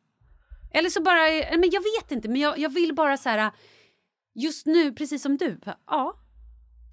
Eller 0.73 0.89
så 0.89 1.01
bara, 1.01 1.21
men 1.57 1.69
jag 1.71 1.81
vet 1.81 2.11
inte, 2.11 2.29
men 2.29 2.41
jag, 2.41 2.57
jag 2.59 2.69
vill 2.69 2.93
bara 2.95 3.17
så 3.17 3.29
här, 3.29 3.51
just 4.35 4.65
nu, 4.65 4.93
precis 4.93 5.21
som 5.21 5.37
du, 5.37 5.59
ja, 5.87 6.19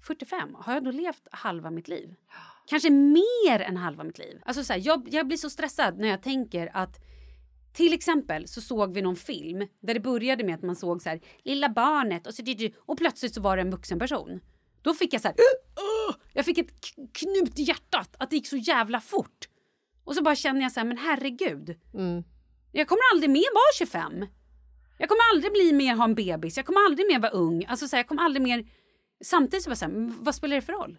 45, 0.07 0.55
har 0.55 0.73
jag 0.73 0.83
då 0.83 0.91
levt 0.91 1.27
halva 1.31 1.71
mitt 1.71 1.87
liv? 1.87 2.15
Kanske 2.67 2.89
mer 2.89 3.59
än 3.59 3.77
halva 3.77 4.03
mitt 4.03 4.17
liv. 4.17 4.41
Alltså 4.45 4.63
så 4.63 4.73
här, 4.73 4.81
jag, 4.83 5.07
jag 5.11 5.27
blir 5.27 5.37
så 5.37 5.49
stressad 5.49 5.97
när 5.99 6.07
jag 6.07 6.21
tänker 6.23 6.71
att 6.73 6.99
till 7.73 7.93
exempel 7.93 8.47
så 8.47 8.61
såg 8.61 8.93
vi 8.93 9.01
någon 9.01 9.15
film 9.15 9.67
där 9.79 9.93
det 9.93 9.99
började 9.99 10.43
med 10.43 10.55
att 10.55 10.61
man 10.61 10.75
såg 10.75 11.01
så 11.01 11.09
här, 11.09 11.21
lilla 11.43 11.69
barnet 11.69 12.27
och, 12.27 12.33
så, 12.33 12.43
och 12.79 12.97
plötsligt 12.97 13.33
så 13.33 13.41
var 13.41 13.57
det 13.57 13.61
en 13.61 13.71
vuxen 13.71 13.99
person. 13.99 14.39
Då 14.81 14.93
fick 14.93 15.13
jag 15.13 15.21
så 15.21 15.27
här, 15.27 15.35
"Åh!" 15.75 16.15
jag 16.33 16.45
fick 16.45 16.57
ett 16.57 16.71
knut 17.13 17.59
i 17.59 17.63
hjärtat 17.63 18.15
att 18.19 18.29
det 18.29 18.35
gick 18.35 18.47
så 18.47 18.57
jävla 18.57 18.99
fort. 18.99 19.49
Och 20.03 20.15
så 20.15 20.23
bara 20.23 20.35
känner 20.35 20.61
jag 20.61 20.71
så 20.71 20.79
här, 20.79 20.87
men 20.87 20.97
herregud. 20.97 21.79
Jag 22.71 22.87
kommer 22.87 23.01
aldrig 23.13 23.29
mer 23.29 23.53
vara 23.53 23.87
25. 23.87 24.25
Jag 24.97 25.09
kommer 25.09 25.21
aldrig 25.33 25.51
bli 25.53 25.73
mer 25.73 25.95
ha 25.95 26.03
en 26.03 26.15
bebis. 26.15 26.57
Jag 26.57 26.65
kommer 26.65 26.85
aldrig 26.85 27.07
mer 27.07 27.19
vara 27.19 27.31
ung. 27.31 27.65
Alltså 27.65 27.87
så 27.87 27.95
här, 27.95 27.99
jag 27.99 28.07
kommer 28.07 28.23
aldrig 28.23 28.43
mer... 28.43 28.65
Samtidigt 29.23 29.63
så 29.63 29.69
bara 29.69 29.75
så 29.75 29.85
här, 29.85 29.91
"Men 29.91 30.23
vad 30.23 30.35
spelar 30.35 30.55
det 30.55 30.61
för 30.61 30.73
roll? 30.73 30.97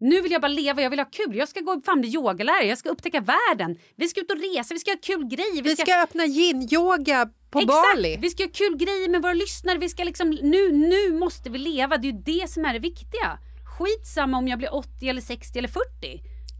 Nu 0.00 0.20
vill 0.20 0.32
jag 0.32 0.40
bara 0.40 0.48
leva, 0.48 0.82
jag 0.82 0.90
vill 0.90 0.98
ha 0.98 1.06
kul. 1.12 1.36
Jag 1.36 1.48
ska 1.48 1.60
gå 1.60 1.80
fan 1.86 2.00
bli 2.00 2.14
yogalärare, 2.14 2.64
jag 2.64 2.78
ska 2.78 2.88
upptäcka 2.88 3.20
världen. 3.20 3.78
Vi 3.96 4.08
ska 4.08 4.20
ut 4.20 4.30
och 4.30 4.36
resa, 4.56 4.74
vi 4.74 4.80
ska 4.80 4.90
ha 4.90 4.98
kul 5.02 5.24
grejer. 5.24 5.62
Vi 5.62 5.76
ska 5.76 6.02
öppna 6.02 6.24
yin-yoga 6.26 7.30
på 7.50 7.58
Exakt! 7.58 7.68
Bali. 7.96 8.16
Vi 8.20 8.30
ska 8.30 8.42
ha 8.42 8.50
kul 8.50 8.76
grejer 8.76 9.08
med 9.08 9.22
våra 9.22 9.32
lyssnare. 9.34 9.78
Vi 9.78 9.88
ska 9.88 10.04
liksom, 10.04 10.30
nu, 10.30 10.72
nu 10.72 11.18
måste 11.18 11.50
vi 11.50 11.58
leva. 11.58 11.96
Det 11.96 12.08
är 12.08 12.12
ju 12.12 12.18
det 12.18 12.50
som 12.50 12.64
är 12.64 12.72
det 12.72 12.78
viktiga. 12.78 13.38
Skitsamma 13.78 14.38
om 14.38 14.48
jag 14.48 14.58
blir 14.58 14.74
80 14.74 15.08
eller 15.08 15.20
60 15.20 15.58
eller 15.58 15.68
40. 15.68 15.86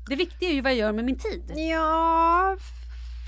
Det 0.09 0.17
viktiga 0.17 0.49
är 0.49 0.55
ju 0.55 0.61
vad 0.61 0.73
jag 0.73 0.79
gör 0.79 0.93
med 0.93 1.05
min 1.05 1.19
tid. 1.19 1.53
Ja... 1.57 2.57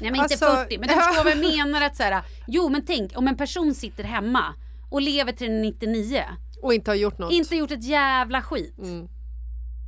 Nej 0.02 0.10
men 0.10 0.20
inte 0.20 0.34
Alltså, 0.46 0.56
40, 0.56 0.78
men 0.78 0.88
du 0.88 0.94
förstår 1.02 1.24
vad 1.24 1.32
jag 1.32 1.56
menar 1.56 1.80
att 1.86 1.96
så 1.96 2.02
här, 2.02 2.22
Jo 2.46 2.68
men 2.68 2.84
tänk 2.84 3.18
om 3.18 3.28
en 3.28 3.36
person 3.36 3.74
sitter 3.74 4.04
hemma 4.04 4.54
och 4.90 5.02
lever 5.02 5.32
till 5.32 5.46
den 5.50 5.56
är 5.58 5.62
99. 5.62 6.22
Och 6.62 6.74
inte 6.74 6.90
har 6.90 6.96
gjort 6.96 7.18
något. 7.18 7.32
Inte 7.32 7.56
gjort 7.56 7.70
ett 7.70 7.84
jävla 7.84 8.42
skit. 8.42 8.78
Mm. 8.78 9.08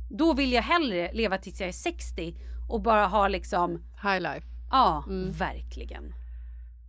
Då 0.09 0.33
vill 0.33 0.53
jag 0.53 0.61
hellre 0.61 1.11
leva 1.13 1.37
tills 1.37 1.59
jag 1.59 1.69
är 1.69 1.73
60 1.73 2.35
och 2.69 2.81
bara 2.81 3.05
ha 3.07 3.27
liksom, 3.27 3.83
High 4.03 4.19
life. 4.19 4.47
ja 4.71 5.03
Mm. 5.07 5.31
verkligen. 5.31 6.13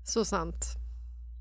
Så 0.05 0.25
sant. 0.25 0.65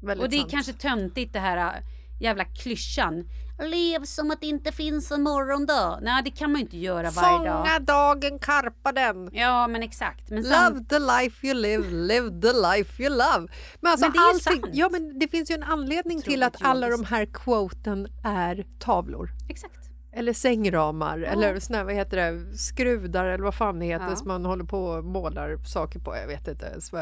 Väldigt 0.02 0.24
Och 0.24 0.30
det 0.30 0.36
är 0.36 0.40
sant. 0.40 0.52
kanske 0.52 0.74
töntigt 0.74 1.34
det 1.34 1.40
här 1.40 1.84
jävla 2.20 2.46
klyschan. 2.46 3.30
Lev 3.60 4.04
som 4.04 4.32
att 4.32 4.42
det 4.42 4.48
inte 4.48 4.72
finns 4.72 5.12
en 5.12 5.22
morgondag. 5.24 6.00
Nej 6.02 6.24
det 6.24 6.32
kan 6.32 6.52
man 6.52 6.60
ju 6.62 6.66
inte 6.66 6.78
göra 6.78 7.10
varje 7.12 7.50
dag. 7.50 7.58
Fånga 7.66 7.80
dagen, 7.80 8.40
karpa 8.40 8.92
den. 8.92 9.30
Ja 9.34 9.68
men 9.68 9.84
exakt. 9.84 10.30
Men 10.30 10.44
Love 10.44 10.86
the 10.90 11.00
life 11.00 11.48
you 11.48 11.54
live, 11.62 11.90
live 11.92 12.42
the 12.42 12.54
life 12.54 13.04
you 13.04 13.10
love. 13.10 13.48
Men, 13.82 13.92
alltså 13.92 14.06
Men 14.06 14.14
det 14.14 14.18
är 14.20 14.30
allting, 14.30 14.62
sant. 14.62 14.76
ja, 14.76 14.90
men 14.92 15.20
det 15.20 15.28
finns 15.28 15.52
ju 15.52 15.56
en 15.56 15.64
anledning 15.64 16.22
till 16.22 16.44
att 16.44 16.56
alla 16.62 16.90
de 16.90 17.06
här 17.06 17.26
quoten 17.34 18.08
är 18.24 18.66
tavlor. 18.80 19.30
exakt. 19.50 19.72
Eller 20.18 20.34
sängramar 20.34 21.20
eller 21.20 21.60
såna, 21.60 21.84
vad 21.84 21.94
heter 21.94 22.18
det, 22.18 22.58
skrudar 22.58 23.26
eller 23.26 23.44
vad 23.44 23.56
fan 23.56 23.80
det 23.80 23.86
heter 23.86 24.10
Ja. 24.10 24.16
som 24.16 24.28
man 24.28 24.46
håller 24.46 24.64
på 24.66 24.86
och 24.86 25.04
målar 25.06 25.58
saker 25.58 26.00
på. 26.00 26.16
Jag 26.16 26.28
vet 26.28 26.48
inte 26.48 26.66
ens 26.66 26.94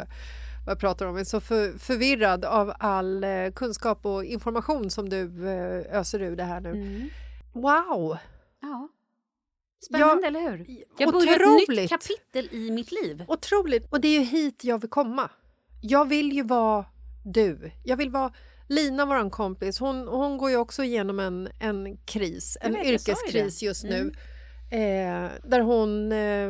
vad, 0.66 0.72
jag 0.72 0.80
pratar 0.80 1.06
om. 1.06 1.16
Jag 1.16 1.22
är 1.22 1.26
så 1.26 1.40
för, 1.40 1.78
förvirrad 1.78 2.46
av 2.46 2.74
all 2.80 3.24
eh, 3.24 3.52
kunskap 3.56 4.06
och 4.06 4.26
information 4.26 4.90
som 4.90 5.10
du 5.10 5.50
eh, 5.50 6.00
öser 6.00 6.22
ur 6.22 6.36
det 6.36 6.44
här 6.44 6.62
nu. 6.62 6.70
Mm. 6.70 7.10
Wow! 7.54 8.18
Ja. 8.62 8.90
Spännande 9.86 10.22
Ja, 10.24 10.28
eller 10.28 10.52
hur? 10.52 10.66
Jag 10.98 11.14
börjar 11.14 11.36
ett 11.36 11.42
otroligt. 11.42 11.70
nytt 11.70 11.90
kapitel 11.90 12.50
i 12.52 12.72
mitt 12.72 12.92
liv. 12.92 13.26
Otroligt! 13.28 13.88
Och 13.92 14.02
det 14.02 14.08
är 14.08 14.20
ju 14.20 14.26
hit 14.26 14.64
jag 14.64 14.82
vill 14.82 14.90
komma. 14.90 15.30
Jag 15.82 16.10
vill 16.10 16.32
ju 16.32 16.44
vara 16.44 16.86
du. 17.26 17.72
Jag 17.84 17.98
vill 17.98 18.10
vara 18.10 18.34
Lina, 18.70 19.06
vår 19.06 19.30
kompis, 19.30 19.80
hon, 19.80 20.08
hon 20.08 20.38
går 20.38 20.50
ju 20.50 20.58
också 20.58 20.84
igenom 20.84 21.20
en, 21.20 21.50
en 21.60 21.98
kris, 21.98 22.58
en 22.62 22.74
vet, 22.74 22.86
jag 22.86 23.02
sa 23.02 23.12
ju 23.12 23.18
yrkeskris 23.18 23.64
just 23.64 23.84
nu. 23.84 24.12
Mm. 24.72 25.26
Eh, 25.26 25.32
där 25.44 25.60
hon... 25.60 26.12
Eh, 26.12 26.50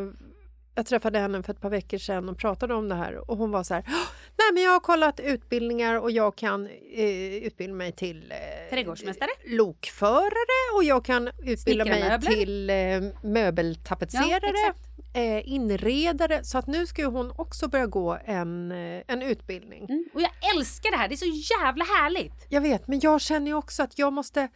jag 0.75 0.85
träffade 0.85 1.19
henne 1.19 1.43
för 1.43 1.53
ett 1.53 1.61
par 1.61 1.69
veckor 1.69 1.97
sedan 1.97 2.29
och 2.29 2.37
pratade 2.37 2.73
om 2.73 2.89
det 2.89 2.95
här 2.95 3.31
och 3.31 3.37
hon 3.37 3.51
var 3.51 3.63
så 3.63 3.73
här 3.73 3.83
"Åh, 3.87 3.93
Nej 4.37 4.53
men 4.53 4.63
jag 4.63 4.71
har 4.71 4.79
kollat 4.79 5.19
utbildningar 5.19 5.95
och 5.99 6.11
jag 6.11 6.35
kan 6.35 6.65
eh, 6.95 7.35
utbilda 7.35 7.75
mig 7.75 7.91
till 7.91 8.31
eh, 8.31 8.69
Trädgårdsmästare. 8.69 9.29
lokförare 9.45 10.75
och 10.75 10.83
jag 10.83 11.05
kan 11.05 11.29
utbilda 11.43 11.85
mig 11.85 12.21
till 12.21 12.69
eh, 12.69 12.75
möbeltapetserare, 13.23 14.73
Ja, 15.13 15.21
eh, 15.21 15.49
inredare. 15.49 16.43
Så 16.43 16.57
att 16.57 16.67
nu 16.67 16.87
ska 16.87 17.05
hon 17.05 17.31
också 17.35 17.67
börja 17.67 17.85
gå 17.87 18.17
en, 18.25 18.71
eh, 18.71 19.03
en 19.07 19.21
utbildning. 19.21 19.83
Mm. 19.89 20.05
Och 20.13 20.21
jag 20.21 20.31
älskar 20.55 20.91
det 20.91 20.97
här, 20.97 21.07
det 21.07 21.15
är 21.15 21.17
så 21.17 21.53
jävla 21.63 21.85
härligt. 21.85 22.45
Jag 22.49 22.61
vet, 22.61 22.87
men 22.87 22.99
jag 22.99 23.21
känner 23.21 23.47
ju 23.47 23.53
också 23.53 23.83
att 23.83 23.99
jag 23.99 24.13
måste, 24.13 24.47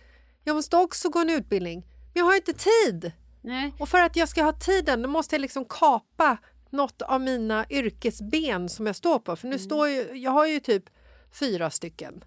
jag 0.44 0.56
måste 0.56 0.78
också 0.78 1.10
gå 1.10 1.20
en 1.20 1.30
utbildning. 1.30 1.80
Men 2.14 2.20
jag 2.20 2.26
har 2.26 2.36
inte 2.36 2.54
tid. 2.54 3.12
Nej. 3.48 3.74
Och 3.80 3.90
för 3.90 4.02
att 4.02 4.16
jag 4.16 4.30
ska 4.30 4.44
ha 4.44 4.54
tiden 4.54 5.02
då 5.02 5.10
måste 5.10 5.36
jag 5.36 5.42
liksom 5.42 5.66
kapa 5.66 6.38
något 6.70 7.02
av 7.02 7.22
mina 7.22 7.66
yrkesben 7.70 8.70
som 8.70 8.86
jag 8.86 8.96
står 8.96 9.20
på. 9.20 9.36
För 9.36 9.48
nu 9.48 9.60
står 9.60 9.90
ju, 9.90 10.12
jag 10.14 10.32
har 10.32 10.48
ju 10.48 10.60
typ 10.60 10.90
fyra 11.40 11.70
stycken. 11.70 12.24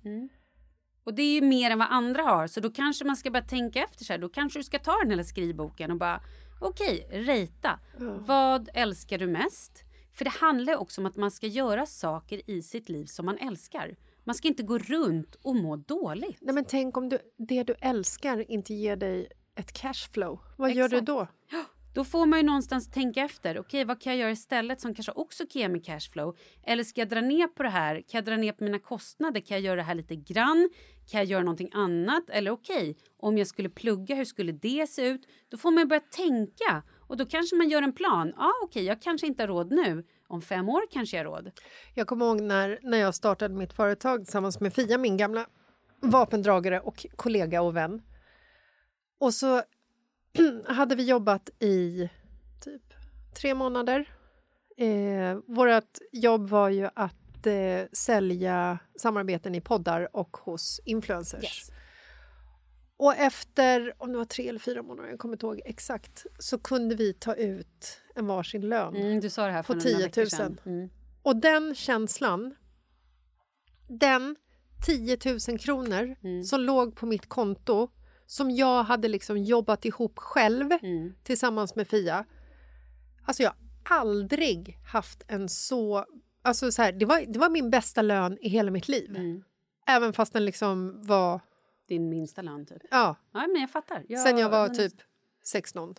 Och 1.04 1.14
det 1.14 1.22
är 1.22 1.34
ju 1.34 1.40
mer 1.40 1.70
än 1.70 1.78
vad 1.78 1.88
andra 1.90 2.22
har, 2.22 2.46
så 2.46 2.60
då 2.60 2.70
kanske 2.70 3.04
man 3.04 3.16
ska 3.16 3.30
börja 3.30 3.46
tänka 3.46 3.84
efter 3.84 4.04
så 4.04 4.12
här. 4.12 4.20
Då 4.20 4.28
kanske 4.28 4.58
du 4.58 4.62
ska 4.62 4.78
ta 4.78 4.96
den 5.04 5.18
här 5.18 5.24
skrivboken 5.24 5.90
och 5.90 5.96
bara 5.96 6.20
okej, 6.60 7.08
rejta. 7.10 7.80
Vad 8.26 8.68
älskar 8.74 9.18
du 9.18 9.26
mest? 9.26 9.84
För 10.12 10.24
det 10.24 10.30
handlar 10.30 10.76
också 10.76 11.00
om 11.00 11.06
att 11.06 11.16
man 11.16 11.30
ska 11.30 11.46
göra 11.46 11.86
saker 11.86 12.50
i 12.50 12.62
sitt 12.62 12.88
liv 12.88 13.06
som 13.06 13.26
man 13.26 13.38
älskar. 13.38 13.96
Man 14.24 14.34
ska 14.34 14.48
inte 14.48 14.62
gå 14.62 14.78
runt 14.78 15.34
och 15.42 15.56
må 15.56 15.76
dåligt. 15.76 16.38
Nej, 16.40 16.54
men 16.54 16.64
tänk 16.64 16.96
om 16.96 17.08
du, 17.08 17.18
det 17.36 17.62
du 17.62 17.74
älskar 17.80 18.50
inte 18.50 18.74
ger 18.74 18.96
dig 18.96 19.28
ett 19.56 19.72
cashflow. 19.72 20.40
Vad 20.56 20.72
gör 20.72 20.88
du 20.88 20.96
Exakt. 20.96 21.06
då? 21.06 21.26
Då 21.94 22.04
får 22.04 22.26
man 22.26 22.38
ju 22.38 22.46
någonstans 22.46 22.90
tänka 22.90 23.20
efter. 23.20 23.58
Okej, 23.58 23.84
vad 23.84 24.00
kan 24.00 24.12
jag 24.12 24.20
göra 24.20 24.30
istället 24.30 24.80
som 24.80 24.94
kanske 24.94 25.12
också 25.12 25.46
kan 25.46 25.62
ge 25.62 25.68
mig 25.68 25.82
cashflow? 25.82 26.36
Eller 26.62 26.84
ska 26.84 27.00
jag 27.00 27.08
dra 27.08 27.20
ner 27.20 27.46
på 27.46 27.62
det 27.62 27.68
här? 27.68 27.94
Kan 27.94 28.18
jag 28.18 28.24
dra 28.24 28.36
ner 28.36 28.52
på 28.52 28.64
mina 28.64 28.78
kostnader? 28.78 29.40
Kan 29.40 29.56
jag 29.56 29.64
göra 29.64 29.76
det 29.76 29.82
här 29.82 29.94
lite 29.94 30.16
grann? 30.16 30.70
Kan 31.10 31.20
jag 31.20 31.24
göra 31.26 31.42
någonting 31.42 31.70
annat? 31.72 32.30
Eller 32.30 32.50
okej, 32.50 32.96
om 33.16 33.38
jag 33.38 33.46
skulle 33.46 33.68
plugga, 33.68 34.14
hur 34.14 34.24
skulle 34.24 34.52
det 34.52 34.90
se 34.90 35.06
ut? 35.08 35.28
Då 35.48 35.56
får 35.56 35.70
man 35.70 35.78
ju 35.82 35.86
börja 35.86 36.00
tänka 36.00 36.82
och 37.08 37.16
då 37.16 37.26
kanske 37.26 37.56
man 37.56 37.68
gör 37.68 37.82
en 37.82 37.92
plan. 37.92 38.32
Ja, 38.36 38.52
okej, 38.62 38.84
jag 38.84 39.02
kanske 39.02 39.26
inte 39.26 39.42
har 39.42 39.48
råd 39.48 39.72
nu. 39.72 40.04
Om 40.28 40.42
fem 40.42 40.68
år 40.68 40.82
kanske 40.90 41.16
jag 41.16 41.24
har 41.24 41.30
råd. 41.30 41.50
Jag 41.94 42.06
kommer 42.06 42.26
ihåg 42.26 42.40
när, 42.40 42.78
när 42.82 42.98
jag 42.98 43.14
startade 43.14 43.54
mitt 43.54 43.72
företag 43.72 44.24
tillsammans 44.24 44.60
med 44.60 44.74
Fia, 44.74 44.98
min 44.98 45.16
gamla 45.16 45.46
vapendragare 46.00 46.80
och 46.80 47.06
kollega 47.16 47.62
och 47.62 47.76
vän. 47.76 48.02
Och 49.20 49.34
så 49.34 49.62
hade 50.66 50.94
vi 50.94 51.04
jobbat 51.04 51.50
i 51.58 52.10
typ 52.60 52.82
tre 53.34 53.54
månader. 53.54 54.08
Eh, 54.76 55.38
vårt 55.46 55.98
jobb 56.12 56.48
var 56.48 56.68
ju 56.68 56.88
att 56.94 57.46
eh, 57.46 57.82
sälja 57.92 58.78
samarbeten 59.00 59.54
i 59.54 59.60
poddar 59.60 60.16
och 60.16 60.36
hos 60.36 60.80
influencers. 60.84 61.70
Och 62.96 63.14
efter, 63.14 63.94
om 63.98 64.12
det 64.12 64.18
var 64.18 64.24
tre 64.24 64.48
eller 64.48 64.58
fyra 64.58 64.82
månader, 64.82 65.10
jag 65.10 65.18
kommer 65.18 65.34
inte 65.34 65.46
ihåg 65.46 65.60
exakt, 65.64 66.26
så 66.38 66.58
kunde 66.58 66.94
vi 66.94 67.12
ta 67.14 67.34
ut 67.34 68.00
en 68.14 68.26
varsin 68.26 68.68
lön. 68.68 68.96
Mm, 68.96 69.20
du 69.20 69.30
sa 69.30 69.46
det 69.46 69.52
här 69.52 69.62
för 69.62 69.74
På 69.74 69.78
några 69.78 69.88
10 69.90 69.94
000. 69.98 70.02
veckor 70.02 70.24
sedan. 70.24 70.60
Mm. 70.66 70.90
Och 71.22 71.36
den 71.36 71.74
känslan, 71.74 72.54
den 73.88 74.36
10 74.86 75.18
000 75.48 75.58
kronor 75.58 76.16
Mm. 76.22 76.44
som 76.44 76.60
låg 76.60 76.96
på 76.96 77.06
mitt 77.06 77.28
konto 77.28 77.88
som 78.30 78.50
jag 78.50 78.82
hade 78.84 79.08
liksom 79.08 79.38
jobbat 79.38 79.84
ihop 79.84 80.18
själv 80.18 80.72
Mm. 80.82 81.14
tillsammans 81.22 81.76
med 81.76 81.88
Fia. 81.88 82.24
Alltså 83.24 83.42
jag 83.42 83.50
har 83.84 83.96
aldrig 83.98 84.78
haft 84.92 85.22
en 85.28 85.48
så... 85.48 86.04
Alltså 86.42 86.72
så 86.72 86.82
här, 86.82 86.92
det, 86.92 87.04
var, 87.06 87.20
det 87.32 87.38
var 87.38 87.50
min 87.50 87.70
bästa 87.70 88.02
lön 88.02 88.38
i 88.40 88.48
hela 88.48 88.70
mitt 88.70 88.88
liv. 88.88 89.16
Mm. 89.16 89.42
Även 89.86 90.12
fast 90.12 90.32
den 90.32 90.44
liksom 90.44 91.02
var... 91.06 91.40
Din 91.88 92.08
minsta 92.08 92.42
lön, 92.42 92.66
typ. 92.66 92.82
Ja, 92.90 93.16
Ja, 93.32 93.46
men 93.46 93.60
jag 93.60 93.70
fattar. 93.70 94.04
Jag, 94.08 94.20
sen 94.20 94.38
jag 94.38 94.48
var 94.48 94.68
typ 94.68 94.94
16. 95.44 95.94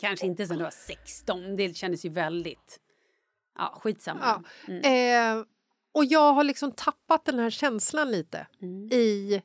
Kanske 0.00 0.26
inte 0.26 0.46
sen 0.46 0.58
du 0.58 0.64
var 0.64 0.70
16. 0.70 1.56
Det 1.56 1.76
kändes 1.76 2.04
ju 2.04 2.08
väldigt... 2.08 2.80
Ja, 3.58 3.78
skitsamma. 3.82 4.20
Ja. 4.22 4.42
Mm. 4.72 5.38
Eh, 5.38 5.44
och 5.92 6.04
jag 6.04 6.32
har 6.32 6.44
liksom 6.44 6.72
tappat 6.72 7.24
den 7.24 7.38
här 7.38 7.50
känslan 7.50 8.10
lite 8.10 8.46
Mm. 8.62 8.88
i 8.92 9.42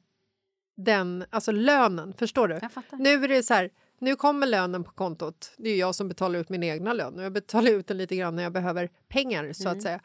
den, 0.77 1.25
alltså 1.29 1.51
lönen, 1.51 2.13
förstår 2.13 2.47
du? 2.47 2.59
Nu 2.97 3.09
är 3.23 3.27
det 3.27 3.43
så 3.43 3.53
här, 3.53 3.69
nu 3.99 4.15
kommer 4.15 4.47
lönen 4.47 4.83
på 4.83 4.91
kontot. 4.91 5.53
Det 5.57 5.69
är 5.69 5.73
ju 5.73 5.79
jag 5.79 5.95
som 5.95 6.07
betalar 6.07 6.39
ut 6.39 6.49
min 6.49 6.63
egna 6.63 6.93
lön 6.93 7.15
och 7.17 7.23
jag 7.23 7.33
betalar 7.33 7.71
ut 7.71 7.87
den 7.87 7.97
lite 7.97 8.15
grann 8.15 8.35
när 8.35 8.43
jag 8.43 8.53
behöver 8.53 8.89
pengar 9.07 9.53
så 9.53 9.63
Mm. 9.63 9.77
att 9.77 9.83
säga. 9.83 9.99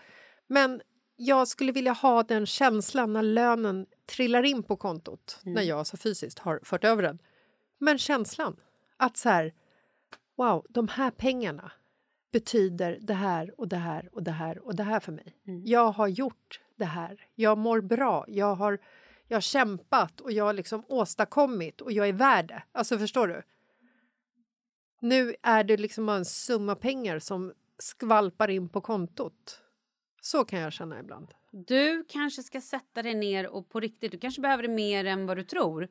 Men 0.46 0.80
jag 1.16 1.48
skulle 1.48 1.72
vilja 1.72 1.92
ha 1.92 2.22
den 2.22 2.46
känslan 2.46 3.12
när 3.12 3.22
lönen 3.22 3.86
trillar 4.06 4.42
in 4.42 4.62
på 4.62 4.76
kontot, 4.76 5.40
Mm. 5.42 5.54
när 5.54 5.62
jag 5.62 5.78
alltså 5.78 5.96
fysiskt 5.96 6.38
har 6.38 6.60
fört 6.62 6.84
över 6.84 7.02
den. 7.02 7.18
Men 7.78 7.98
känslan 7.98 8.56
att 8.96 9.16
så 9.16 9.28
här, 9.28 9.54
wow, 10.36 10.66
de 10.68 10.88
här 10.88 11.10
pengarna 11.10 11.72
betyder 12.32 12.98
det 13.00 13.14
här 13.14 13.60
och 13.60 13.68
det 13.68 13.76
här 13.76 14.08
och 14.12 14.22
det 14.22 14.30
här 14.30 14.58
och 14.66 14.74
det 14.76 14.82
här 14.82 15.00
för 15.00 15.12
mig. 15.12 15.36
Jag 15.64 15.90
har 15.90 16.08
gjort 16.08 16.60
det 16.76 16.84
här. 16.84 17.26
Jag 17.34 17.58
mår 17.58 17.80
bra. 17.80 18.24
Jag 18.28 18.54
har, 18.54 18.78
jag 19.28 19.36
har 19.36 19.40
kämpat 19.40 20.20
och 20.20 20.32
jag 20.32 20.44
har 20.44 20.52
liksom 20.52 20.84
åstadkommit 20.88 21.80
och 21.80 21.92
jag 21.92 22.08
är 22.08 22.12
värd 22.12 22.48
det. 22.48 22.62
Alltså 22.72 22.98
förstår 22.98 23.28
du? 23.28 23.42
Nu 25.00 25.34
är 25.42 25.64
det 25.64 25.76
liksom 25.76 26.06
bara 26.06 26.16
en 26.16 26.24
summa 26.24 26.74
pengar 26.74 27.18
som 27.18 27.52
skvalpar 27.78 28.50
in 28.50 28.68
på 28.68 28.80
kontot. 28.80 29.60
Så 30.22 30.44
kan 30.44 30.60
jag 30.60 30.72
känna 30.72 31.00
ibland. 31.00 31.28
Du 31.50 32.04
kanske 32.08 32.42
ska 32.42 32.60
sätta 32.60 33.02
dig 33.02 33.14
ner 33.14 33.46
och 33.46 33.68
på 33.68 33.80
riktigt, 33.80 34.12
du 34.12 34.18
kanske 34.18 34.40
behöver 34.40 34.62
det 34.62 34.68
mer 34.68 35.04
än 35.04 35.26
vad 35.26 35.36
du 35.36 35.44
tror. 35.44 35.88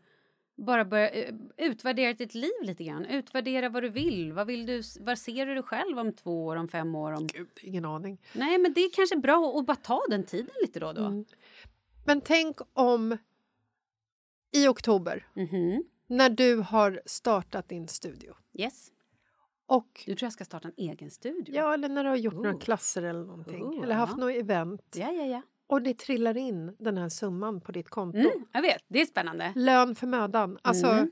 Bara 0.57 0.85
börja 0.85 1.09
eh, 1.09 1.33
utvärdera 1.57 2.13
ditt 2.13 2.33
liv 2.35 2.51
lite 2.61 2.83
grann. 2.83 3.05
Utvärdera 3.05 3.69
vad 3.69 3.83
du 3.83 3.89
vill. 3.89 4.33
Vad 4.33 4.47
vill 4.47 4.65
du, 4.65 4.81
var 4.99 5.15
ser 5.15 5.45
du 5.45 5.53
dig 5.53 5.63
själv 5.63 5.99
om 5.99 6.13
två 6.13 6.45
år, 6.45 6.55
om 6.55 6.67
fem 6.67 6.95
år? 6.95 7.11
Om... 7.11 7.27
Gud, 7.27 7.47
ingen 7.61 7.85
aning. 7.85 8.21
Nej, 8.33 8.57
men 8.57 8.73
det 8.73 8.81
är 8.81 8.89
kanske 8.93 9.15
bra 9.15 9.59
att 9.59 9.65
bara 9.65 9.75
ta 9.75 10.01
den 10.09 10.23
tiden 10.23 10.51
lite 10.61 10.79
då 10.79 10.87
och 10.87 10.95
då. 10.95 11.05
Mm. 11.05 11.25
Men 12.05 12.21
tänk 12.21 12.57
om 12.73 13.17
i 14.51 14.67
oktober 14.67 15.27
Mhm. 15.33 15.83
när 16.07 16.29
du 16.29 16.55
har 16.55 17.01
startat 17.05 17.69
din 17.69 17.87
studio 17.87 18.33
Yes. 18.53 18.91
och 19.67 20.03
Du 20.05 20.15
tror 20.15 20.25
jag 20.25 20.33
ska 20.33 20.45
starta 20.45 20.67
en 20.67 20.73
egen 20.77 21.11
studio? 21.11 21.55
Ja, 21.55 21.73
eller 21.73 21.89
när 21.89 22.03
du 22.03 22.09
har 22.09 22.17
gjort 22.17 22.33
några 22.33 22.53
Oh. 22.55 22.59
klasser 22.59 23.03
eller 23.03 23.25
någonting. 23.25 23.63
Oh, 23.63 23.83
eller 23.83 23.95
haft 23.95 24.13
ja. 24.17 24.25
något 24.25 24.35
event. 24.35 24.81
ja, 24.95 25.11
ja. 25.11 25.25
ja. 25.25 25.41
Och 25.67 25.81
det 25.81 25.97
trillar 25.99 26.37
in 26.37 26.75
den 26.79 26.97
här 26.97 27.09
summan 27.09 27.61
på 27.61 27.71
ditt 27.71 27.89
konto. 27.89 28.17
Mm, 28.17 28.45
jag 28.51 28.61
vet, 28.61 28.81
det 28.87 29.01
är 29.01 29.05
spännande. 29.05 29.53
Lön 29.55 29.95
för 29.95 30.07
mödan. 30.07 30.57
Alltså, 30.61 30.87
Mm. 30.87 31.11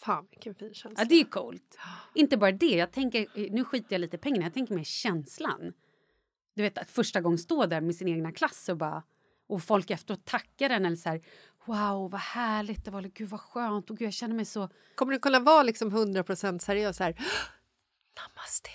fan 0.00 0.26
vilken 0.30 0.54
fin 0.54 0.74
känsla. 0.74 1.02
Ja, 1.02 1.08
det 1.08 1.20
är 1.20 1.24
coolt. 1.24 1.78
Inte 2.14 2.36
bara 2.36 2.52
det, 2.52 2.66
jag 2.76 2.92
tänker, 2.92 3.50
nu 3.50 3.64
skiter 3.64 3.94
jag 3.94 4.00
lite 4.00 4.16
i 4.16 4.18
pengarna, 4.18 4.44
jag 4.44 4.54
tänker 4.54 4.74
mer 4.74 4.84
känslan. 4.84 5.72
Du 6.54 6.62
vet 6.62 6.78
att 6.78 6.90
första 6.90 7.20
gången 7.20 7.38
stå 7.38 7.66
där 7.66 7.80
med 7.80 7.94
sin 7.94 8.08
egna 8.08 8.32
klass 8.32 8.68
och 8.68 8.76
bara 8.76 9.02
och 9.48 9.62
folk 9.62 9.90
efteråt 9.90 10.24
tackar 10.24 10.68
den 10.68 10.84
eller 10.86 10.96
så 10.96 11.08
här 11.08 11.20
wow 11.64 12.10
vad 12.10 12.20
härligt 12.20 12.84
det 12.84 12.90
var, 12.90 12.98
eller 12.98 13.08
gud 13.08 13.28
vad 13.28 13.40
skönt 13.40 13.90
och 13.90 13.96
gud 13.96 14.06
jag 14.06 14.12
känner 14.14 14.34
mig 14.34 14.44
så 14.44 14.68
Kommer 14.94 15.12
du 15.12 15.18
kunna 15.18 15.40
vara 15.40 15.62
liksom 15.62 15.90
100% 15.90 16.58
seriös 16.58 16.96
så 16.96 17.04
här? 17.04 17.14
Namaste. 18.16 18.70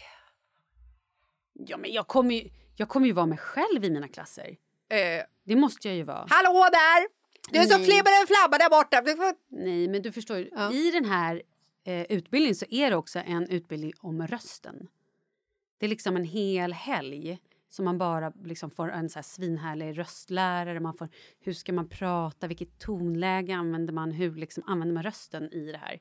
ja 1.54 1.78
men 1.78 1.92
jag 1.94 2.08
kommer 2.08 2.36
ju, 2.36 2.50
jag 2.76 2.90
kommer 2.90 3.08
ju 3.08 3.14
vara 3.14 3.26
mig 3.26 3.38
själv 3.38 3.86
i 3.86 3.90
mina 3.90 4.08
klasser. 4.08 4.58
Eh, 4.90 5.24
Det 5.44 5.56
måste 5.56 5.88
jag 5.88 5.98
ju 5.98 6.04
vara. 6.04 6.28
hallå 6.30 6.70
där! 6.72 7.08
Du 7.52 7.60
är 7.60 7.64
som 7.66 7.82
Nej. 7.82 7.86
flibbar 7.92 8.12
en 8.22 8.28
flabba 8.28 8.58
där 8.58 8.70
borta. 8.70 9.36
Nej, 9.50 9.88
men 9.88 10.02
du 10.02 10.12
förstår. 10.12 10.50
Ja. 10.52 10.72
I 10.74 10.92
den 10.92 11.06
här 11.06 11.42
eh, 11.84 12.02
utbildningen 12.02 12.56
så 12.56 12.66
är 12.70 12.90
det 12.90 12.96
också 12.96 13.20
en 13.20 13.48
utbildning 13.50 13.94
om 14.00 14.28
rösten. 14.28 14.88
Det 15.78 15.86
är 15.86 15.90
liksom 15.90 16.16
en 16.16 16.24
hel 16.24 16.74
helg 16.74 17.40
som 17.74 17.86
man 17.86 17.98
bara 17.98 18.34
liksom 18.44 18.72
får 18.72 18.92
en 18.92 19.10
så 19.10 19.16
här 19.16 19.24
svinhärlig 19.24 19.98
röstlärare. 19.98 20.80
Man 20.80 20.94
får, 20.94 21.08
hur 21.40 21.54
ska 21.54 21.74
man 21.74 21.90
prata? 21.90 22.48
Vilket 22.48 22.80
tonläge 22.80 23.56
använder 23.56 23.94
man? 23.94 24.12
Hur 24.12 24.36
liksom 24.36 24.64
använder 24.68 24.94
man 24.94 25.04
rösten 25.04 25.54
i 25.54 25.72
det 25.72 25.78
här? 25.78 26.00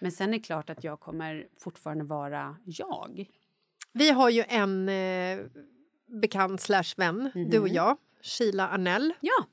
Men 0.00 0.12
sen 0.12 0.28
är 0.28 0.32
det 0.32 0.44
klart 0.44 0.70
att 0.70 0.84
jag 0.84 1.00
kommer 1.00 1.46
fortfarande 1.60 2.04
vara 2.04 2.56
jag. 2.64 3.30
Vi 3.92 4.10
har 4.10 4.30
ju 4.30 4.44
en 4.48 4.88
eh, 4.88 5.38
bekant 6.20 6.60
slash 6.60 6.94
vän, 6.96 7.30
du 7.50 7.58
och 7.58 7.68
jag, 7.68 7.96
Sheila 8.22 8.68
Arnell. 8.68 9.12
Ja, 9.20 9.46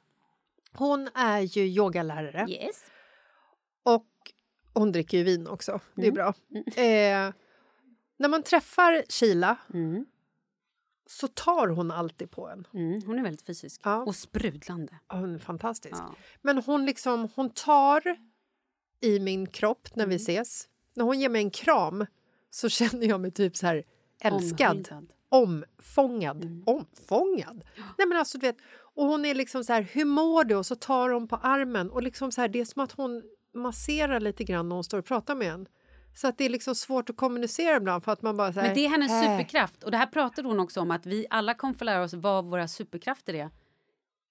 Hon 0.72 1.09
är 1.13 1.39
ju 1.39 1.63
yogalärare 1.63 2.45
yes. 2.49 2.86
och 3.84 4.07
hon 4.74 4.91
dricker 4.91 5.18
ju 5.18 5.24
vin 5.24 5.47
också. 5.47 5.80
Det 5.95 6.07
är 6.07 6.11
bra. 6.11 6.34
Eh, 6.76 7.34
när 8.18 8.30
man 8.30 8.43
träffar 8.43 9.03
Sheila 9.09 9.57
Mm. 9.74 10.05
Så 11.07 11.27
tar 11.27 11.67
hon 11.67 11.91
alltid 11.91 12.31
på 12.31 12.47
en. 12.47 12.67
Mm, 12.73 13.01
hon 13.05 13.19
är 13.19 13.23
väldigt 13.23 13.45
fysisk 13.45 13.81
Ja. 13.83 14.03
och 14.03 14.15
sprudlande. 14.15 14.99
Ja, 15.07 15.15
Hon 15.15 15.35
är 15.35 15.39
fantastisk. 15.39 15.95
Ja. 15.95 16.15
Men 16.41 16.57
hon 16.57 16.85
liksom, 16.85 17.29
hon 17.35 17.49
tar 17.49 18.17
i 19.01 19.19
min 19.19 19.47
kropp 19.47 19.95
när 19.95 20.07
vi 20.07 20.15
ses. 20.15 20.67
När 20.93 21.05
hon 21.05 21.19
ger 21.19 21.29
mig 21.29 21.41
en 21.41 21.51
kram 21.51 22.05
så 22.49 22.69
känner 22.77 23.07
jag 23.07 23.19
mig 23.21 23.31
typ 23.31 23.57
så 23.57 23.65
här 23.67 23.83
älskad. 24.21 24.69
Omhuldad. 24.71 25.11
Omfångad. 25.29 26.63
Omfångad? 26.65 27.63
Nej 27.97 28.07
men 28.07 28.17
alltså 28.17 28.37
du 28.37 28.47
vet, 28.47 28.57
och 28.95 29.05
hon 29.05 29.25
är 29.25 29.35
liksom 29.35 29.63
så 29.63 29.73
här, 29.73 29.81
hur 29.81 30.05
mår 30.05 30.43
du? 30.43 30.55
Och 30.55 30.65
så 30.65 30.75
tar 30.75 31.09
hon 31.09 31.27
på 31.27 31.35
armen 31.35 31.89
och 31.91 32.03
liksom 32.03 32.31
så 32.31 32.41
här, 32.41 32.47
det 32.47 32.59
är 32.59 32.65
som 32.65 32.81
att 32.81 32.91
hon 32.91 33.23
masserar 33.53 34.19
lite 34.19 34.43
grann 34.43 34.69
när 34.69 34.75
hon 34.75 34.83
står 34.83 34.97
och 34.97 35.05
pratar 35.05 35.35
med 35.35 35.51
en. 35.53 35.67
Så 36.16 36.28
att 36.28 36.38
det 36.38 36.45
är 36.45 36.49
liksom 36.49 36.76
svårt 36.76 37.09
att 37.09 37.18
kommunicera 37.18 37.78
ibland 37.78 38.03
för 38.03 38.11
att 38.11 38.22
man 38.22 38.38
bara 38.38 38.51
här, 38.51 38.63
Men 38.63 38.74
det 38.74 38.86
är 38.86 38.89
hennes 38.89 39.11
äh. 39.11 39.22
superkraft. 39.22 39.84
Och 39.84 39.91
det 39.91 39.97
här 39.97 40.05
pratade 40.05 40.47
hon 40.47 40.59
också 40.59 40.82
om 40.82 40.91
att 40.91 41.05
vi 41.05 41.26
alla 41.30 41.53
kommer 41.53 41.74
få 41.74 41.84
lära 41.84 42.03
oss 42.03 42.13
vad 42.13 42.45
våra 42.45 42.68
superkrafter 42.68 43.34
är. 43.34 43.49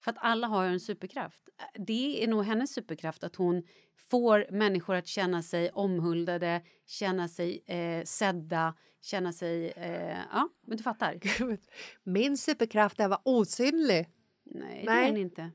För 0.03 0.11
att 0.11 0.17
alla 0.19 0.47
har 0.47 0.65
en 0.65 0.79
superkraft. 0.79 1.49
Det 1.73 2.23
är 2.23 2.27
nog 2.27 2.43
hennes 2.43 2.73
superkraft 2.73 3.23
att 3.23 3.35
hon 3.35 3.63
får 4.09 4.45
människor 4.51 4.95
att 4.95 5.07
känna 5.07 5.43
sig 5.43 5.69
omhuldade, 5.69 6.61
känna 6.85 7.27
sig 7.27 7.63
eh, 7.65 8.03
sedda, 8.03 8.73
känna 9.01 9.33
sig... 9.33 9.71
Eh, 9.71 10.17
ja, 10.31 10.49
men 10.67 10.77
du 10.77 10.83
fattar. 10.83 11.19
Min 12.03 12.37
superkraft 12.37 12.99
är 12.99 13.03
att 13.03 13.09
vara 13.09 13.21
osynlig. 13.23 14.09
Nej, 14.45 14.83
det 14.85 14.91
Nej. 14.91 15.03
är 15.03 15.11
den 15.11 15.17
inte. 15.17 15.51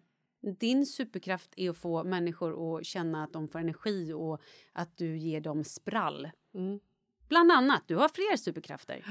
Din 0.60 0.86
superkraft 0.86 1.50
är 1.56 1.70
att 1.70 1.76
få 1.76 2.04
människor 2.04 2.78
att 2.78 2.86
känna 2.86 3.24
att 3.24 3.32
de 3.32 3.48
får 3.48 3.58
energi 3.58 4.12
och 4.12 4.40
att 4.72 4.96
du 4.96 5.16
ger 5.18 5.40
dem 5.40 5.64
sprall. 5.64 6.30
Mm. 6.54 6.80
Bland 7.28 7.52
annat. 7.52 7.82
Du 7.86 7.96
har 7.96 8.08
fler 8.08 8.36
superkrafter. 8.36 9.04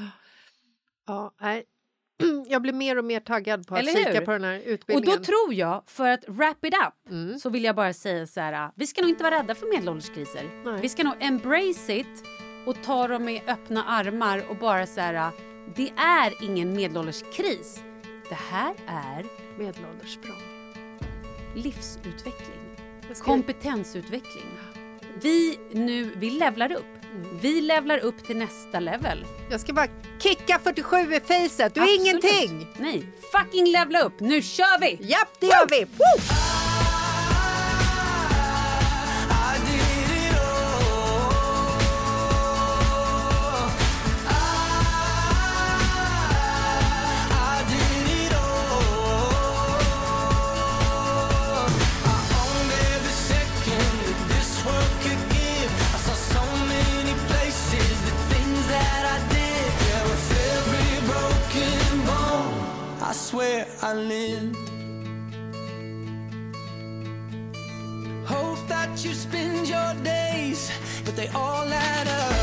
Ja, 1.08 1.34
nej. 1.42 1.64
Jag 2.48 2.62
blir 2.62 2.74
mer 2.74 2.98
och 2.98 3.06
mer 3.06 3.20
taggad 3.20 3.68
på 3.68 3.76
att 3.76 3.82
Eller 3.82 3.92
kika 3.94 4.14
hur? 4.20 4.26
på 4.26 4.32
den 4.32 4.44
här 4.44 4.58
Och 4.60 4.64
utbildningen. 4.66 5.18
då 5.20 5.24
tror 5.24 5.54
jag, 5.54 5.84
för 5.86 6.10
att 6.10 6.24
wrap 6.28 6.66
it 6.66 6.74
up, 6.74 7.12
Mm. 7.12 7.40
så 7.40 7.50
vill 7.50 7.64
jag 7.64 7.76
bara 7.76 7.94
säga 7.94 8.28
så 8.28 8.40
här. 8.40 8.72
Vi 8.76 8.88
ska 8.88 9.02
nog 9.02 9.10
inte 9.10 9.24
vara 9.24 9.40
rädda 9.40 9.56
för 9.56 9.68
medelålderskriser. 9.68 10.62
Nej. 10.66 10.82
Vi 10.82 10.90
ska 10.90 11.04
nog 11.04 11.14
embrace 11.20 11.94
it 11.94 12.24
och 12.66 12.84
ta 12.84 13.08
dem 13.08 13.26
med 13.26 13.42
öppna 13.50 13.84
armar 13.84 14.50
och 14.50 14.58
bara 14.58 14.86
så 14.88 15.00
här. 15.02 15.32
Det 15.76 15.90
är 15.98 16.44
ingen 16.44 16.74
medelålderskris. 16.74 17.84
Det 18.30 18.36
här 18.36 18.76
är 18.88 19.26
Medelålderssprång. 19.58 20.59
Livsutveckling, 21.56 22.60
kompetensutveckling. 23.20 24.46
Vi 25.22 25.60
nu, 25.72 26.12
vi 26.16 26.30
levlar 26.30 26.72
upp. 26.72 26.86
Mm. 27.14 27.38
Vi 27.42 27.62
levlar 27.62 27.98
upp 27.98 28.24
till 28.28 28.38
nästa 28.38 28.80
level. 28.80 29.26
Jag 29.52 29.62
ska 29.62 29.74
bara 29.74 29.88
kicka 30.20 30.60
47 30.64 30.98
i 30.98 31.20
facet. 31.20 31.74
Du 31.74 31.82
är 31.82 31.84
Absolut. 31.84 32.00
ingenting! 32.00 32.68
Nej, 32.78 33.04
fucking 33.32 33.66
levla 33.66 34.02
upp. 34.02 34.20
Nu 34.20 34.42
kör 34.42 34.80
vi! 34.80 34.98
Japp, 35.02 35.30
det 35.40 35.46
gör 35.46 35.68
vi! 35.70 35.84
Woo! 35.86 36.49
I 63.90 63.94
lived. 63.94 64.56
Hope 68.24 68.68
that 68.68 69.04
you 69.04 69.14
spend 69.14 69.68
your 69.68 69.96
days, 70.04 70.70
but 71.04 71.16
they 71.16 71.28
all 71.30 71.66
add 71.66 72.08
up. 72.08 72.39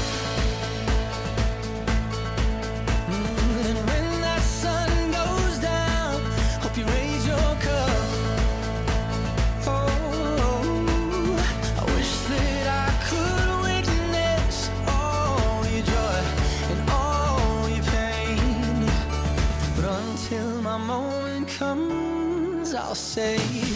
Say 22.97 23.76